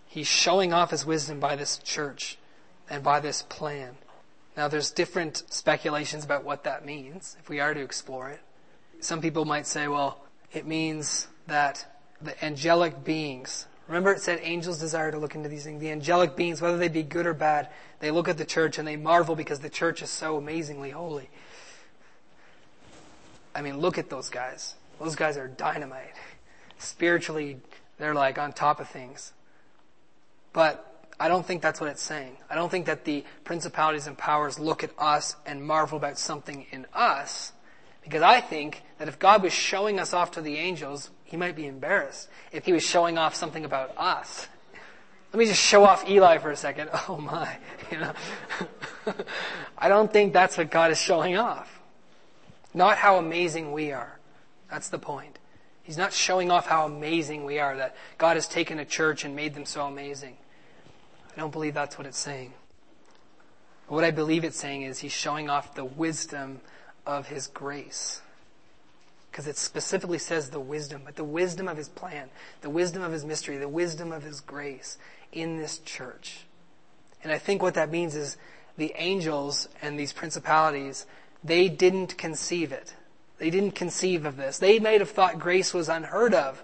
He's 0.06 0.28
showing 0.28 0.72
off 0.72 0.90
His 0.90 1.04
wisdom 1.04 1.40
by 1.40 1.56
this 1.56 1.78
church 1.78 2.38
and 2.88 3.02
by 3.02 3.18
this 3.18 3.42
plan. 3.42 3.96
Now 4.56 4.68
there's 4.68 4.90
different 4.90 5.42
speculations 5.48 6.24
about 6.24 6.44
what 6.44 6.64
that 6.64 6.84
means, 6.84 7.36
if 7.40 7.48
we 7.48 7.60
are 7.60 7.72
to 7.72 7.80
explore 7.80 8.28
it. 8.28 8.40
Some 9.00 9.20
people 9.20 9.44
might 9.44 9.66
say, 9.66 9.88
well, 9.88 10.22
it 10.52 10.66
means 10.66 11.28
that 11.46 11.86
the 12.20 12.44
angelic 12.44 13.02
beings, 13.02 13.66
remember 13.88 14.12
it 14.12 14.20
said 14.20 14.40
angels 14.42 14.78
desire 14.78 15.10
to 15.10 15.18
look 15.18 15.34
into 15.34 15.48
these 15.48 15.64
things. 15.64 15.80
The 15.80 15.90
angelic 15.90 16.36
beings, 16.36 16.60
whether 16.60 16.76
they 16.76 16.88
be 16.88 17.02
good 17.02 17.26
or 17.26 17.34
bad, 17.34 17.70
they 18.00 18.10
look 18.10 18.28
at 18.28 18.38
the 18.38 18.44
church 18.44 18.78
and 18.78 18.86
they 18.86 18.96
marvel 18.96 19.34
because 19.34 19.60
the 19.60 19.70
church 19.70 20.02
is 20.02 20.10
so 20.10 20.36
amazingly 20.36 20.90
holy. 20.90 21.30
I 23.54 23.62
mean, 23.62 23.78
look 23.78 23.98
at 23.98 24.08
those 24.10 24.28
guys. 24.28 24.74
Those 25.00 25.16
guys 25.16 25.36
are 25.36 25.48
dynamite. 25.48 26.14
Spiritually, 26.78 27.58
they're 27.98 28.14
like 28.14 28.38
on 28.38 28.52
top 28.52 28.80
of 28.80 28.88
things. 28.88 29.32
But 30.52 30.91
I 31.22 31.28
don't 31.28 31.46
think 31.46 31.62
that's 31.62 31.80
what 31.80 31.88
it's 31.88 32.02
saying. 32.02 32.36
I 32.50 32.56
don't 32.56 32.68
think 32.68 32.86
that 32.86 33.04
the 33.04 33.24
principalities 33.44 34.08
and 34.08 34.18
powers 34.18 34.58
look 34.58 34.82
at 34.82 34.90
us 34.98 35.36
and 35.46 35.62
marvel 35.62 35.96
about 35.96 36.18
something 36.18 36.66
in 36.72 36.84
us. 36.92 37.52
Because 38.02 38.22
I 38.22 38.40
think 38.40 38.82
that 38.98 39.06
if 39.06 39.20
God 39.20 39.40
was 39.40 39.52
showing 39.52 40.00
us 40.00 40.12
off 40.12 40.32
to 40.32 40.40
the 40.40 40.56
angels, 40.56 41.10
he 41.22 41.36
might 41.36 41.54
be 41.54 41.68
embarrassed 41.68 42.28
if 42.50 42.66
he 42.66 42.72
was 42.72 42.82
showing 42.82 43.18
off 43.18 43.36
something 43.36 43.64
about 43.64 43.96
us. 43.96 44.48
let 45.32 45.38
me 45.38 45.46
just 45.46 45.62
show 45.62 45.84
off 45.84 46.08
Eli 46.08 46.38
for 46.38 46.50
a 46.50 46.56
second. 46.56 46.90
Oh 47.08 47.18
my, 47.18 47.56
you 47.92 47.98
know. 48.00 48.12
I 49.78 49.86
don't 49.86 50.12
think 50.12 50.32
that's 50.32 50.58
what 50.58 50.72
God 50.72 50.90
is 50.90 50.98
showing 50.98 51.36
off. 51.38 51.80
Not 52.74 52.98
how 52.98 53.18
amazing 53.18 53.70
we 53.70 53.92
are. 53.92 54.18
That's 54.68 54.88
the 54.88 54.98
point. 54.98 55.38
He's 55.84 55.96
not 55.96 56.12
showing 56.12 56.50
off 56.50 56.66
how 56.66 56.84
amazing 56.84 57.44
we 57.44 57.60
are, 57.60 57.76
that 57.76 57.94
God 58.18 58.36
has 58.36 58.48
taken 58.48 58.80
a 58.80 58.84
church 58.84 59.24
and 59.24 59.36
made 59.36 59.54
them 59.54 59.66
so 59.66 59.86
amazing. 59.86 60.36
I 61.34 61.40
don't 61.40 61.52
believe 61.52 61.74
that's 61.74 61.98
what 61.98 62.06
it's 62.06 62.18
saying. 62.18 62.52
But 63.88 63.94
What 63.94 64.04
I 64.04 64.10
believe 64.10 64.44
it's 64.44 64.58
saying 64.58 64.82
is 64.82 64.98
he's 64.98 65.12
showing 65.12 65.48
off 65.48 65.74
the 65.74 65.84
wisdom 65.84 66.60
of 67.06 67.28
his 67.28 67.46
grace. 67.46 68.20
Because 69.30 69.46
it 69.46 69.56
specifically 69.56 70.18
says 70.18 70.50
the 70.50 70.60
wisdom, 70.60 71.02
but 71.06 71.16
the 71.16 71.24
wisdom 71.24 71.66
of 71.66 71.78
his 71.78 71.88
plan, 71.88 72.28
the 72.60 72.68
wisdom 72.68 73.02
of 73.02 73.12
his 73.12 73.24
mystery, 73.24 73.56
the 73.56 73.68
wisdom 73.68 74.12
of 74.12 74.22
his 74.22 74.40
grace 74.40 74.98
in 75.32 75.56
this 75.56 75.78
church. 75.78 76.44
And 77.22 77.32
I 77.32 77.38
think 77.38 77.62
what 77.62 77.74
that 77.74 77.90
means 77.90 78.14
is 78.14 78.36
the 78.76 78.92
angels 78.96 79.68
and 79.80 79.98
these 79.98 80.12
principalities, 80.12 81.06
they 81.42 81.68
didn't 81.68 82.18
conceive 82.18 82.72
it. 82.72 82.94
They 83.38 83.48
didn't 83.48 83.72
conceive 83.72 84.26
of 84.26 84.36
this. 84.36 84.58
They 84.58 84.78
might 84.78 85.00
have 85.00 85.10
thought 85.10 85.38
grace 85.38 85.72
was 85.72 85.88
unheard 85.88 86.34
of. 86.34 86.62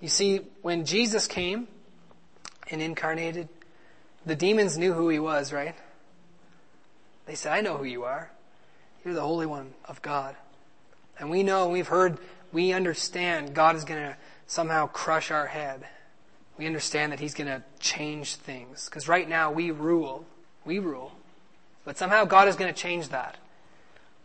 You 0.00 0.08
see, 0.08 0.42
when 0.62 0.84
Jesus 0.84 1.26
came 1.26 1.68
and 2.70 2.80
incarnated, 2.80 3.48
the 4.26 4.36
demons 4.36 4.76
knew 4.76 4.92
who 4.92 5.08
he 5.08 5.18
was, 5.18 5.52
right? 5.52 5.76
They 7.26 7.36
said, 7.36 7.52
I 7.52 7.60
know 7.60 7.76
who 7.76 7.84
you 7.84 8.04
are. 8.04 8.30
You're 9.04 9.14
the 9.14 9.20
Holy 9.20 9.46
One 9.46 9.72
of 9.84 10.02
God. 10.02 10.34
And 11.18 11.30
we 11.30 11.42
know, 11.42 11.68
we've 11.68 11.86
heard, 11.86 12.18
we 12.52 12.72
understand 12.72 13.54
God 13.54 13.76
is 13.76 13.84
going 13.84 14.02
to 14.02 14.16
somehow 14.46 14.88
crush 14.88 15.30
our 15.30 15.46
head. 15.46 15.86
We 16.58 16.66
understand 16.66 17.12
that 17.12 17.20
He's 17.20 17.34
going 17.34 17.48
to 17.48 17.62
change 17.78 18.36
things. 18.36 18.86
Because 18.86 19.08
right 19.08 19.28
now 19.28 19.52
we 19.52 19.70
rule. 19.70 20.26
We 20.64 20.80
rule. 20.80 21.12
But 21.84 21.96
somehow 21.96 22.24
God 22.24 22.48
is 22.48 22.56
going 22.56 22.72
to 22.72 22.78
change 22.78 23.10
that. 23.10 23.36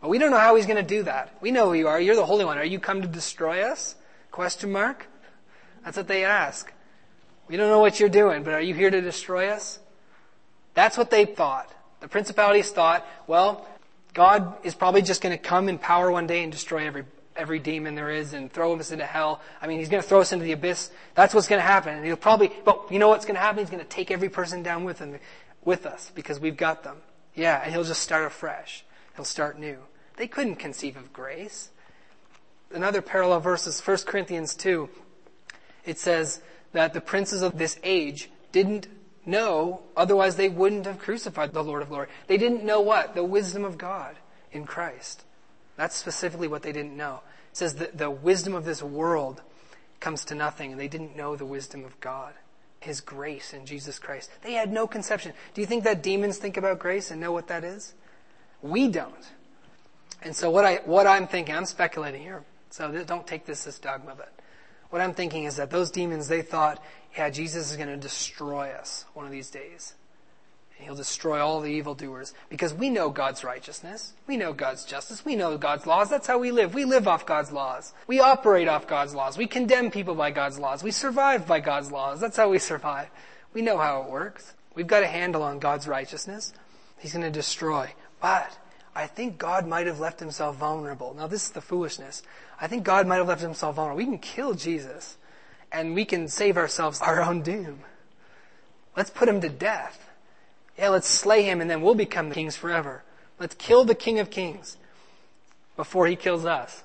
But 0.00 0.08
we 0.08 0.18
don't 0.18 0.32
know 0.32 0.38
how 0.38 0.56
He's 0.56 0.66
going 0.66 0.76
to 0.76 0.82
do 0.82 1.04
that. 1.04 1.36
We 1.40 1.52
know 1.52 1.68
who 1.68 1.74
you 1.74 1.88
are. 1.88 2.00
You're 2.00 2.16
the 2.16 2.26
Holy 2.26 2.44
One. 2.44 2.58
Are 2.58 2.64
you 2.64 2.80
come 2.80 3.02
to 3.02 3.08
destroy 3.08 3.62
us? 3.62 3.94
Question 4.32 4.72
mark? 4.72 5.06
That's 5.84 5.96
what 5.96 6.08
they 6.08 6.24
ask. 6.24 6.72
We 7.48 7.56
don't 7.56 7.68
know 7.68 7.80
what 7.80 8.00
you're 8.00 8.08
doing, 8.08 8.42
but 8.42 8.54
are 8.54 8.60
you 8.60 8.74
here 8.74 8.90
to 8.90 9.00
destroy 9.00 9.48
us? 9.48 9.78
That's 10.74 10.96
what 10.96 11.10
they 11.10 11.24
thought. 11.24 11.70
The 12.00 12.08
principalities 12.08 12.70
thought, 12.70 13.06
well, 13.26 13.66
God 14.14 14.54
is 14.64 14.74
probably 14.74 15.02
just 15.02 15.22
going 15.22 15.36
to 15.36 15.42
come 15.42 15.68
in 15.68 15.78
power 15.78 16.10
one 16.10 16.26
day 16.26 16.42
and 16.42 16.52
destroy 16.52 16.86
every 16.86 17.04
every 17.36 17.58
demon 17.58 17.94
there 17.94 18.10
is 18.10 18.32
and 18.32 18.52
throw 18.52 18.74
us 18.78 18.92
into 18.92 19.06
hell. 19.06 19.40
I 19.60 19.66
mean, 19.66 19.78
he's 19.78 19.88
going 19.88 20.02
to 20.02 20.08
throw 20.08 20.20
us 20.20 20.32
into 20.32 20.44
the 20.44 20.52
abyss. 20.52 20.90
That's 21.14 21.34
what's 21.34 21.48
going 21.48 21.60
to 21.60 21.66
happen. 21.66 21.94
And 21.94 22.04
he'll 22.04 22.16
probably, 22.16 22.52
but 22.64 22.90
you 22.90 22.98
know 22.98 23.08
what's 23.08 23.24
going 23.24 23.36
to 23.36 23.40
happen? 23.40 23.58
He's 23.58 23.70
going 23.70 23.82
to 23.82 23.88
take 23.88 24.10
every 24.10 24.28
person 24.28 24.62
down 24.62 24.84
with 24.84 24.98
him, 24.98 25.18
with 25.64 25.86
us 25.86 26.12
because 26.14 26.40
we've 26.40 26.56
got 26.56 26.82
them. 26.84 26.98
Yeah, 27.34 27.60
and 27.62 27.72
he'll 27.72 27.84
just 27.84 28.02
start 28.02 28.24
afresh. 28.24 28.84
He'll 29.16 29.24
start 29.24 29.58
new. 29.58 29.78
They 30.16 30.26
couldn't 30.26 30.56
conceive 30.56 30.96
of 30.96 31.12
grace. 31.12 31.70
Another 32.70 33.02
parallel 33.02 33.40
verse 33.40 33.66
is 33.66 33.80
1 33.80 33.98
Corinthians 34.06 34.54
2. 34.54 34.88
It 35.84 35.98
says 35.98 36.42
that 36.72 36.92
the 36.94 37.00
princes 37.00 37.42
of 37.42 37.58
this 37.58 37.78
age 37.82 38.30
didn't 38.50 38.88
know, 39.24 39.82
otherwise 39.96 40.36
they 40.36 40.48
wouldn't 40.48 40.86
have 40.86 40.98
crucified 40.98 41.52
the 41.52 41.62
Lord 41.62 41.82
of 41.82 41.88
glory. 41.88 42.08
They 42.26 42.36
didn't 42.36 42.64
know 42.64 42.80
what? 42.80 43.14
The 43.14 43.24
wisdom 43.24 43.64
of 43.64 43.78
God 43.78 44.16
in 44.50 44.64
Christ. 44.64 45.24
That's 45.76 45.96
specifically 45.96 46.48
what 46.48 46.62
they 46.62 46.72
didn't 46.72 46.96
know. 46.96 47.20
It 47.50 47.56
says 47.56 47.74
that 47.76 47.98
the 47.98 48.10
wisdom 48.10 48.54
of 48.54 48.64
this 48.64 48.82
world 48.82 49.42
comes 50.00 50.24
to 50.26 50.34
nothing, 50.34 50.72
and 50.72 50.80
they 50.80 50.88
didn't 50.88 51.16
know 51.16 51.36
the 51.36 51.46
wisdom 51.46 51.84
of 51.84 51.98
God. 52.00 52.34
His 52.80 53.00
grace 53.00 53.52
in 53.52 53.64
Jesus 53.64 54.00
Christ. 54.00 54.28
They 54.42 54.54
had 54.54 54.72
no 54.72 54.88
conception. 54.88 55.32
Do 55.54 55.60
you 55.60 55.66
think 55.66 55.84
that 55.84 56.02
demons 56.02 56.38
think 56.38 56.56
about 56.56 56.80
grace 56.80 57.12
and 57.12 57.20
know 57.20 57.30
what 57.30 57.46
that 57.46 57.62
is? 57.62 57.94
We 58.60 58.88
don't. 58.88 59.14
And 60.22 60.34
so 60.34 60.50
what 60.50 60.64
I, 60.64 60.80
what 60.84 61.06
I'm 61.06 61.28
thinking, 61.28 61.54
I'm 61.54 61.64
speculating 61.64 62.22
here, 62.22 62.42
so 62.70 63.04
don't 63.04 63.26
take 63.26 63.46
this 63.46 63.66
as 63.66 63.78
dogma, 63.78 64.14
but 64.16 64.32
what 64.90 65.00
I'm 65.00 65.14
thinking 65.14 65.44
is 65.44 65.56
that 65.56 65.70
those 65.70 65.90
demons, 65.90 66.28
they 66.28 66.42
thought, 66.42 66.82
yeah, 67.16 67.30
Jesus 67.30 67.70
is 67.70 67.76
going 67.76 67.88
to 67.88 67.96
destroy 67.96 68.70
us 68.70 69.04
one 69.14 69.26
of 69.26 69.32
these 69.32 69.50
days. 69.50 69.94
And 70.76 70.86
he'll 70.86 70.96
destroy 70.96 71.40
all 71.40 71.60
the 71.60 71.70
evildoers 71.70 72.32
because 72.48 72.72
we 72.72 72.88
know 72.88 73.10
God's 73.10 73.44
righteousness. 73.44 74.14
We 74.26 74.36
know 74.36 74.52
God's 74.52 74.84
justice. 74.84 75.24
We 75.24 75.36
know 75.36 75.58
God's 75.58 75.86
laws. 75.86 76.08
That's 76.08 76.26
how 76.26 76.38
we 76.38 76.50
live. 76.50 76.74
We 76.74 76.84
live 76.84 77.06
off 77.06 77.26
God's 77.26 77.52
laws. 77.52 77.92
We 78.06 78.20
operate 78.20 78.68
off 78.68 78.86
God's 78.86 79.14
laws. 79.14 79.36
We 79.36 79.46
condemn 79.46 79.90
people 79.90 80.14
by 80.14 80.30
God's 80.30 80.58
laws. 80.58 80.82
We 80.82 80.90
survive 80.90 81.46
by 81.46 81.60
God's 81.60 81.92
laws. 81.92 82.20
That's 82.20 82.36
how 82.36 82.48
we 82.48 82.58
survive. 82.58 83.08
We 83.52 83.62
know 83.62 83.76
how 83.76 84.02
it 84.02 84.10
works. 84.10 84.54
We've 84.74 84.86
got 84.86 85.02
a 85.02 85.06
handle 85.06 85.42
on 85.42 85.58
God's 85.58 85.86
righteousness. 85.86 86.54
He's 86.98 87.12
going 87.12 87.24
to 87.24 87.30
destroy. 87.30 87.92
But 88.20 88.56
I 88.94 89.06
think 89.06 89.36
God 89.36 89.66
might 89.66 89.86
have 89.86 90.00
left 90.00 90.18
himself 90.18 90.56
vulnerable. 90.56 91.14
Now 91.14 91.26
this 91.26 91.44
is 91.44 91.50
the 91.50 91.60
foolishness. 91.60 92.22
I 92.58 92.68
think 92.68 92.84
God 92.84 93.06
might 93.06 93.16
have 93.16 93.28
left 93.28 93.42
himself 93.42 93.76
vulnerable. 93.76 93.98
We 93.98 94.04
can 94.06 94.18
kill 94.18 94.54
Jesus 94.54 95.18
and 95.72 95.94
we 95.94 96.04
can 96.04 96.28
save 96.28 96.56
ourselves 96.56 97.00
our 97.00 97.22
own 97.22 97.42
doom. 97.42 97.80
Let's 98.96 99.10
put 99.10 99.28
him 99.28 99.40
to 99.40 99.48
death. 99.48 100.10
Yeah, 100.78 100.90
let's 100.90 101.08
slay 101.08 101.42
him 101.42 101.60
and 101.60 101.70
then 101.70 101.82
we'll 101.82 101.94
become 101.94 102.28
the 102.28 102.34
kings 102.34 102.56
forever. 102.56 103.02
Let's 103.38 103.54
kill 103.54 103.84
the 103.84 103.94
king 103.94 104.18
of 104.18 104.30
kings 104.30 104.76
before 105.76 106.06
he 106.06 106.16
kills 106.16 106.44
us. 106.44 106.82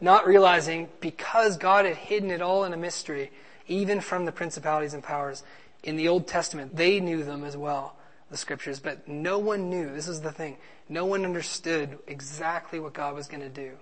Not 0.00 0.26
realizing 0.26 0.88
because 1.00 1.56
God 1.56 1.84
had 1.84 1.96
hidden 1.96 2.30
it 2.30 2.40
all 2.40 2.64
in 2.64 2.72
a 2.72 2.76
mystery, 2.76 3.32
even 3.66 4.00
from 4.00 4.24
the 4.24 4.32
principalities 4.32 4.94
and 4.94 5.02
powers 5.02 5.42
in 5.82 5.96
the 5.96 6.08
Old 6.08 6.26
Testament, 6.26 6.76
they 6.76 7.00
knew 7.00 7.24
them 7.24 7.44
as 7.44 7.56
well 7.56 7.94
the 8.30 8.36
scriptures, 8.36 8.80
but 8.80 9.08
no 9.08 9.38
one 9.38 9.70
knew. 9.70 9.92
This 9.92 10.08
is 10.08 10.20
the 10.20 10.32
thing. 10.32 10.58
No 10.88 11.06
one 11.06 11.24
understood 11.24 11.98
exactly 12.06 12.78
what 12.78 12.92
God 12.92 13.14
was 13.14 13.26
going 13.26 13.42
to 13.42 13.48
do. 13.48 13.72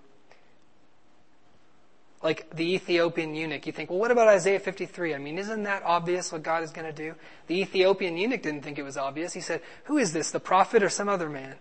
Like 2.26 2.50
the 2.56 2.74
Ethiopian 2.74 3.36
eunuch, 3.36 3.68
you 3.68 3.72
think, 3.72 3.88
well, 3.88 4.00
what 4.00 4.10
about 4.10 4.26
Isaiah 4.26 4.58
53? 4.58 5.14
I 5.14 5.18
mean, 5.18 5.38
isn't 5.38 5.62
that 5.62 5.84
obvious 5.84 6.32
what 6.32 6.42
God 6.42 6.64
is 6.64 6.72
going 6.72 6.88
to 6.88 6.92
do? 6.92 7.14
The 7.46 7.60
Ethiopian 7.60 8.16
eunuch 8.16 8.42
didn't 8.42 8.62
think 8.62 8.80
it 8.80 8.82
was 8.82 8.96
obvious. 8.96 9.32
He 9.32 9.40
said, 9.40 9.60
who 9.84 9.96
is 9.96 10.12
this, 10.12 10.32
the 10.32 10.40
prophet 10.40 10.82
or 10.82 10.88
some 10.88 11.08
other 11.08 11.28
man? 11.28 11.54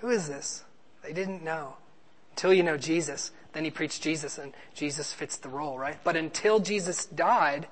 Who 0.00 0.10
is 0.10 0.28
this? 0.28 0.64
They 1.02 1.14
didn't 1.14 1.42
know. 1.42 1.78
Until 2.32 2.52
you 2.52 2.62
know 2.62 2.76
Jesus, 2.76 3.30
then 3.54 3.64
he 3.64 3.70
preached 3.70 4.02
Jesus 4.02 4.36
and 4.36 4.52
Jesus 4.74 5.14
fits 5.14 5.38
the 5.38 5.48
role, 5.48 5.78
right? 5.78 5.96
But 6.04 6.14
until 6.14 6.60
Jesus 6.60 7.06
died, 7.06 7.66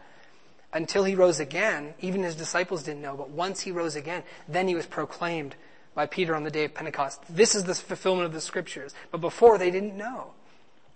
until 0.73 1.05
he 1.05 1.15
rose 1.15 1.41
again, 1.41 1.93
even 2.01 2.23
his 2.23 2.37
disciples 2.37 2.85
didn't 2.85 3.03
know, 3.03 3.19
but 3.19 3.29
once 3.29 3.61
he 3.61 3.71
rose 3.71 3.97
again, 3.97 4.23
then 4.49 4.67
he 4.67 4.75
was 4.75 4.87
proclaimed 4.87 5.57
by 5.95 6.07
Peter 6.07 6.35
on 6.35 6.45
the 6.45 6.51
day 6.51 6.65
of 6.65 6.73
Pentecost. 6.73 7.21
This 7.29 7.55
is 7.55 7.65
the 7.65 7.75
fulfillment 7.75 8.25
of 8.25 8.33
the 8.33 8.41
scriptures. 8.41 8.95
But 9.11 9.21
before 9.21 9.59
they 9.59 9.71
didn't 9.71 9.95
know. 9.95 10.33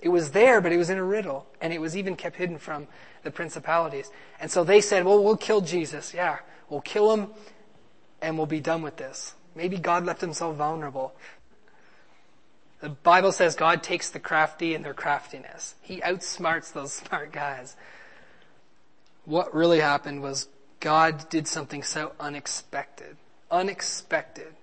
It 0.03 0.11
was 0.11 0.33
there, 0.33 0.61
but 0.61 0.73
it 0.73 0.77
was 0.77 0.91
in 0.91 0.99
a 0.99 1.05
riddle, 1.05 1.47
and 1.61 1.73
it 1.73 1.81
was 1.81 1.97
even 1.97 2.17
kept 2.17 2.37
hidden 2.37 2.59
from 2.59 2.89
the 3.23 3.31
principalities. 3.31 4.11
And 4.41 4.51
so 4.51 4.65
they 4.65 4.81
said, 4.81 5.05
well, 5.05 5.23
we'll 5.23 5.37
kill 5.37 5.63
Jesus. 5.63 6.13
Yeah, 6.13 6.39
we'll 6.69 6.81
kill 6.83 7.13
him, 7.15 7.29
and 8.21 8.37
we'll 8.37 8.47
be 8.47 8.61
done 8.61 8.83
with 8.83 8.97
this. 8.97 9.35
Maybe 9.55 9.79
God 9.79 10.05
left 10.05 10.21
himself 10.21 10.57
vulnerable. 10.57 11.15
The 12.81 12.91
Bible 12.91 13.33
says 13.33 13.55
God 13.55 13.83
takes 13.83 14.11
the 14.11 14.19
crafty 14.19 14.75
in 14.75 14.83
their 14.83 14.95
craftiness. 14.95 15.77
He 15.81 16.01
outsmarts 16.01 16.73
those 16.73 16.93
smart 16.93 17.33
guys 17.33 17.77
what 19.25 19.55
really 19.55 19.81
happened 19.81 20.23
was 20.23 20.49
God 20.81 21.29
did 21.29 21.47
something 21.47 21.83
so 21.83 22.13
unexpected. 22.19 23.17
Unexpected. 23.51 24.55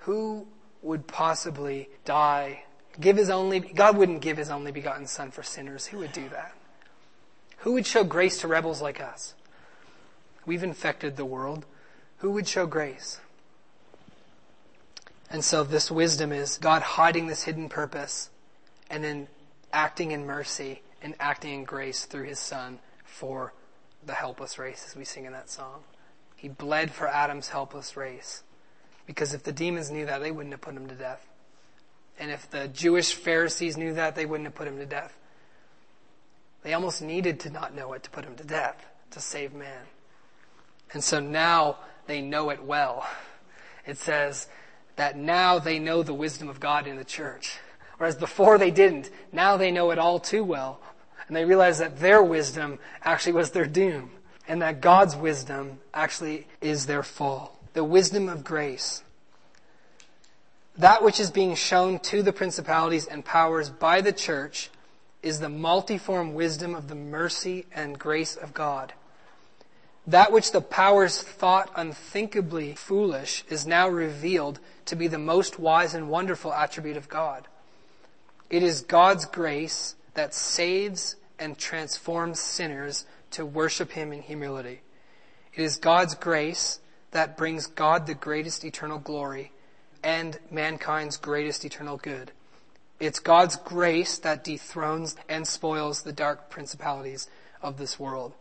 Who 0.00 0.46
would 0.82 1.06
possibly 1.06 1.88
die? 2.04 2.64
Give 3.00 3.16
his 3.16 3.30
only, 3.30 3.60
God 3.60 3.96
wouldn't 3.96 4.22
give 4.22 4.36
his 4.36 4.50
only 4.50 4.72
begotten 4.72 5.06
son 5.06 5.30
for 5.30 5.42
sinners. 5.42 5.86
Who 5.86 5.98
would 5.98 6.12
do 6.12 6.28
that? 6.30 6.52
Who 7.58 7.72
would 7.72 7.86
show 7.86 8.04
grace 8.04 8.40
to 8.40 8.48
rebels 8.48 8.82
like 8.82 9.00
us? 9.00 9.34
We've 10.46 10.62
infected 10.62 11.16
the 11.16 11.24
world. 11.24 11.64
Who 12.18 12.30
would 12.32 12.48
show 12.48 12.66
grace? 12.66 13.20
And 15.30 15.44
so 15.44 15.62
this 15.62 15.90
wisdom 15.90 16.32
is 16.32 16.58
God 16.58 16.82
hiding 16.82 17.26
this 17.26 17.42
hidden 17.42 17.68
purpose 17.68 18.30
and 18.90 19.04
then 19.04 19.28
acting 19.72 20.12
in 20.12 20.24
mercy 20.24 20.82
and 21.02 21.14
acting 21.20 21.54
in 21.54 21.64
grace 21.64 22.04
through 22.04 22.24
his 22.24 22.38
son 22.38 22.78
for 23.04 23.52
the 24.04 24.14
helpless 24.14 24.58
race 24.58 24.84
as 24.88 24.96
we 24.96 25.04
sing 25.04 25.26
in 25.26 25.32
that 25.32 25.50
song. 25.50 25.82
He 26.34 26.48
bled 26.48 26.92
for 26.92 27.06
Adam's 27.06 27.48
helpless 27.48 27.96
race. 27.96 28.42
Because 29.06 29.34
if 29.34 29.42
the 29.42 29.52
demons 29.52 29.90
knew 29.90 30.06
that, 30.06 30.20
they 30.20 30.30
wouldn't 30.30 30.52
have 30.52 30.60
put 30.60 30.74
him 30.74 30.88
to 30.88 30.94
death. 30.94 31.27
And 32.18 32.30
if 32.30 32.50
the 32.50 32.68
Jewish 32.68 33.14
Pharisees 33.14 33.76
knew 33.76 33.94
that, 33.94 34.14
they 34.14 34.26
wouldn't 34.26 34.46
have 34.46 34.54
put 34.54 34.68
him 34.68 34.78
to 34.78 34.86
death. 34.86 35.16
They 36.62 36.74
almost 36.74 37.00
needed 37.00 37.40
to 37.40 37.50
not 37.50 37.74
know 37.74 37.92
it 37.92 38.02
to 38.02 38.10
put 38.10 38.24
him 38.24 38.34
to 38.36 38.44
death, 38.44 38.84
to 39.12 39.20
save 39.20 39.54
man. 39.54 39.82
And 40.92 41.04
so 41.04 41.20
now 41.20 41.78
they 42.06 42.20
know 42.20 42.50
it 42.50 42.64
well. 42.64 43.06
It 43.86 43.98
says 43.98 44.48
that 44.96 45.16
now 45.16 45.58
they 45.58 45.78
know 45.78 46.02
the 46.02 46.14
wisdom 46.14 46.48
of 46.48 46.60
God 46.60 46.86
in 46.86 46.96
the 46.96 47.04
church. 47.04 47.58
Whereas 47.98 48.16
before 48.16 48.58
they 48.58 48.70
didn't. 48.70 49.10
Now 49.32 49.56
they 49.56 49.70
know 49.70 49.90
it 49.90 49.98
all 49.98 50.18
too 50.18 50.42
well 50.44 50.80
and 51.28 51.36
they 51.36 51.44
realize 51.44 51.78
that 51.78 52.00
their 52.00 52.22
wisdom 52.22 52.78
actually 53.02 53.34
was 53.34 53.50
their 53.50 53.66
doom. 53.66 54.10
and 54.48 54.62
that 54.62 54.80
God's 54.80 55.14
wisdom 55.14 55.78
actually 55.92 56.46
is 56.62 56.86
their 56.86 57.02
fall. 57.02 57.58
The 57.74 57.84
wisdom 57.84 58.30
of 58.30 58.42
grace. 58.42 59.02
That 60.78 61.02
which 61.02 61.18
is 61.18 61.32
being 61.32 61.56
shown 61.56 61.98
to 62.00 62.22
the 62.22 62.32
principalities 62.32 63.06
and 63.06 63.24
powers 63.24 63.68
by 63.68 64.00
the 64.00 64.12
church 64.12 64.70
is 65.24 65.40
the 65.40 65.48
multiform 65.48 66.34
wisdom 66.34 66.76
of 66.76 66.86
the 66.86 66.94
mercy 66.94 67.66
and 67.74 67.98
grace 67.98 68.36
of 68.36 68.54
God. 68.54 68.92
That 70.06 70.30
which 70.30 70.52
the 70.52 70.60
powers 70.60 71.20
thought 71.20 71.72
unthinkably 71.74 72.74
foolish 72.74 73.44
is 73.50 73.66
now 73.66 73.88
revealed 73.88 74.60
to 74.86 74.94
be 74.94 75.08
the 75.08 75.18
most 75.18 75.58
wise 75.58 75.94
and 75.94 76.08
wonderful 76.08 76.54
attribute 76.54 76.96
of 76.96 77.08
God. 77.08 77.48
It 78.48 78.62
is 78.62 78.80
God's 78.80 79.26
grace 79.26 79.96
that 80.14 80.32
saves 80.32 81.16
and 81.40 81.58
transforms 81.58 82.38
sinners 82.38 83.04
to 83.32 83.44
worship 83.44 83.90
Him 83.90 84.12
in 84.12 84.22
humility. 84.22 84.80
It 85.54 85.62
is 85.62 85.76
God's 85.76 86.14
grace 86.14 86.78
that 87.10 87.36
brings 87.36 87.66
God 87.66 88.06
the 88.06 88.14
greatest 88.14 88.64
eternal 88.64 88.98
glory 88.98 89.52
and 90.02 90.38
mankind's 90.50 91.16
greatest 91.16 91.64
eternal 91.64 91.96
good. 91.96 92.32
It's 93.00 93.20
God's 93.20 93.56
grace 93.56 94.18
that 94.18 94.42
dethrones 94.42 95.16
and 95.28 95.46
spoils 95.46 96.02
the 96.02 96.12
dark 96.12 96.50
principalities 96.50 97.28
of 97.62 97.78
this 97.78 97.98
world. 97.98 98.34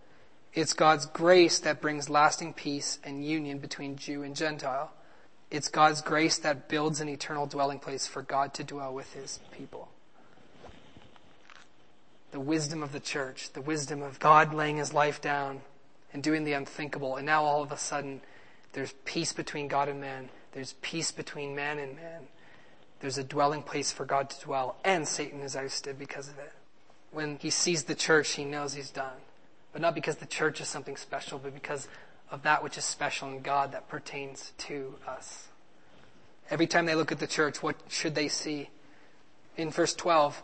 It's 0.53 0.73
God's 0.73 1.05
grace 1.05 1.59
that 1.59 1.81
brings 1.81 2.09
lasting 2.09 2.53
peace 2.53 2.97
and 3.03 3.23
union 3.23 3.59
between 3.59 3.95
Jew 3.95 4.23
and 4.23 4.35
Gentile. 4.35 4.91
It's 5.51 5.69
God's 5.69 6.01
grace 6.01 6.39
that 6.39 6.67
builds 6.67 6.99
an 6.99 7.07
eternal 7.07 7.45
dwelling 7.45 7.79
place 7.79 8.07
for 8.07 8.21
God 8.21 8.53
to 8.55 8.63
dwell 8.63 8.93
with 8.93 9.13
his 9.13 9.39
people. 9.51 9.89
The 12.31 12.39
wisdom 12.39 12.81
of 12.81 12.91
the 12.91 12.99
church, 12.99 13.53
the 13.53 13.61
wisdom 13.61 14.01
of 14.01 14.19
God 14.19 14.53
laying 14.53 14.77
his 14.77 14.93
life 14.93 15.21
down 15.21 15.61
and 16.11 16.23
doing 16.23 16.43
the 16.43 16.53
unthinkable. 16.53 17.15
And 17.15 17.25
now 17.25 17.43
all 17.43 17.61
of 17.61 17.71
a 17.71 17.77
sudden, 17.77 18.21
there's 18.73 18.93
peace 19.05 19.33
between 19.33 19.67
God 19.67 19.87
and 19.87 20.01
man. 20.01 20.29
There's 20.57 20.73
peace 20.81 21.11
between 21.11 21.55
man 21.55 21.77
and 21.77 21.95
man. 21.95 22.21
There's 22.99 23.19
a 23.19 23.23
dwelling 23.23 23.61
place 23.61 23.91
for 23.91 24.05
God 24.05 24.31
to 24.31 24.43
dwell, 24.43 24.75
and 24.83 25.07
Satan 25.07 25.41
is 25.41 25.55
ousted 25.55 25.99
because 25.99 26.29
of 26.29 26.39
it. 26.39 26.51
When 27.11 27.37
he 27.37 27.51
sees 27.51 27.83
the 27.83 27.93
church, 27.93 28.31
he 28.31 28.43
knows 28.43 28.73
he's 28.73 28.89
done. 28.89 29.17
But 29.71 29.83
not 29.83 29.93
because 29.93 30.15
the 30.15 30.25
church 30.25 30.59
is 30.59 30.67
something 30.67 30.97
special, 30.97 31.37
but 31.37 31.53
because 31.53 31.87
of 32.31 32.41
that 32.41 32.63
which 32.63 32.75
is 32.75 32.85
special 32.85 33.29
in 33.29 33.41
God 33.41 33.71
that 33.73 33.87
pertains 33.87 34.53
to 34.57 34.95
us. 35.07 35.49
Every 36.49 36.65
time 36.65 36.87
they 36.87 36.95
look 36.95 37.11
at 37.11 37.19
the 37.19 37.27
church, 37.27 37.61
what 37.61 37.75
should 37.87 38.15
they 38.15 38.27
see? 38.27 38.71
In 39.57 39.69
verse 39.69 39.93
12, 39.93 40.41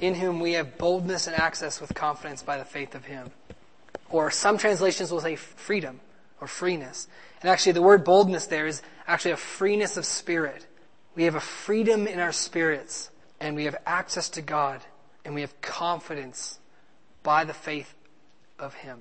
in 0.00 0.14
whom 0.14 0.40
we 0.40 0.54
have 0.54 0.78
boldness 0.78 1.26
and 1.26 1.36
access 1.36 1.78
with 1.78 1.94
confidence 1.94 2.42
by 2.42 2.56
the 2.56 2.64
faith 2.64 2.94
of 2.94 3.04
him. 3.04 3.30
Or 4.08 4.30
some 4.30 4.56
translations 4.56 5.12
will 5.12 5.20
say 5.20 5.36
freedom 5.36 6.00
or 6.42 6.48
freeness. 6.48 7.06
And 7.40 7.48
actually 7.48 7.72
the 7.72 7.82
word 7.82 8.02
boldness 8.02 8.46
there 8.46 8.66
is 8.66 8.82
actually 9.06 9.30
a 9.30 9.36
freeness 9.36 9.96
of 9.96 10.04
spirit. 10.04 10.66
We 11.14 11.22
have 11.22 11.36
a 11.36 11.40
freedom 11.40 12.08
in 12.08 12.18
our 12.18 12.32
spirits 12.32 13.10
and 13.40 13.54
we 13.54 13.64
have 13.64 13.76
access 13.86 14.28
to 14.30 14.42
God 14.42 14.80
and 15.24 15.36
we 15.36 15.42
have 15.42 15.60
confidence 15.60 16.58
by 17.22 17.44
the 17.44 17.54
faith 17.54 17.94
of 18.58 18.74
Him. 18.74 18.98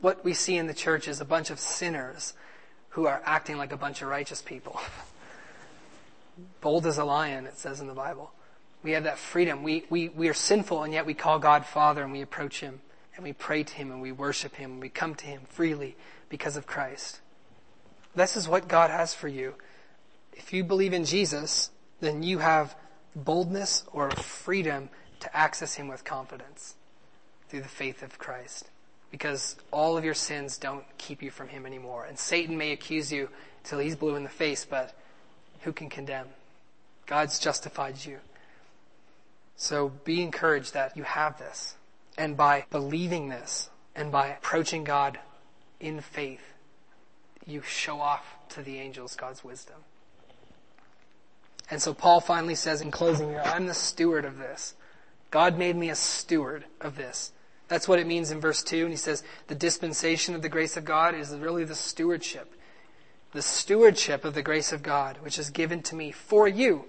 What 0.00 0.24
we 0.24 0.32
see 0.32 0.56
in 0.56 0.66
the 0.66 0.74
church 0.74 1.06
is 1.06 1.20
a 1.20 1.26
bunch 1.26 1.50
of 1.50 1.60
sinners 1.60 2.32
who 2.90 3.06
are 3.06 3.20
acting 3.26 3.58
like 3.58 3.72
a 3.72 3.76
bunch 3.76 4.00
of 4.00 4.08
righteous 4.08 4.40
people. 4.40 4.80
Bold 6.62 6.86
as 6.86 6.96
a 6.96 7.04
lion, 7.04 7.46
it 7.46 7.58
says 7.58 7.82
in 7.82 7.88
the 7.88 7.92
Bible. 7.92 8.32
We 8.82 8.92
have 8.92 9.04
that 9.04 9.18
freedom. 9.18 9.62
We, 9.62 9.84
we, 9.90 10.08
we 10.08 10.30
are 10.30 10.34
sinful 10.34 10.82
and 10.82 10.94
yet 10.94 11.04
we 11.04 11.12
call 11.12 11.38
God 11.38 11.66
Father 11.66 12.02
and 12.02 12.10
we 12.10 12.22
approach 12.22 12.60
Him 12.60 12.80
and 13.20 13.26
we 13.26 13.34
pray 13.34 13.62
to 13.62 13.74
Him 13.74 13.90
and 13.90 14.00
we 14.00 14.12
worship 14.12 14.56
Him 14.56 14.72
and 14.72 14.80
we 14.80 14.88
come 14.88 15.14
to 15.16 15.26
Him 15.26 15.42
freely 15.50 15.94
because 16.30 16.56
of 16.56 16.66
Christ. 16.66 17.20
This 18.14 18.34
is 18.34 18.48
what 18.48 18.66
God 18.66 18.88
has 18.88 19.12
for 19.12 19.28
you. 19.28 19.54
If 20.32 20.54
you 20.54 20.64
believe 20.64 20.94
in 20.94 21.04
Jesus, 21.04 21.70
then 22.00 22.22
you 22.22 22.38
have 22.38 22.74
boldness 23.14 23.84
or 23.92 24.10
freedom 24.10 24.88
to 25.20 25.36
access 25.36 25.74
Him 25.74 25.86
with 25.86 26.02
confidence 26.02 26.76
through 27.50 27.60
the 27.60 27.68
faith 27.68 28.02
of 28.02 28.18
Christ. 28.18 28.70
Because 29.10 29.56
all 29.70 29.98
of 29.98 30.04
your 30.04 30.14
sins 30.14 30.56
don't 30.56 30.84
keep 30.96 31.22
you 31.22 31.30
from 31.30 31.48
Him 31.48 31.66
anymore. 31.66 32.06
And 32.06 32.18
Satan 32.18 32.56
may 32.56 32.72
accuse 32.72 33.12
you 33.12 33.28
till 33.64 33.80
he's 33.80 33.96
blue 33.96 34.16
in 34.16 34.22
the 34.22 34.30
face, 34.30 34.64
but 34.64 34.94
who 35.60 35.74
can 35.74 35.90
condemn? 35.90 36.28
God's 37.06 37.38
justified 37.38 38.02
you. 38.02 38.18
So 39.56 39.90
be 40.04 40.22
encouraged 40.22 40.72
that 40.72 40.96
you 40.96 41.02
have 41.02 41.38
this. 41.38 41.74
And 42.20 42.36
by 42.36 42.66
believing 42.70 43.30
this 43.30 43.70
and 43.96 44.12
by 44.12 44.26
approaching 44.26 44.84
God 44.84 45.18
in 45.80 46.02
faith, 46.02 46.52
you 47.46 47.62
show 47.62 47.98
off 47.98 48.36
to 48.50 48.62
the 48.62 48.78
angels 48.78 49.16
God's 49.16 49.42
wisdom. 49.42 49.76
And 51.70 51.80
so 51.80 51.94
Paul 51.94 52.20
finally 52.20 52.56
says 52.56 52.82
in 52.82 52.90
closing 52.90 53.30
here, 53.30 53.40
I'm 53.42 53.64
the 53.64 53.72
steward 53.72 54.26
of 54.26 54.36
this. 54.36 54.74
God 55.30 55.56
made 55.56 55.76
me 55.76 55.88
a 55.88 55.94
steward 55.94 56.66
of 56.78 56.96
this. 56.96 57.32
That's 57.68 57.88
what 57.88 57.98
it 57.98 58.06
means 58.06 58.30
in 58.30 58.38
verse 58.38 58.62
2. 58.64 58.82
And 58.82 58.90
he 58.90 58.98
says, 58.98 59.22
the 59.46 59.54
dispensation 59.54 60.34
of 60.34 60.42
the 60.42 60.50
grace 60.50 60.76
of 60.76 60.84
God 60.84 61.14
is 61.14 61.34
really 61.34 61.64
the 61.64 61.74
stewardship. 61.74 62.52
The 63.32 63.40
stewardship 63.40 64.26
of 64.26 64.34
the 64.34 64.42
grace 64.42 64.72
of 64.72 64.82
God, 64.82 65.16
which 65.22 65.38
is 65.38 65.48
given 65.48 65.80
to 65.84 65.96
me 65.96 66.12
for 66.12 66.46
you. 66.46 66.84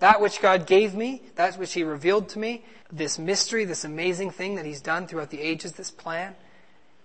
That 0.00 0.20
which 0.20 0.42
God 0.42 0.66
gave 0.66 0.94
me, 0.94 1.22
that 1.36 1.56
which 1.56 1.74
he 1.74 1.84
revealed 1.84 2.28
to 2.30 2.38
me, 2.38 2.64
this 2.90 3.18
mystery, 3.18 3.64
this 3.64 3.84
amazing 3.84 4.30
thing 4.30 4.56
that 4.56 4.64
he's 4.64 4.80
done 4.80 5.06
throughout 5.06 5.30
the 5.30 5.40
ages, 5.40 5.72
this 5.72 5.90
plan. 5.90 6.34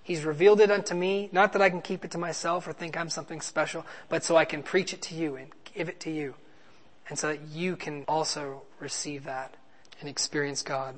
He's 0.01 0.23
revealed 0.23 0.61
it 0.61 0.71
unto 0.71 0.95
me, 0.95 1.29
not 1.31 1.53
that 1.53 1.61
I 1.61 1.69
can 1.69 1.81
keep 1.81 2.05
it 2.05 2.11
to 2.11 2.17
myself 2.17 2.67
or 2.67 2.73
think 2.73 2.97
I'm 2.97 3.09
something 3.09 3.41
special, 3.41 3.85
but 4.07 4.23
so 4.23 4.37
I 4.37 4.45
can 4.45 4.63
preach 4.63 4.93
it 4.93 5.01
to 5.03 5.15
you 5.15 5.35
and 5.35 5.51
give 5.73 5.89
it 5.89 5.99
to 6.01 6.11
you. 6.11 6.35
And 7.09 7.19
so 7.19 7.29
that 7.29 7.41
you 7.49 7.75
can 7.75 8.05
also 8.07 8.63
receive 8.79 9.25
that 9.25 9.55
and 9.99 10.09
experience 10.09 10.61
God. 10.61 10.95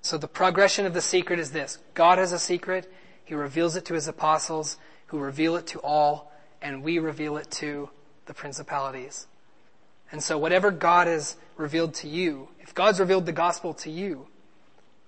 So 0.00 0.18
the 0.18 0.28
progression 0.28 0.86
of 0.86 0.94
the 0.94 1.00
secret 1.00 1.38
is 1.38 1.50
this. 1.50 1.78
God 1.94 2.18
has 2.18 2.32
a 2.32 2.38
secret. 2.38 2.90
He 3.24 3.34
reveals 3.34 3.76
it 3.76 3.84
to 3.86 3.94
his 3.94 4.08
apostles 4.08 4.76
who 5.06 5.18
reveal 5.18 5.56
it 5.56 5.66
to 5.68 5.78
all 5.80 6.32
and 6.60 6.82
we 6.82 6.98
reveal 6.98 7.36
it 7.36 7.50
to 7.52 7.90
the 8.26 8.34
principalities. 8.34 9.26
And 10.10 10.22
so 10.22 10.38
whatever 10.38 10.70
God 10.70 11.06
has 11.06 11.36
revealed 11.56 11.94
to 11.94 12.08
you, 12.08 12.48
if 12.60 12.74
God's 12.74 13.00
revealed 13.00 13.26
the 13.26 13.32
gospel 13.32 13.74
to 13.74 13.90
you 13.90 14.28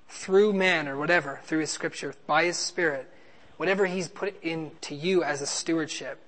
through 0.09 0.53
man 0.53 0.89
or 0.89 0.97
whatever, 0.97 1.41
through 1.45 1.61
his 1.61 1.71
scripture, 1.71 2.15
by 2.27 2.45
his 2.45 2.57
spirit, 2.57 3.11
whatever 3.57 3.87
he's 3.87 4.09
put 4.09 4.41
into 4.43 4.95
you 4.95 5.23
as 5.23 5.43
a 5.43 5.47
stewardship, 5.47 6.21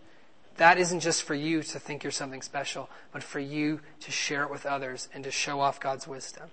that 0.57 0.79
isn't 0.79 1.01
just 1.01 1.23
for 1.23 1.35
you 1.35 1.63
to 1.63 1.79
think 1.79 2.03
you're 2.03 2.11
something 2.11 2.43
special, 2.43 2.91
but 3.13 3.23
for 3.23 3.39
you 3.39 3.81
to 4.01 4.11
share 4.11 4.43
it 4.43 4.51
with 4.51 4.67
others 4.67 5.09
and 5.15 5.23
to 5.25 5.31
show 5.31 5.61
off 5.61 5.79
God's 5.79 6.09
wisdom. 6.09 6.51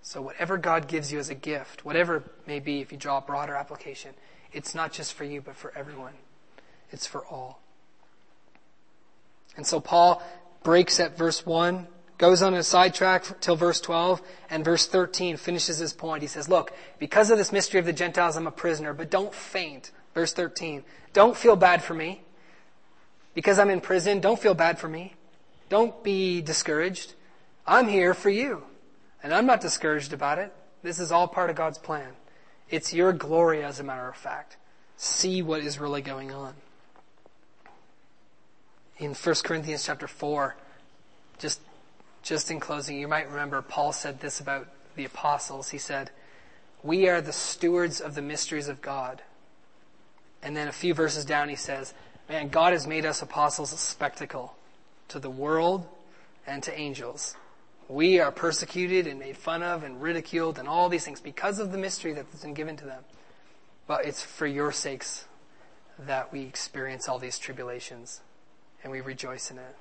So 0.00 0.22
whatever 0.22 0.56
God 0.56 0.86
gives 0.86 1.12
you 1.12 1.18
as 1.18 1.28
a 1.28 1.34
gift, 1.34 1.84
whatever 1.84 2.16
it 2.16 2.24
may 2.46 2.60
be, 2.60 2.80
if 2.80 2.92
you 2.92 2.96
draw 2.96 3.18
a 3.18 3.20
broader 3.20 3.54
application, 3.54 4.14
it's 4.52 4.74
not 4.74 4.92
just 4.92 5.12
for 5.12 5.24
you, 5.24 5.42
but 5.42 5.56
for 5.56 5.72
everyone. 5.76 6.14
It's 6.90 7.06
for 7.06 7.26
all. 7.26 7.60
And 9.56 9.66
so 9.66 9.80
Paul 9.80 10.22
breaks 10.62 11.00
at 11.00 11.16
verse 11.16 11.46
1, 11.46 11.86
goes 12.18 12.42
on 12.42 12.54
a 12.54 12.62
sidetrack 12.62 13.40
till 13.40 13.56
verse 13.56 13.80
12, 13.80 14.22
and 14.50 14.64
verse 14.64 14.86
13 14.86 15.36
finishes 15.36 15.78
his 15.78 15.92
point. 15.92 16.22
He 16.22 16.28
says, 16.28 16.48
look, 16.48 16.72
because 16.98 17.30
of 17.30 17.38
this 17.38 17.52
mystery 17.52 17.80
of 17.80 17.86
the 17.86 17.92
Gentiles, 17.92 18.36
I'm 18.36 18.46
a 18.46 18.50
prisoner, 18.50 18.92
but 18.92 19.10
don't 19.10 19.34
faint. 19.34 19.92
Verse 20.14 20.32
13. 20.32 20.82
Don't 21.12 21.36
feel 21.36 21.56
bad 21.56 21.82
for 21.82 21.94
me. 21.94 22.22
Because 23.34 23.58
I'm 23.58 23.70
in 23.70 23.82
prison, 23.82 24.20
don't 24.20 24.40
feel 24.40 24.54
bad 24.54 24.78
for 24.78 24.88
me. 24.88 25.14
Don't 25.68 26.02
be 26.02 26.40
discouraged. 26.40 27.14
I'm 27.66 27.86
here 27.86 28.14
for 28.14 28.30
you. 28.30 28.64
And 29.22 29.34
I'm 29.34 29.46
not 29.46 29.60
discouraged 29.60 30.12
about 30.12 30.38
it. 30.38 30.52
This 30.82 31.00
is 31.00 31.12
all 31.12 31.28
part 31.28 31.50
of 31.50 31.56
God's 31.56 31.78
plan. 31.78 32.12
It's 32.70 32.94
your 32.94 33.12
glory, 33.12 33.62
as 33.62 33.78
a 33.78 33.84
matter 33.84 34.08
of 34.08 34.16
fact. 34.16 34.56
See 34.96 35.42
what 35.42 35.60
is 35.60 35.78
really 35.78 36.00
going 36.00 36.32
on. 36.32 36.54
In 38.98 39.12
1 39.12 39.34
Corinthians 39.44 39.84
chapter 39.84 40.06
4, 40.06 40.56
just, 41.38 41.60
just 42.22 42.50
in 42.50 42.60
closing, 42.60 42.98
you 42.98 43.06
might 43.06 43.28
remember 43.28 43.60
Paul 43.60 43.92
said 43.92 44.20
this 44.20 44.40
about 44.40 44.68
the 44.94 45.04
apostles. 45.04 45.68
He 45.68 45.78
said, 45.78 46.10
We 46.82 47.08
are 47.08 47.20
the 47.20 47.32
stewards 47.32 48.00
of 48.00 48.14
the 48.14 48.22
mysteries 48.22 48.68
of 48.68 48.80
God. 48.80 49.20
And 50.42 50.56
then 50.56 50.66
a 50.66 50.72
few 50.72 50.94
verses 50.94 51.26
down, 51.26 51.50
he 51.50 51.56
says, 51.56 51.92
Man, 52.28 52.48
God 52.48 52.72
has 52.72 52.86
made 52.86 53.04
us 53.04 53.20
apostles 53.20 53.72
a 53.72 53.76
spectacle 53.76 54.56
to 55.08 55.18
the 55.18 55.30
world 55.30 55.86
and 56.46 56.62
to 56.62 56.78
angels. 56.78 57.36
We 57.88 58.18
are 58.18 58.32
persecuted 58.32 59.06
and 59.06 59.20
made 59.20 59.36
fun 59.36 59.62
of 59.62 59.82
and 59.82 60.00
ridiculed 60.00 60.58
and 60.58 60.66
all 60.66 60.88
these 60.88 61.04
things 61.04 61.20
because 61.20 61.58
of 61.58 61.70
the 61.70 61.78
mystery 61.78 62.14
that's 62.14 62.42
been 62.42 62.54
given 62.54 62.76
to 62.78 62.86
them. 62.86 63.04
But 63.86 64.06
it's 64.06 64.22
for 64.22 64.46
your 64.46 64.72
sakes 64.72 65.26
that 65.98 66.32
we 66.32 66.42
experience 66.42 67.08
all 67.08 67.18
these 67.18 67.38
tribulations 67.38 68.22
and 68.86 68.92
we 68.92 69.00
rejoice 69.00 69.50
in 69.50 69.58
it. 69.58 69.74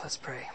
Let's 0.00 0.16
pray. 0.16 0.48